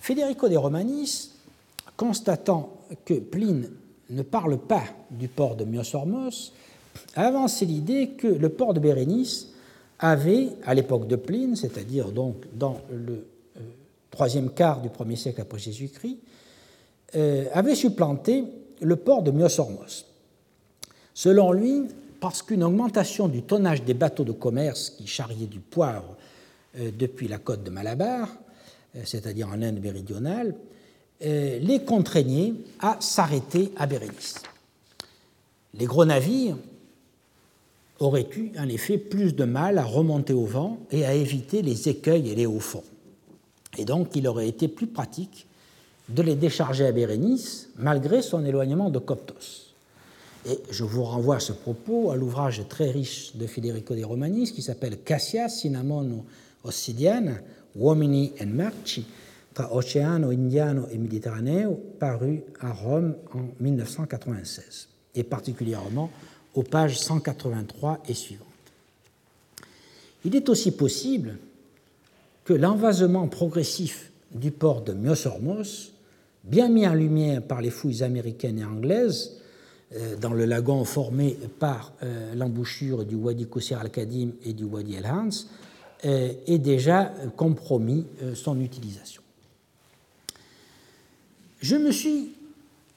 [0.00, 1.30] Federico de Romanis,
[1.96, 3.70] constatant que Pline
[4.10, 6.52] ne parle pas du port de Myosormos,
[7.14, 9.48] a avancé l'idée que le port de Bérénice
[9.98, 13.60] avait, à l'époque de Pline, c'est-à-dire donc dans le euh,
[14.10, 16.18] troisième quart du premier siècle après Jésus-Christ,
[17.14, 18.44] avait supplanté
[18.80, 20.06] le port de Myosormos.
[21.14, 21.84] Selon lui,
[22.20, 26.16] parce qu'une augmentation du tonnage des bateaux de commerce qui charriaient du poivre
[26.78, 28.28] euh, depuis la côte de Malabar,
[28.96, 30.54] euh, c'est-à-dire en Inde méridionale,
[31.24, 34.42] euh, les contraignait à s'arrêter à Bérénice.
[35.74, 36.56] Les gros navires
[37.98, 41.88] auraient eu en effet plus de mal à remonter au vent et à éviter les
[41.88, 42.84] écueils et les hauts fonds.
[43.78, 45.46] Et donc il aurait été plus pratique
[46.08, 49.74] de les décharger à Bérénice malgré son éloignement de Coptos.
[50.48, 54.52] Et je vous renvoie à ce propos à l'ouvrage très riche de Federico de Romanis
[54.52, 56.24] qui s'appelle Cassia Cinnamon
[56.62, 57.34] ossidiana,
[57.74, 59.04] Uomini e merci
[59.52, 66.10] tra Oceano Indiano et Méditerraneo, paru à Rome en 1996, et particulièrement
[66.54, 68.46] aux pages 183 et suivantes.
[70.24, 71.38] Il est aussi possible
[72.44, 75.92] que l'envasement progressif du port de Myosormos,
[76.46, 79.36] bien mis en lumière par les fouilles américaines et anglaises,
[79.94, 84.96] euh, dans le lagon formé par euh, l'embouchure du Wadi Qusir al-Kadim et du Wadi
[84.96, 85.46] el-Hans,
[86.04, 88.04] euh, est déjà compromis
[88.34, 89.22] son utilisation.
[91.60, 92.32] Je me suis,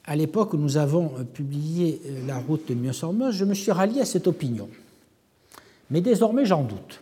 [0.04, 4.04] à l'époque où nous avons publié la route de Myosormos, je me suis rallié à
[4.04, 4.68] cette opinion.
[5.90, 7.00] Mais désormais, j'en doute.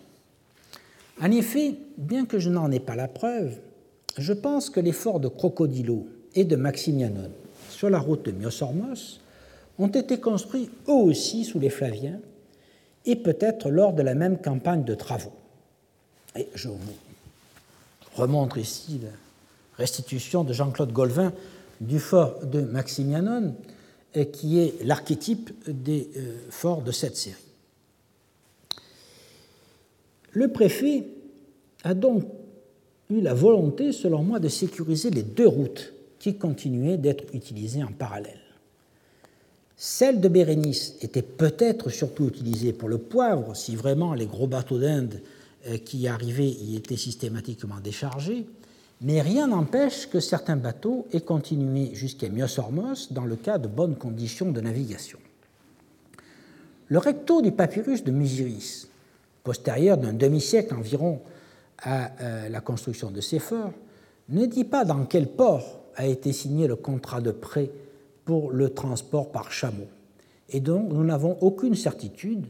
[1.20, 3.56] En effet, bien que je n'en ai pas la preuve,
[4.16, 6.06] je pense que les forts de Crocodilo
[6.38, 7.32] et de Maximianon
[7.68, 9.20] sur la route de Myosormos
[9.76, 12.20] ont été construits eux aussi sous les Flaviens
[13.06, 15.32] et peut-être lors de la même campagne de travaux.
[16.36, 16.78] Et je vous
[18.14, 19.10] remontre ici la
[19.78, 21.32] restitution de Jean-Claude Golvin
[21.80, 23.56] du fort de Maximianon,
[24.32, 27.36] qui est l'archétype des euh, forts de cette série.
[30.32, 31.04] Le préfet
[31.82, 32.24] a donc
[33.10, 37.92] eu la volonté, selon moi, de sécuriser les deux routes qui continuaient d'être utilisées en
[37.92, 38.40] parallèle.
[39.76, 44.78] Celle de Bérénice était peut-être surtout utilisée pour le poivre, si vraiment les gros bateaux
[44.78, 45.20] d'Inde
[45.68, 48.46] euh, qui arrivaient y étaient systématiquement déchargés,
[49.00, 53.94] mais rien n'empêche que certains bateaux aient continué jusqu'à Myosormos dans le cas de bonnes
[53.94, 55.20] conditions de navigation.
[56.88, 58.88] Le recto du papyrus de Musiris,
[59.44, 61.20] postérieur d'un demi-siècle environ
[61.82, 63.72] à euh, la construction de ces forts,
[64.30, 67.70] ne dit pas dans quel port a été signé le contrat de prêt
[68.24, 69.88] pour le transport par chameau,
[70.50, 72.46] et donc nous n'avons aucune certitude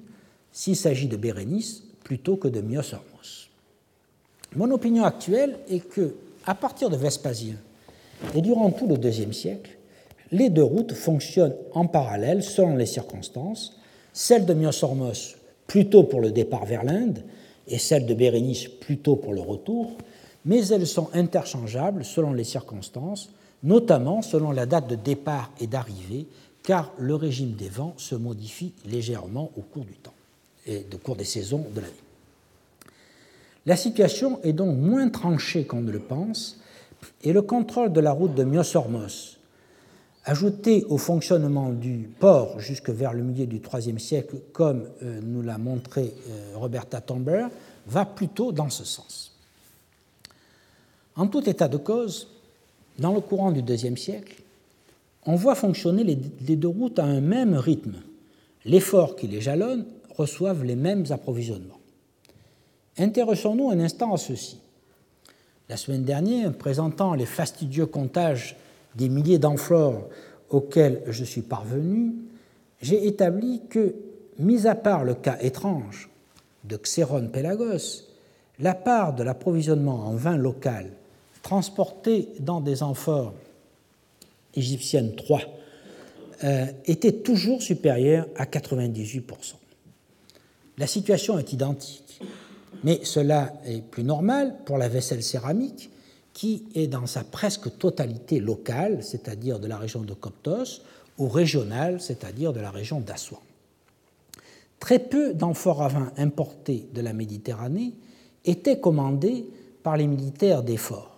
[0.53, 3.49] s'il s'agit de Bérénice plutôt que de Myosormos.
[4.55, 6.15] Mon opinion actuelle est que,
[6.47, 7.57] à partir de Vespasien
[8.35, 9.77] et durant tout le deuxième siècle,
[10.31, 13.79] les deux routes fonctionnent en parallèle selon les circonstances,
[14.13, 17.23] celle de Myosormos plutôt pour le départ vers l'Inde
[17.67, 19.93] et celle de Bérénice plutôt pour le retour,
[20.45, 23.31] mais elles sont interchangeables selon les circonstances,
[23.63, 26.27] notamment selon la date de départ et d'arrivée
[26.63, 30.15] car le régime des vents se modifie légèrement au cours du temps
[30.67, 31.95] et au cours des saisons de l'année.
[33.65, 36.61] La situation est donc moins tranchée qu'on ne le pense,
[37.23, 39.39] et le contrôle de la route de Myosormos,
[40.25, 45.43] ajouté au fonctionnement du port jusque vers le milieu du IIIe siècle, comme euh, nous
[45.43, 47.47] l'a montré euh, Roberta Tomber,
[47.87, 49.35] va plutôt dans ce sens.
[51.17, 52.29] En tout état de cause,
[52.99, 54.43] dans le courant du IIe siècle,
[55.27, 57.97] on voit fonctionner les deux routes à un même rythme.
[58.65, 59.85] L'effort qui les jalonne
[60.17, 61.81] reçoivent les mêmes approvisionnements.
[62.99, 64.61] Intéressons-nous un instant à ceci.
[65.69, 68.57] La semaine dernière, présentant les fastidieux comptages
[68.97, 70.09] des milliers d'amphores
[70.51, 72.15] auxquels je suis parvenu,
[72.81, 73.95] j'ai établi que,
[74.39, 76.09] mis à part le cas étrange
[76.65, 78.05] de Xéron Pelagos,
[78.61, 80.91] la part de l'approvisionnement en vin local
[81.43, 83.35] transporté dans des amphores
[84.55, 85.41] égyptiennes 3
[86.45, 89.55] euh, était toujours supérieure à 98%.
[90.79, 92.21] La situation est identique,
[92.85, 95.91] mais cela est plus normal pour la vaisselle céramique
[96.33, 100.83] qui est dans sa presque totalité locale, c'est-à-dire de la région de Coptos,
[101.19, 103.41] ou régionale, c'est-à-dire de la région d'Assouan.
[104.79, 107.95] Très peu d'amphores à vin importés de la Méditerranée
[108.45, 109.47] étaient commandés
[109.83, 111.18] par les militaires des forts.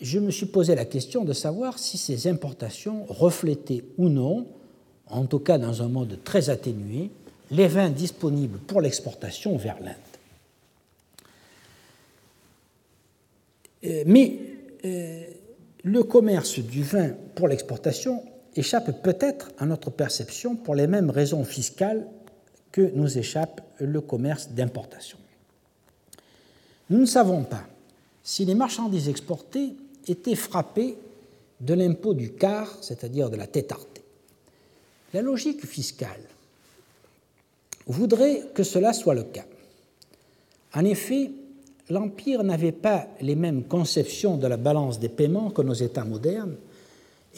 [0.00, 4.46] Je me suis posé la question de savoir si ces importations reflétaient ou non,
[5.08, 7.10] en tout cas dans un mode très atténué,
[7.50, 9.94] les vins disponibles pour l'exportation vers l'Inde.
[13.84, 14.38] Euh, mais
[14.84, 15.22] euh,
[15.84, 18.22] le commerce du vin pour l'exportation
[18.56, 22.06] échappe peut-être à notre perception pour les mêmes raisons fiscales
[22.72, 25.18] que nous échappe le commerce d'importation.
[26.90, 27.64] Nous ne savons pas
[28.22, 29.76] si les marchandises exportées
[30.06, 30.96] étaient frappées
[31.60, 34.02] de l'impôt du quart, c'est-à-dire de la tétarté.
[35.14, 36.20] La logique fiscale
[37.86, 39.46] voudrait que cela soit le cas.
[40.74, 41.30] En effet,
[41.88, 46.56] l'Empire n'avait pas les mêmes conceptions de la balance des paiements que nos États modernes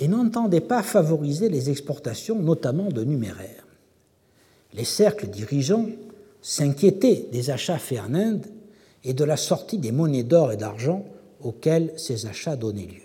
[0.01, 3.66] et n'entendait pas favoriser les exportations, notamment de numéraires.
[4.74, 5.86] Les cercles dirigeants
[6.40, 8.47] s'inquiétaient des achats faits en Inde
[9.05, 11.05] et de la sortie des monnaies d'or et d'argent
[11.43, 13.02] auxquelles ces achats donnaient lieu.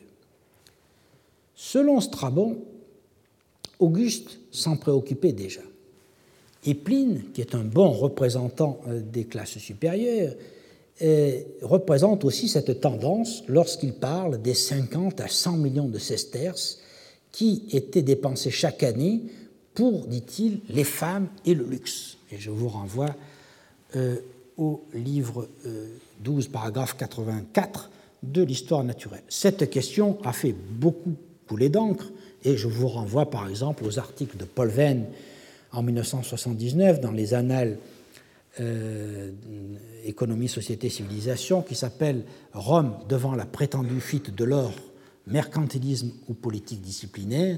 [1.55, 2.57] Selon Strabon,
[3.79, 5.61] Auguste s'en préoccupait déjà.
[6.65, 10.35] Et Pline, qui est un bon représentant euh, des classes supérieures,
[11.61, 16.79] représente aussi cette tendance lorsqu'il parle des 50 à 100 millions de sesterces
[17.31, 19.23] qui étaient dépensés chaque année
[19.73, 22.17] pour, dit-il, les femmes et le luxe.
[22.31, 23.15] Et je vous renvoie
[23.95, 24.17] euh,
[24.57, 25.47] au livre
[26.23, 27.89] 12, euh, paragraphe 84
[28.23, 29.23] de l'histoire naturelle.
[29.27, 31.15] Cette question a fait beaucoup
[31.47, 32.11] couler d'encre,
[32.43, 35.05] et je vous renvoie par exemple aux articles de Paul Venn
[35.71, 37.77] en 1979 dans les Annales
[38.59, 39.31] euh,
[40.05, 42.23] économie, société, civilisation, qui s'appelle
[42.53, 44.73] Rome devant la prétendue fuite de l'or,
[45.25, 47.57] mercantilisme ou politique disciplinaire,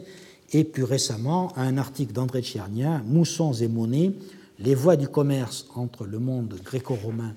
[0.53, 4.13] et plus récemment un article d'André Tchernien, Moussons et monnaies,
[4.59, 7.33] les voies du commerce entre le monde gréco-romain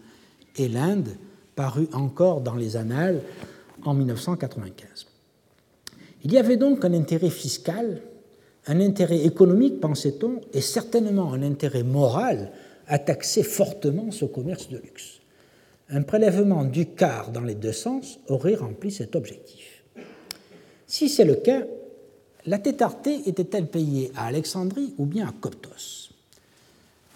[0.56, 1.16] et l'Inde,
[1.59, 3.20] paru encore dans les Annales
[3.82, 5.09] en 1995.
[6.22, 8.01] Il y avait donc un intérêt fiscal,
[8.68, 12.52] un intérêt économique, pensait-on, et certainement un intérêt moral
[12.86, 15.18] à taxer fortement ce commerce de luxe.
[15.90, 19.82] Un prélèvement du quart dans les deux sens aurait rempli cet objectif.
[20.86, 21.64] Si c'est le cas,
[22.47, 26.12] la tétarté était-elle payée à Alexandrie ou bien à Coptos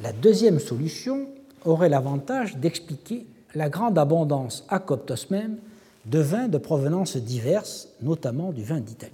[0.01, 1.28] La deuxième solution
[1.64, 3.24] aurait l'avantage d'expliquer
[3.55, 5.59] la grande abondance à Coptos même
[6.07, 9.12] de vins de provenance diverses, notamment du vin d'Italie.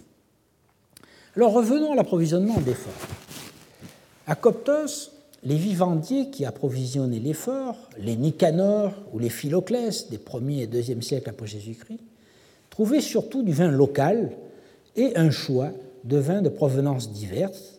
[1.37, 3.09] Alors revenons à l'approvisionnement des forts.
[4.27, 5.11] À Coptos,
[5.45, 11.03] les vivandiers qui approvisionnaient les forts, les Nicanor ou les Philoclès des 1er et 2e
[11.03, 12.01] siècles après Jésus-Christ,
[12.71, 14.33] trouvaient surtout du vin local
[14.97, 15.71] et un choix
[16.05, 17.79] de vins de provenance diverses,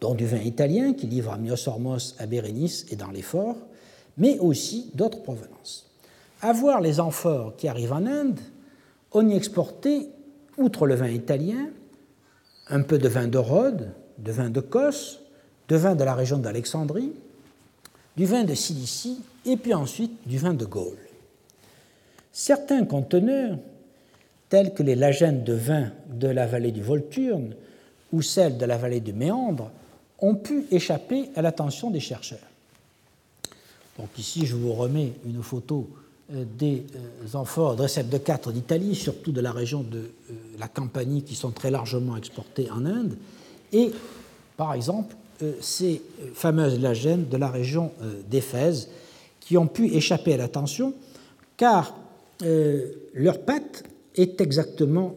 [0.00, 3.56] dont du vin italien qui livre à Myosormos, à Bérénice et dans les forts,
[4.16, 5.93] mais aussi d'autres provenances.
[6.44, 8.38] À voir les amphores qui arrivent en Inde,
[9.12, 10.08] on y exportait,
[10.58, 11.70] outre le vin italien,
[12.68, 15.20] un peu de vin de Rhodes, de vin de Kos,
[15.70, 17.14] de vin de la région d'Alexandrie,
[18.18, 20.98] du vin de Cilicie et puis ensuite du vin de Gaule.
[22.30, 23.56] Certains conteneurs,
[24.50, 27.54] tels que les lagènes de vin de la vallée du Volturne
[28.12, 29.70] ou celles de la vallée du Méandre,
[30.18, 32.50] ont pu échapper à l'attention des chercheurs.
[33.98, 35.88] Donc ici, je vous remets une photo
[36.30, 41.22] des euh, amphores de de 4 d'Italie, surtout de la région de euh, la Campanie,
[41.22, 43.16] qui sont très largement exportés en Inde,
[43.72, 43.90] et,
[44.56, 45.16] par exemple,
[45.60, 46.00] ces
[46.32, 47.90] fameuses lagènes de la région
[48.30, 48.88] d'Éphèse
[49.40, 50.94] qui ont pu échapper à l'attention
[51.56, 51.96] car
[52.40, 53.82] leur pâte
[54.14, 55.16] est exactement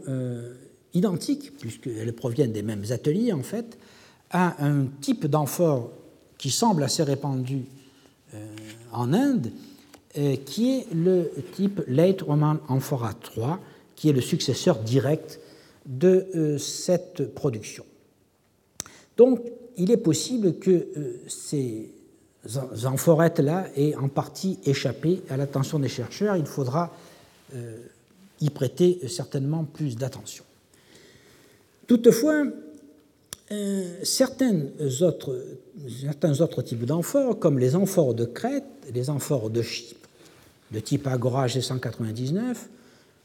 [0.96, 3.78] identique, puisqu'elles proviennent des mêmes ateliers en fait,
[4.32, 5.92] à un type d'amphore
[6.38, 7.66] qui semble assez répandu
[8.34, 8.56] euh,
[8.92, 9.67] en Inde, euh,
[10.46, 13.56] qui est le type Late Roman Amphora III,
[13.96, 15.40] qui est le successeur direct
[15.86, 17.86] de euh, cette production.
[19.16, 19.42] Donc,
[19.78, 20.88] il est possible que
[21.28, 21.92] ces
[22.86, 26.36] amphorettes-là aient en partie échappé à l'attention des chercheurs.
[26.36, 26.92] Il faudra
[28.42, 30.44] y prêter certainement plus d'attention.
[31.88, 32.44] Toutefois,
[33.52, 34.04] euh,
[35.02, 35.46] autres,
[36.02, 40.07] certains autres types d'amphores, comme les amphores de Crète, les amphores de Chypre,
[40.72, 42.56] de type Agora G199,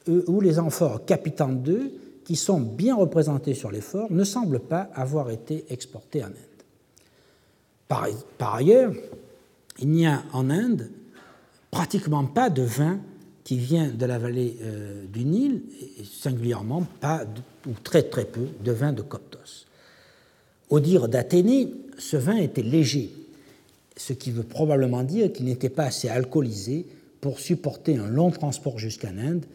[0.09, 1.93] euh, ou les amphores Capitan 2,
[2.25, 6.37] qui sont bien représentés sur les forts, ne semblent pas avoir été exportés en Inde.
[7.89, 8.07] Par,
[8.39, 8.93] par ailleurs,
[9.81, 10.91] il n'y a en Inde
[11.71, 13.01] pratiquement pas de vin
[13.45, 15.63] qui vient de la vallée euh, du Nil,
[15.99, 17.25] et singulièrement pas,
[17.67, 19.67] ou très très peu, de vin de Coptos.
[20.71, 23.13] Au dire d'Athénée, ce vin était léger,
[23.97, 26.87] ce qui veut probablement dire qu'il n'était pas assez alcoolisé
[27.23, 29.47] pour supporter un long transport jusqu'en Inde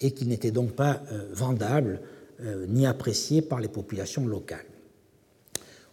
[0.00, 2.02] et qu'il n'était donc pas euh, vendable
[2.40, 4.66] euh, ni apprécié par les populations locales.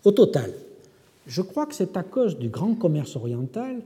[0.03, 0.51] Au total,
[1.25, 3.81] je crois que c'est à cause du grand commerce oriental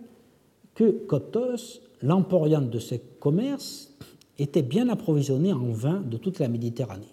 [0.73, 3.91] que Coptos, l'emporion de ce commerce,
[4.39, 7.05] était bien approvisionné en vin de toute la Méditerranée.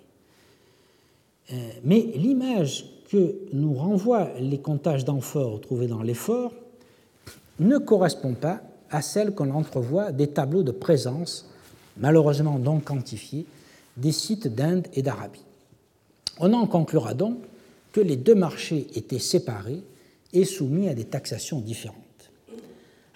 [1.53, 6.55] Euh, mais l'image que nous renvoient les comptages d'amphores trouvés dans les forts
[7.61, 8.63] ne correspond pas
[8.93, 11.49] à celle qu'on entrevoit des tableaux de présence,
[11.97, 13.47] malheureusement non quantifiés,
[13.97, 15.45] des sites d'Inde et d'Arabie.
[16.39, 17.39] On en conclura donc
[17.93, 19.83] que les deux marchés étaient séparés
[20.33, 21.97] et soumis à des taxations différentes.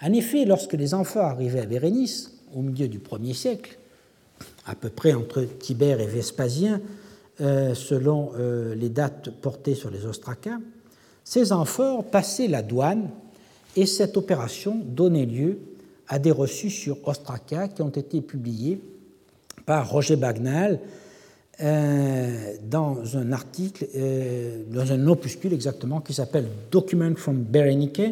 [0.03, 3.79] En effet, lorsque les amphores arrivaient à Bérénice, au milieu du 1er siècle,
[4.67, 6.81] à peu près entre Tibère et Vespasien,
[7.41, 10.59] euh, selon euh, les dates portées sur les ostracas,
[11.25, 13.11] ces amphores passaient la douane
[13.77, 15.59] et cette opération donnait lieu
[16.09, 18.81] à des reçus sur ostracas qui ont été publiés
[19.65, 20.81] par Roger Bagnal
[21.61, 23.87] euh, dans un article,
[24.71, 28.03] dans un opuscule exactement, qui s'appelle Document from Berenike,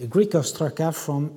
[0.00, 1.30] Greek Ostraka from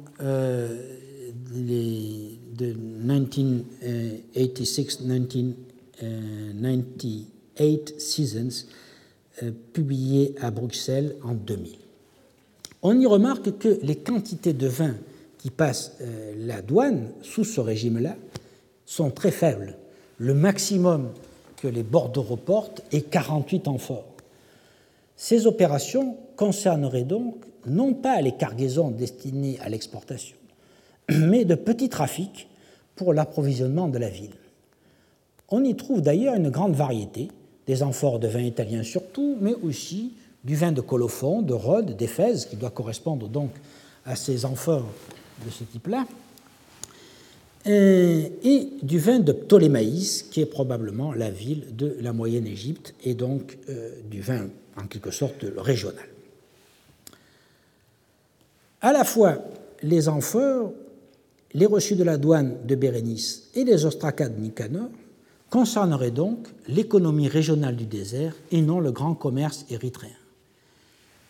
[1.54, 5.54] les, 1986-19
[6.00, 7.28] 98
[7.60, 8.66] euh, Seasons,
[9.44, 11.85] euh, publié à Bruxelles en 2000.
[12.88, 14.94] On y remarque que les quantités de vin
[15.40, 18.16] qui passent euh, la douane sous ce régime-là
[18.86, 19.76] sont très faibles.
[20.20, 21.10] Le maximum
[21.58, 24.14] que les Bordeaux reportent est 48 amphores.
[25.16, 30.38] Ces opérations concerneraient donc non pas les cargaisons destinées à l'exportation,
[31.10, 32.48] mais de petits trafics
[32.96, 34.38] pour l'approvisionnement de la ville.
[35.50, 37.30] On y trouve d'ailleurs une grande variété,
[37.66, 40.12] des amphores de vin italien surtout, mais aussi
[40.46, 43.50] du vin de Colophon, de Rhodes, d'Éphèse, qui doit correspondre donc
[44.06, 44.88] à ces amphores
[45.44, 46.06] de ce type-là,
[47.68, 52.94] euh, et du vin de Ptolémaïs, qui est probablement la ville de la Moyenne Égypte,
[53.04, 54.48] et donc euh, du vin
[54.78, 56.06] en quelque sorte régional.
[58.82, 59.40] À la fois
[59.82, 60.74] les amphores,
[61.56, 64.90] les reçus de la douane de Bérénice et les ostracades de Nicanor
[65.50, 70.12] concernerait donc l'économie régionale du désert et non le grand commerce érythréen.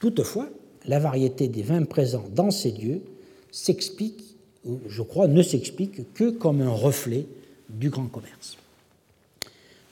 [0.06, 0.48] Toutefois,
[0.86, 3.02] la variété des vins présents dans ces lieux
[3.49, 7.26] s'explique, ou je crois, ne s'explique que comme un reflet
[7.72, 8.56] du grand commerce.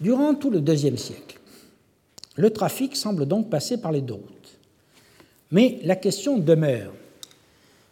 [0.02, 1.40] Durant tout le deuxième siècle,
[2.36, 4.60] le trafic semble donc passer par les deux routes.
[5.50, 6.94] Mais la question demeure.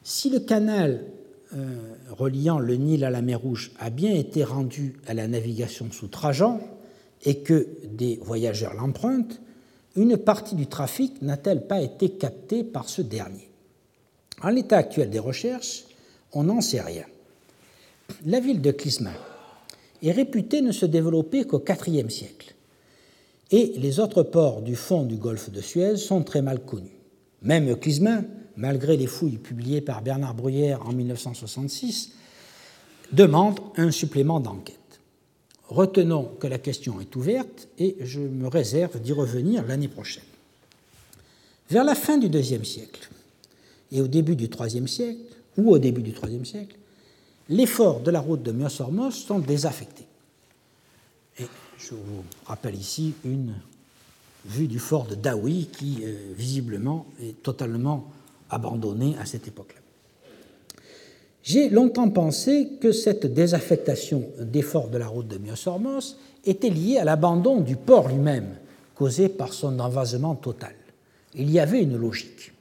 [0.04, 1.04] Si le canal
[1.56, 1.76] euh,
[2.12, 6.08] reliant le Nil à la mer Rouge a bien été rendu à la navigation sous
[6.08, 6.62] Trajan
[7.26, 9.42] et que des voyageurs l'empruntent,
[9.96, 13.50] une partie du trafic n'a-t-elle pas été captée par ce dernier?
[14.42, 15.84] En l'état actuel des recherches,
[16.34, 17.06] on n'en sait rien.
[18.26, 19.12] La ville de Clisma
[20.02, 22.54] est réputée ne se développer qu'au IVe siècle,
[23.52, 26.98] et les autres ports du fond du golfe de Suez sont très mal connus.
[27.42, 28.22] Même Clisma,
[28.56, 32.14] malgré les fouilles publiées par Bernard Bruyère en 1966,
[33.12, 34.81] demande un supplément d'enquête.
[35.72, 40.26] Retenons que la question est ouverte et je me réserve d'y revenir l'année prochaine.
[41.70, 43.10] Vers la fin du IIe siècle
[43.90, 45.22] et au début du IIIe siècle,
[45.58, 46.76] ou au début du IIIe siècle,
[47.48, 50.08] les forts de la route de Myos-Hormos sont désaffectés.
[51.40, 51.46] Et
[51.78, 53.54] je vous rappelle ici une
[54.46, 58.12] vue du fort de Dawi, qui euh, visiblement est totalement
[58.50, 59.81] abandonné à cette époque-là.
[61.44, 66.98] J'ai longtemps pensé que cette désaffectation des forts de la route de Myosormos était liée
[66.98, 68.56] à l'abandon du port lui-même,
[68.96, 70.76] causé par son envasement total.
[71.34, 72.52] Il y avait une logique.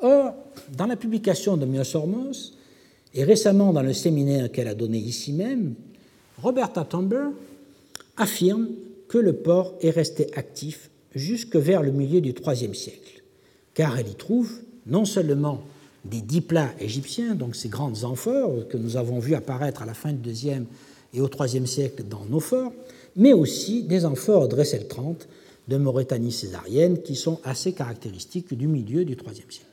[0.00, 0.34] Or,
[0.76, 2.54] dans la publication de Myosormos,
[3.12, 5.74] et récemment dans le séminaire qu'elle a donné ici même,
[6.38, 7.28] Roberta Tomber
[8.16, 8.68] affirme
[9.08, 13.22] que le port est resté actif jusque vers le milieu du IIIe siècle,
[13.74, 15.62] car elle y trouve non seulement
[16.04, 20.12] des diplats égyptiens, donc ces grandes amphores que nous avons vues apparaître à la fin
[20.12, 20.64] du IIe
[21.12, 22.72] et au IIIe siècle dans nos forts,
[23.16, 25.28] mais aussi des amphores Dressel 30
[25.68, 29.66] de Mauritanie césarienne qui sont assez caractéristiques du milieu du IIIe siècle.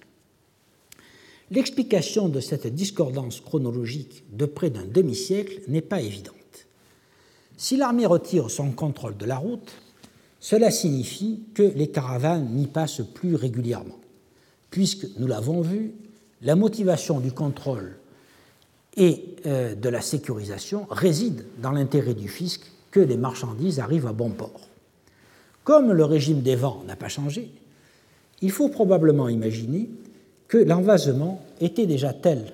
[1.49, 6.35] L'explication de cette discordance chronologique de près d'un demi-siècle n'est pas évidente.
[7.55, 9.71] Si l'armée retire son contrôle de la route,
[10.39, 13.97] cela signifie que les caravanes n'y passent plus régulièrement,
[14.69, 15.93] puisque, nous l'avons vu,
[16.41, 17.95] la motivation du contrôle
[18.95, 22.61] et euh, de la sécurisation réside dans l'intérêt du fisc
[22.91, 24.67] que les marchandises arrivent à bon port.
[25.63, 27.51] Comme le régime des vents n'a pas changé,
[28.41, 29.89] il faut probablement imaginer
[30.47, 32.53] que l'envasement était déjà tel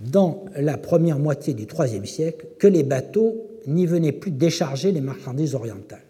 [0.00, 3.36] dans la première moitié du IIIe siècle que les bateaux
[3.66, 6.02] n'y venaient plus décharger les marchandises orientales.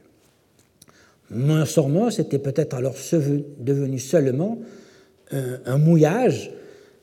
[1.65, 2.95] Sormos était peut-être alors
[3.59, 4.59] devenu seulement
[5.33, 6.53] euh, un mouillage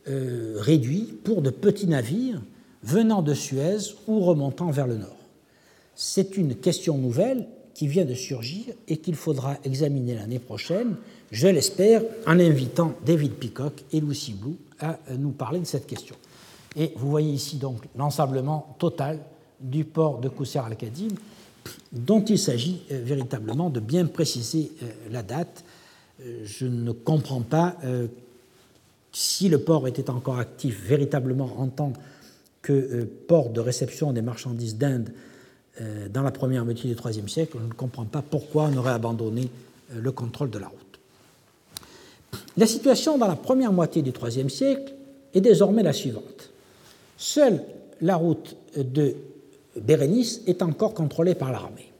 [0.08, 2.42] euh, réduit pour de petits navires
[2.84, 5.18] venant de Suez ou remontant vers le nord.
[5.96, 10.96] C'est une question nouvelle qui vient de surgir et qu'il faudra examiner l'année prochaine
[11.34, 16.16] je l'espère, en invitant David Peacock et Lucy Blue à nous parler de cette question.
[16.76, 19.20] Et vous voyez ici donc l'ensablement total
[19.60, 21.16] du port de Kousser al-Kadim,
[21.92, 25.64] dont il s'agit euh, véritablement de bien préciser euh, la date.
[26.22, 27.78] Euh, je ne comprends pas
[29.14, 31.94] si le port était encore actif véritablement en tant
[32.62, 35.12] que port de réception des marchandises d'Inde
[36.12, 39.50] dans la première moitié du IIIe siècle, je ne comprends pas pourquoi on aurait abandonné
[39.94, 41.00] le contrôle de la route.
[42.58, 44.94] La situation dans la première moitié du IIIe siècle
[45.34, 46.52] est désormais la suivante.
[47.18, 47.64] Seule
[48.02, 49.16] la route de
[49.80, 51.92] Bérénice est encore contrôlée par l'armée.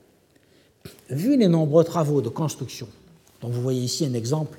[1.10, 2.88] Vu les nombreux travaux de construction,
[3.40, 4.58] dont vous voyez ici un exemple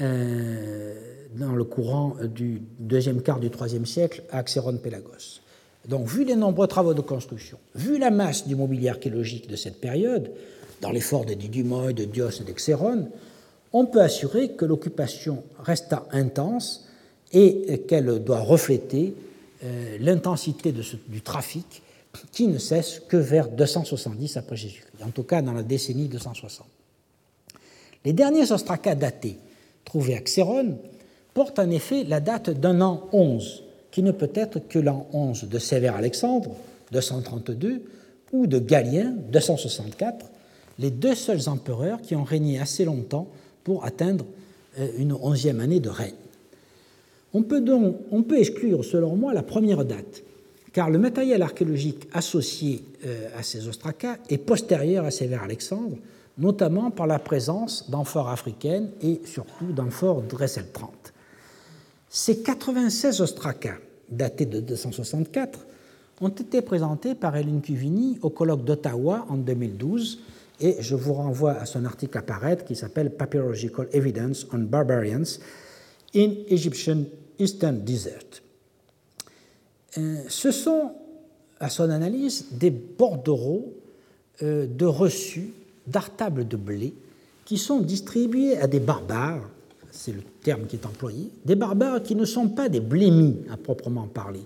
[0.00, 0.94] euh,
[1.34, 5.40] dans le courant du deuxième quart du IIIe siècle à Axéron-Pélagos,
[5.88, 9.80] donc vu les nombreux travaux de construction, vu la masse du mobilier archéologique de cette
[9.80, 10.30] période,
[10.80, 13.08] dans les forts de Didumoy, de Dios et d'Exéron,
[13.72, 16.86] on peut assurer que l'occupation resta intense
[17.32, 19.14] et qu'elle doit refléter
[19.62, 21.82] euh, l'intensité du trafic
[22.32, 26.66] qui ne cesse que vers 270 après Jésus-Christ, en tout cas dans la décennie 260.
[28.04, 29.38] Les derniers ostracas datés
[29.84, 30.78] trouvés à Xéron
[31.34, 35.44] portent en effet la date d'un an 11, qui ne peut être que l'an 11
[35.44, 36.50] de Sévère Alexandre,
[36.92, 37.82] 232,
[38.32, 40.26] ou de Galien, 264,
[40.78, 43.28] les deux seuls empereurs qui ont régné assez longtemps
[43.64, 44.24] pour atteindre
[44.78, 46.14] euh, une onzième année de règne.
[47.32, 50.22] On peut donc on peut exclure, selon moi, la première date,
[50.72, 55.96] car le matériel archéologique associé euh, à ces ostracas est postérieur à Sévère Alexandre,
[56.38, 61.12] notamment par la présence d'amphores africaines et surtout d'amphores Dressel 30.
[62.12, 63.78] Ces 96 ostracas,
[64.08, 65.60] datés de 264,
[66.20, 70.18] ont été présentés par Hélène Cuvini au colloque d'Ottawa en 2012
[70.58, 75.38] et je vous renvoie à son article à paraître qui s'appelle Papyrological Evidence on Barbarians
[76.16, 77.04] in Egyptian
[77.38, 78.42] Eastern Desert.
[79.96, 80.92] Euh, ce sont,
[81.60, 83.72] à son analyse, des bordereaux
[84.42, 85.52] euh, de reçus
[85.86, 86.92] d'artables de blé
[87.44, 89.48] qui sont distribués à des barbares,
[89.90, 93.56] c'est le terme qui est employé, des barbares qui ne sont pas des blémis à
[93.56, 94.42] proprement parler,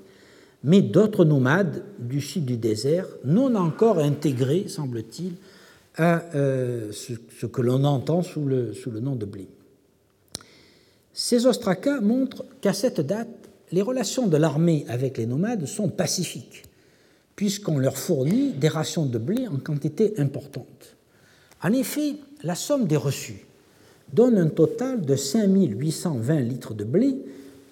[0.63, 5.35] mais d'autres nomades du sud du désert, non encore intégrés, semble-t-il,
[5.97, 9.49] à euh, ce, que l'on entend sous le, nom de blé.
[11.13, 13.29] Ces ostracas montrent qu'à cette date,
[13.71, 16.65] les relations de l'armée avec les nomades sont pacifiques,
[17.37, 20.97] puisqu'on leur fournit des rations de blé en quantité importante.
[21.63, 23.47] En effet, la somme des reçus
[24.13, 27.17] donne un total de 5820 litres de blé,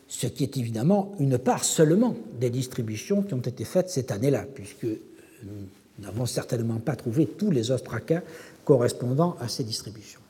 [0.09, 4.45] ce qui est évidemment une part seulement des distributions qui ont été faites cette année-là,
[4.55, 5.69] puisque nous
[6.01, 8.23] n'avons certainement pas trouvé tous les ostracas
[8.65, 10.21] correspondant à ces distributions.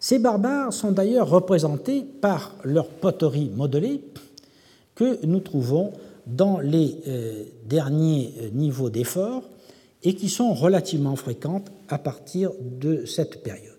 [0.00, 4.02] Ces barbares sont d'ailleurs représentés par leur poterie modelée
[4.94, 5.92] que nous trouvons
[6.26, 9.44] dans les euh, derniers euh, niveaux d'effort
[10.02, 13.71] et qui sont relativement fréquentes à partir de cette période.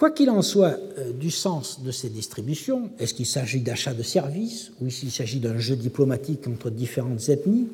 [0.00, 4.02] Quoi qu'il en soit euh, du sens de ces distributions, est-ce qu'il s'agit d'achats de
[4.02, 7.68] services ou s'il s'agit d'un jeu diplomatique entre différentes ethnies,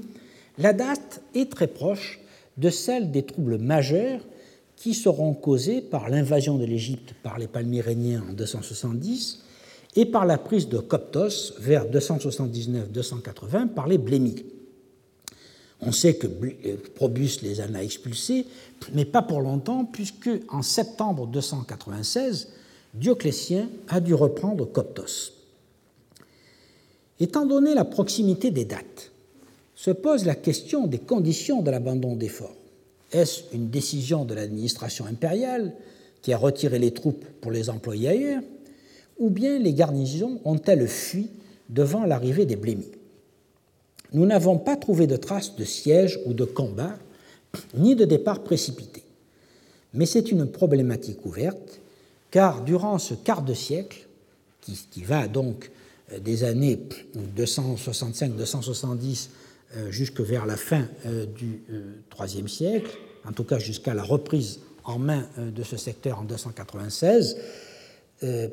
[0.59, 2.19] la date est très proche
[2.57, 4.19] de celle des troubles majeurs
[4.75, 9.45] qui seront causés par l'invasion de l'Égypte par les Palmyréniens en 270
[9.95, 14.45] et par la prise de Coptos vers 279-280 par les Blémis.
[15.81, 18.47] On sait que euh, Probus les en a expulsés,
[18.95, 22.49] mais pas pour longtemps, puisque en septembre 296,
[22.95, 25.33] Dioclétien a dû reprendre Coptos.
[27.21, 29.13] Étant donné la proximité des dates,
[29.75, 32.57] se pose la question des conditions de l'abandon des forts.
[33.13, 35.75] Est-ce une décision de l'administration impériale
[36.23, 38.43] qui a retiré les troupes pour les employer ailleurs,
[39.19, 41.29] ou bien les garnisons ont-elles fui
[41.69, 42.91] devant l'arrivée des blémis
[44.13, 46.97] Nous n'avons pas trouvé de traces de siège ou de combat,
[47.75, 49.03] ni de départ précipité.
[49.95, 51.81] Mais c'est une problématique ouverte,
[52.31, 54.07] car durant ce quart de siècle,
[54.91, 55.71] qui, va donc
[56.13, 56.79] euh, des années
[57.37, 59.29] 265-270
[59.77, 61.63] euh, jusque vers la fin euh, du
[62.19, 62.91] IIIe siècle,
[63.25, 67.37] en tout cas jusqu'à la reprise en main de ce secteur en 296,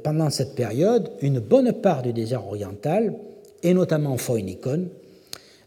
[0.04, 3.14] pendant cette période, une bonne part du désert oriental,
[3.62, 4.88] et notamment Phoenikon,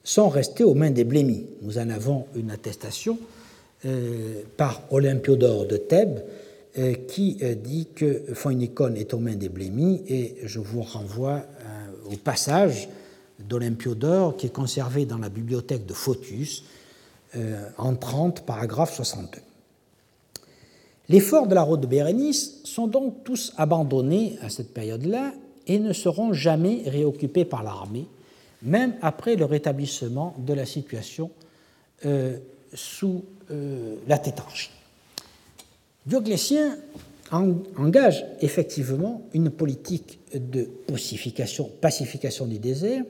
[0.08, 1.46] sont restés aux mains des Blémis.
[1.62, 3.18] Nous en avons une attestation
[4.56, 6.20] par Olympiodore de Thèbes,
[7.08, 11.42] qui dit que Phoenikon est aux mains des Blémis, et je vous renvoie
[12.10, 12.88] au passage
[13.38, 16.64] d'Olympiodore qui est conservé dans la bibliothèque de Photius
[17.36, 19.40] euh, en 30, paragraphe 62.
[21.08, 25.32] Les forts de la route de Bérénice sont donc tous abandonnés à cette période-là
[25.66, 28.06] et ne seront jamais réoccupés par l'armée,
[28.62, 31.30] même après le rétablissement de la situation
[32.04, 32.38] euh,
[32.74, 34.70] sous euh, la tétarchie.
[36.04, 36.76] Dioclétien
[37.32, 43.02] engage effectivement une politique de pacification, du désert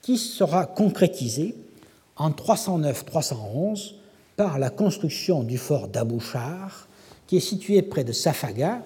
[0.00, 1.54] qui sera concrétisé
[2.16, 3.94] en 309-311
[4.36, 6.88] par la construction du fort d'Abouchar,
[7.26, 8.82] qui est situé près de Safaga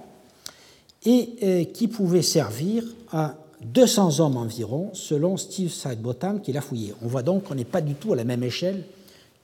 [1.04, 3.34] et euh, qui pouvait servir à
[3.64, 6.94] 200 hommes environ, selon Steve Sidebotham qui l'a fouillé.
[7.02, 8.84] On voit donc qu'on n'est pas du tout à la même échelle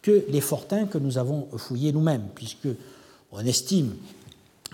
[0.02, 2.68] que les fortins que nous avons fouillés nous-mêmes, puisque
[3.30, 3.94] on estime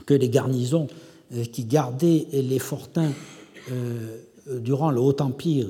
[0.06, 0.88] que les garnisons
[1.34, 3.12] euh, qui gardaient les fortins
[3.70, 4.18] euh,
[4.60, 5.68] durant le Haut Empire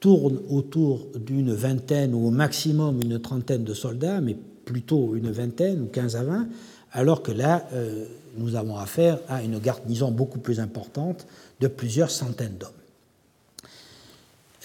[0.00, 5.82] tourne autour d'une vingtaine ou au maximum une trentaine de soldats, mais plutôt une vingtaine
[5.82, 6.48] ou 15 à 20,
[6.92, 8.04] alors que là, euh,
[8.36, 11.26] nous avons affaire à une garnison beaucoup plus importante
[11.60, 12.70] de plusieurs centaines d'hommes.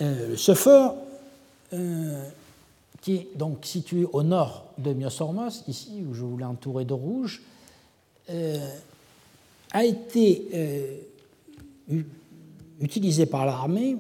[0.02, 0.96] Euh, ce fort,
[1.74, 2.24] euh,
[3.02, 7.42] qui est donc situé au nord de Myosormos, ici où je voulais entourer de rouge,
[9.72, 11.08] a été
[12.82, 13.96] utilisé par l'armée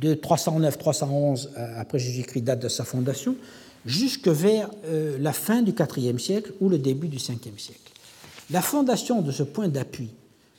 [0.00, 3.36] de 309-311 euh, après Jésus-Christ, date de sa fondation,
[3.84, 7.92] jusque vers euh, la fin du IVe siècle ou le début du Ve siècle.
[8.50, 10.10] La fondation de ce point d'appui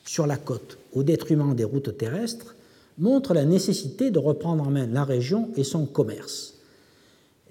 [0.04, 2.54] sur la côte au détriment des routes terrestres
[2.98, 6.54] montre la nécessité de reprendre en main la région et son commerce.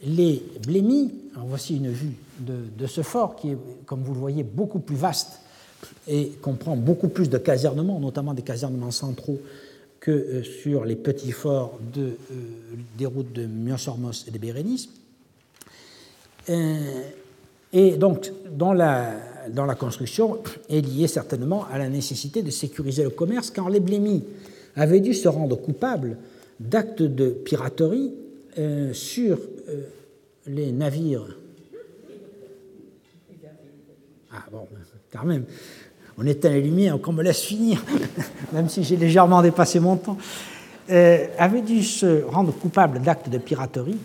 [0.06, 1.14] Les blémis,
[1.48, 5.40] voici une vue de, ce fort qui est, comme vous le voyez, beaucoup plus vaste
[6.07, 9.40] et comprend beaucoup plus de casernements, notamment des casernements centraux
[9.99, 12.11] que euh, sur les petits forts euh,
[12.98, 14.90] des routes de Myosormos et de Bérénice.
[16.49, 17.02] Euh,
[17.74, 19.15] et donc, dans la,
[19.49, 23.80] dans la construction, est liée certainement à la nécessité de sécuriser le commerce, car les
[23.80, 24.24] Blémis
[24.78, 26.18] avaient dû se rendre coupables
[26.60, 28.14] d'actes de piraterie
[28.94, 29.38] sur
[30.48, 31.38] les navires.
[34.32, 34.68] Ah bon,
[35.12, 35.44] quand même
[36.18, 37.84] on éteint les lumières, qu'on me laisse finir,
[38.54, 40.18] même si j'ai légèrement dépassé mon temps,
[40.90, 43.98] euh, avait dû se rendre coupable d'actes de piraterie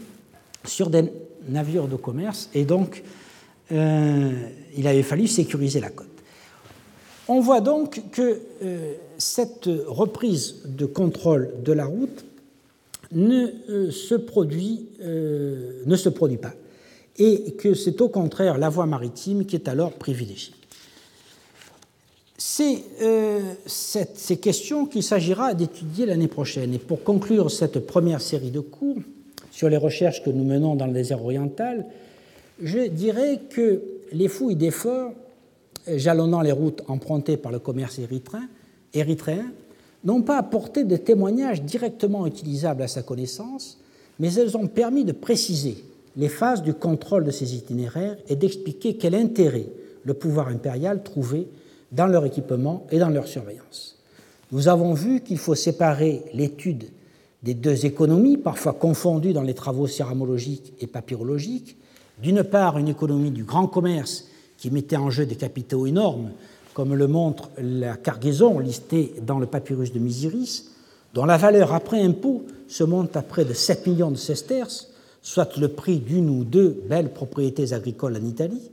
[0.64, 1.04] sur des
[1.48, 3.02] navires de commerce, et donc
[3.72, 4.32] euh,
[4.76, 6.08] il avait fallu sécuriser la côte.
[7.28, 12.24] On voit donc que euh, cette reprise de contrôle de la route
[13.12, 16.54] ne, se produit, ne se produit pas,
[17.18, 20.54] et que c'est au contraire la voie maritime qui est alors privilégiée.
[22.36, 26.74] C'est euh, ces questions qu'il s'agira d'étudier l'année prochaine.
[26.74, 28.96] Et pour conclure cette première série de cours
[29.52, 31.86] sur les recherches que nous menons dans le désert oriental,
[32.60, 33.82] je dirais que
[34.12, 35.12] les fouilles des forts
[35.86, 38.48] jalonnant les routes empruntées par le commerce érythréen,
[38.94, 39.52] érythréen
[40.04, 43.78] n'ont pas apporté de témoignages directement utilisables à sa connaissance,
[44.18, 45.84] mais elles ont permis de préciser
[46.16, 49.66] les phases du contrôle de ces itinéraires et d'expliquer quel intérêt
[50.04, 51.46] le pouvoir impérial trouvait
[51.92, 53.98] dans leur équipement et dans leur surveillance.
[54.50, 56.84] Nous avons vu qu'il faut séparer l'étude
[57.42, 61.76] des deux économies, parfois confondues dans les travaux céramologiques et papyrologiques.
[62.22, 64.28] D'une part, une économie du grand commerce
[64.58, 66.30] qui mettait en jeu des capitaux énormes,
[66.74, 70.70] comme le montre la cargaison listée dans le papyrus de Misiris,
[71.14, 74.88] dont la valeur après impôt se monte à près de 7 millions de sesterces,
[75.20, 78.70] soit le prix d'une ou deux belles propriétés agricoles en Italie,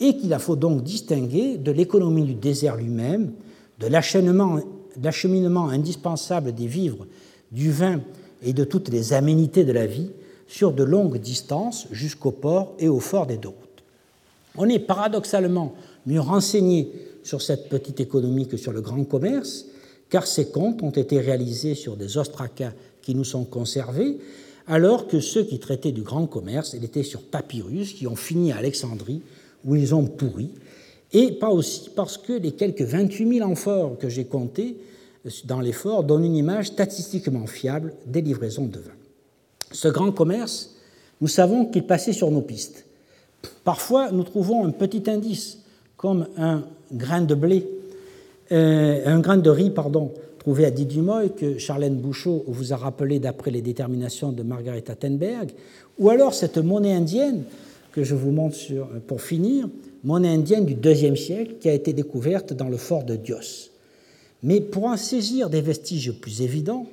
[0.00, 3.32] et qu'il faut donc distinguer de l'économie du désert lui-même,
[3.80, 7.06] de l'acheminement indispensable des vivres,
[7.52, 8.00] du vin
[8.42, 10.10] et de toutes les aménités de la vie
[10.46, 13.84] sur de longues distances jusqu'au port et au fort des deux routes.
[14.56, 15.74] On est paradoxalement
[16.06, 16.90] mieux renseigné
[17.28, 19.66] sur cette petite économie que sur le grand commerce,
[20.08, 22.72] car ces comptes ont été réalisés sur des ostracas
[23.02, 24.16] qui nous sont conservés,
[24.66, 28.56] alors que ceux qui traitaient du grand commerce étaient sur papyrus qui ont fini à
[28.56, 29.20] Alexandrie,
[29.66, 30.48] où ils ont pourri,
[31.12, 34.78] et pas aussi parce que les quelques 28 000 amphores que j'ai comptés
[35.44, 38.96] dans les forts donnent une image statistiquement fiable des livraisons de vin.
[39.70, 40.76] Ce grand commerce,
[41.20, 42.86] nous savons qu'il passait sur nos pistes.
[43.64, 45.58] Parfois, nous trouvons un petit indice,
[45.98, 47.36] comme un grain de
[48.50, 53.18] euh, un grain de riz, pardon, trouvé à Didymoy, que Charlène Bouchot vous a rappelé
[53.18, 55.50] d'après les déterminations de Margaret Attenberg,
[55.98, 57.44] ou alors cette monnaie indienne
[57.92, 59.68] que je vous montre sur, pour finir,
[60.04, 63.70] monnaie indienne du IIe siècle qui a été découverte dans le fort de Dios.
[64.42, 66.86] Mais pour en saisir des vestiges plus évidents,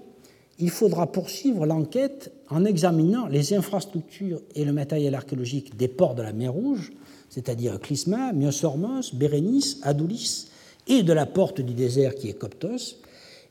[0.59, 6.21] il faudra poursuivre l'enquête en examinant les infrastructures et le matériel archéologique des ports de
[6.21, 6.91] la mer Rouge,
[7.35, 10.47] c'est-à-dire Clisma, Myosormos, Bérénice, Adoulis,
[10.87, 12.95] et de la porte du désert qui est Coptos.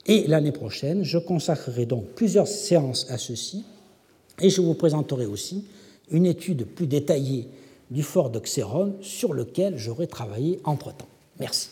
[0.07, 3.63] Et l'année prochaine, je consacrerai donc plusieurs séances à ceci,
[4.41, 5.67] et je vous présenterai aussi
[6.11, 7.47] une étude plus détaillée
[7.91, 11.09] du fort de Xéron sur lequel j'aurai travaillé entre-temps.
[11.39, 11.69] Merci.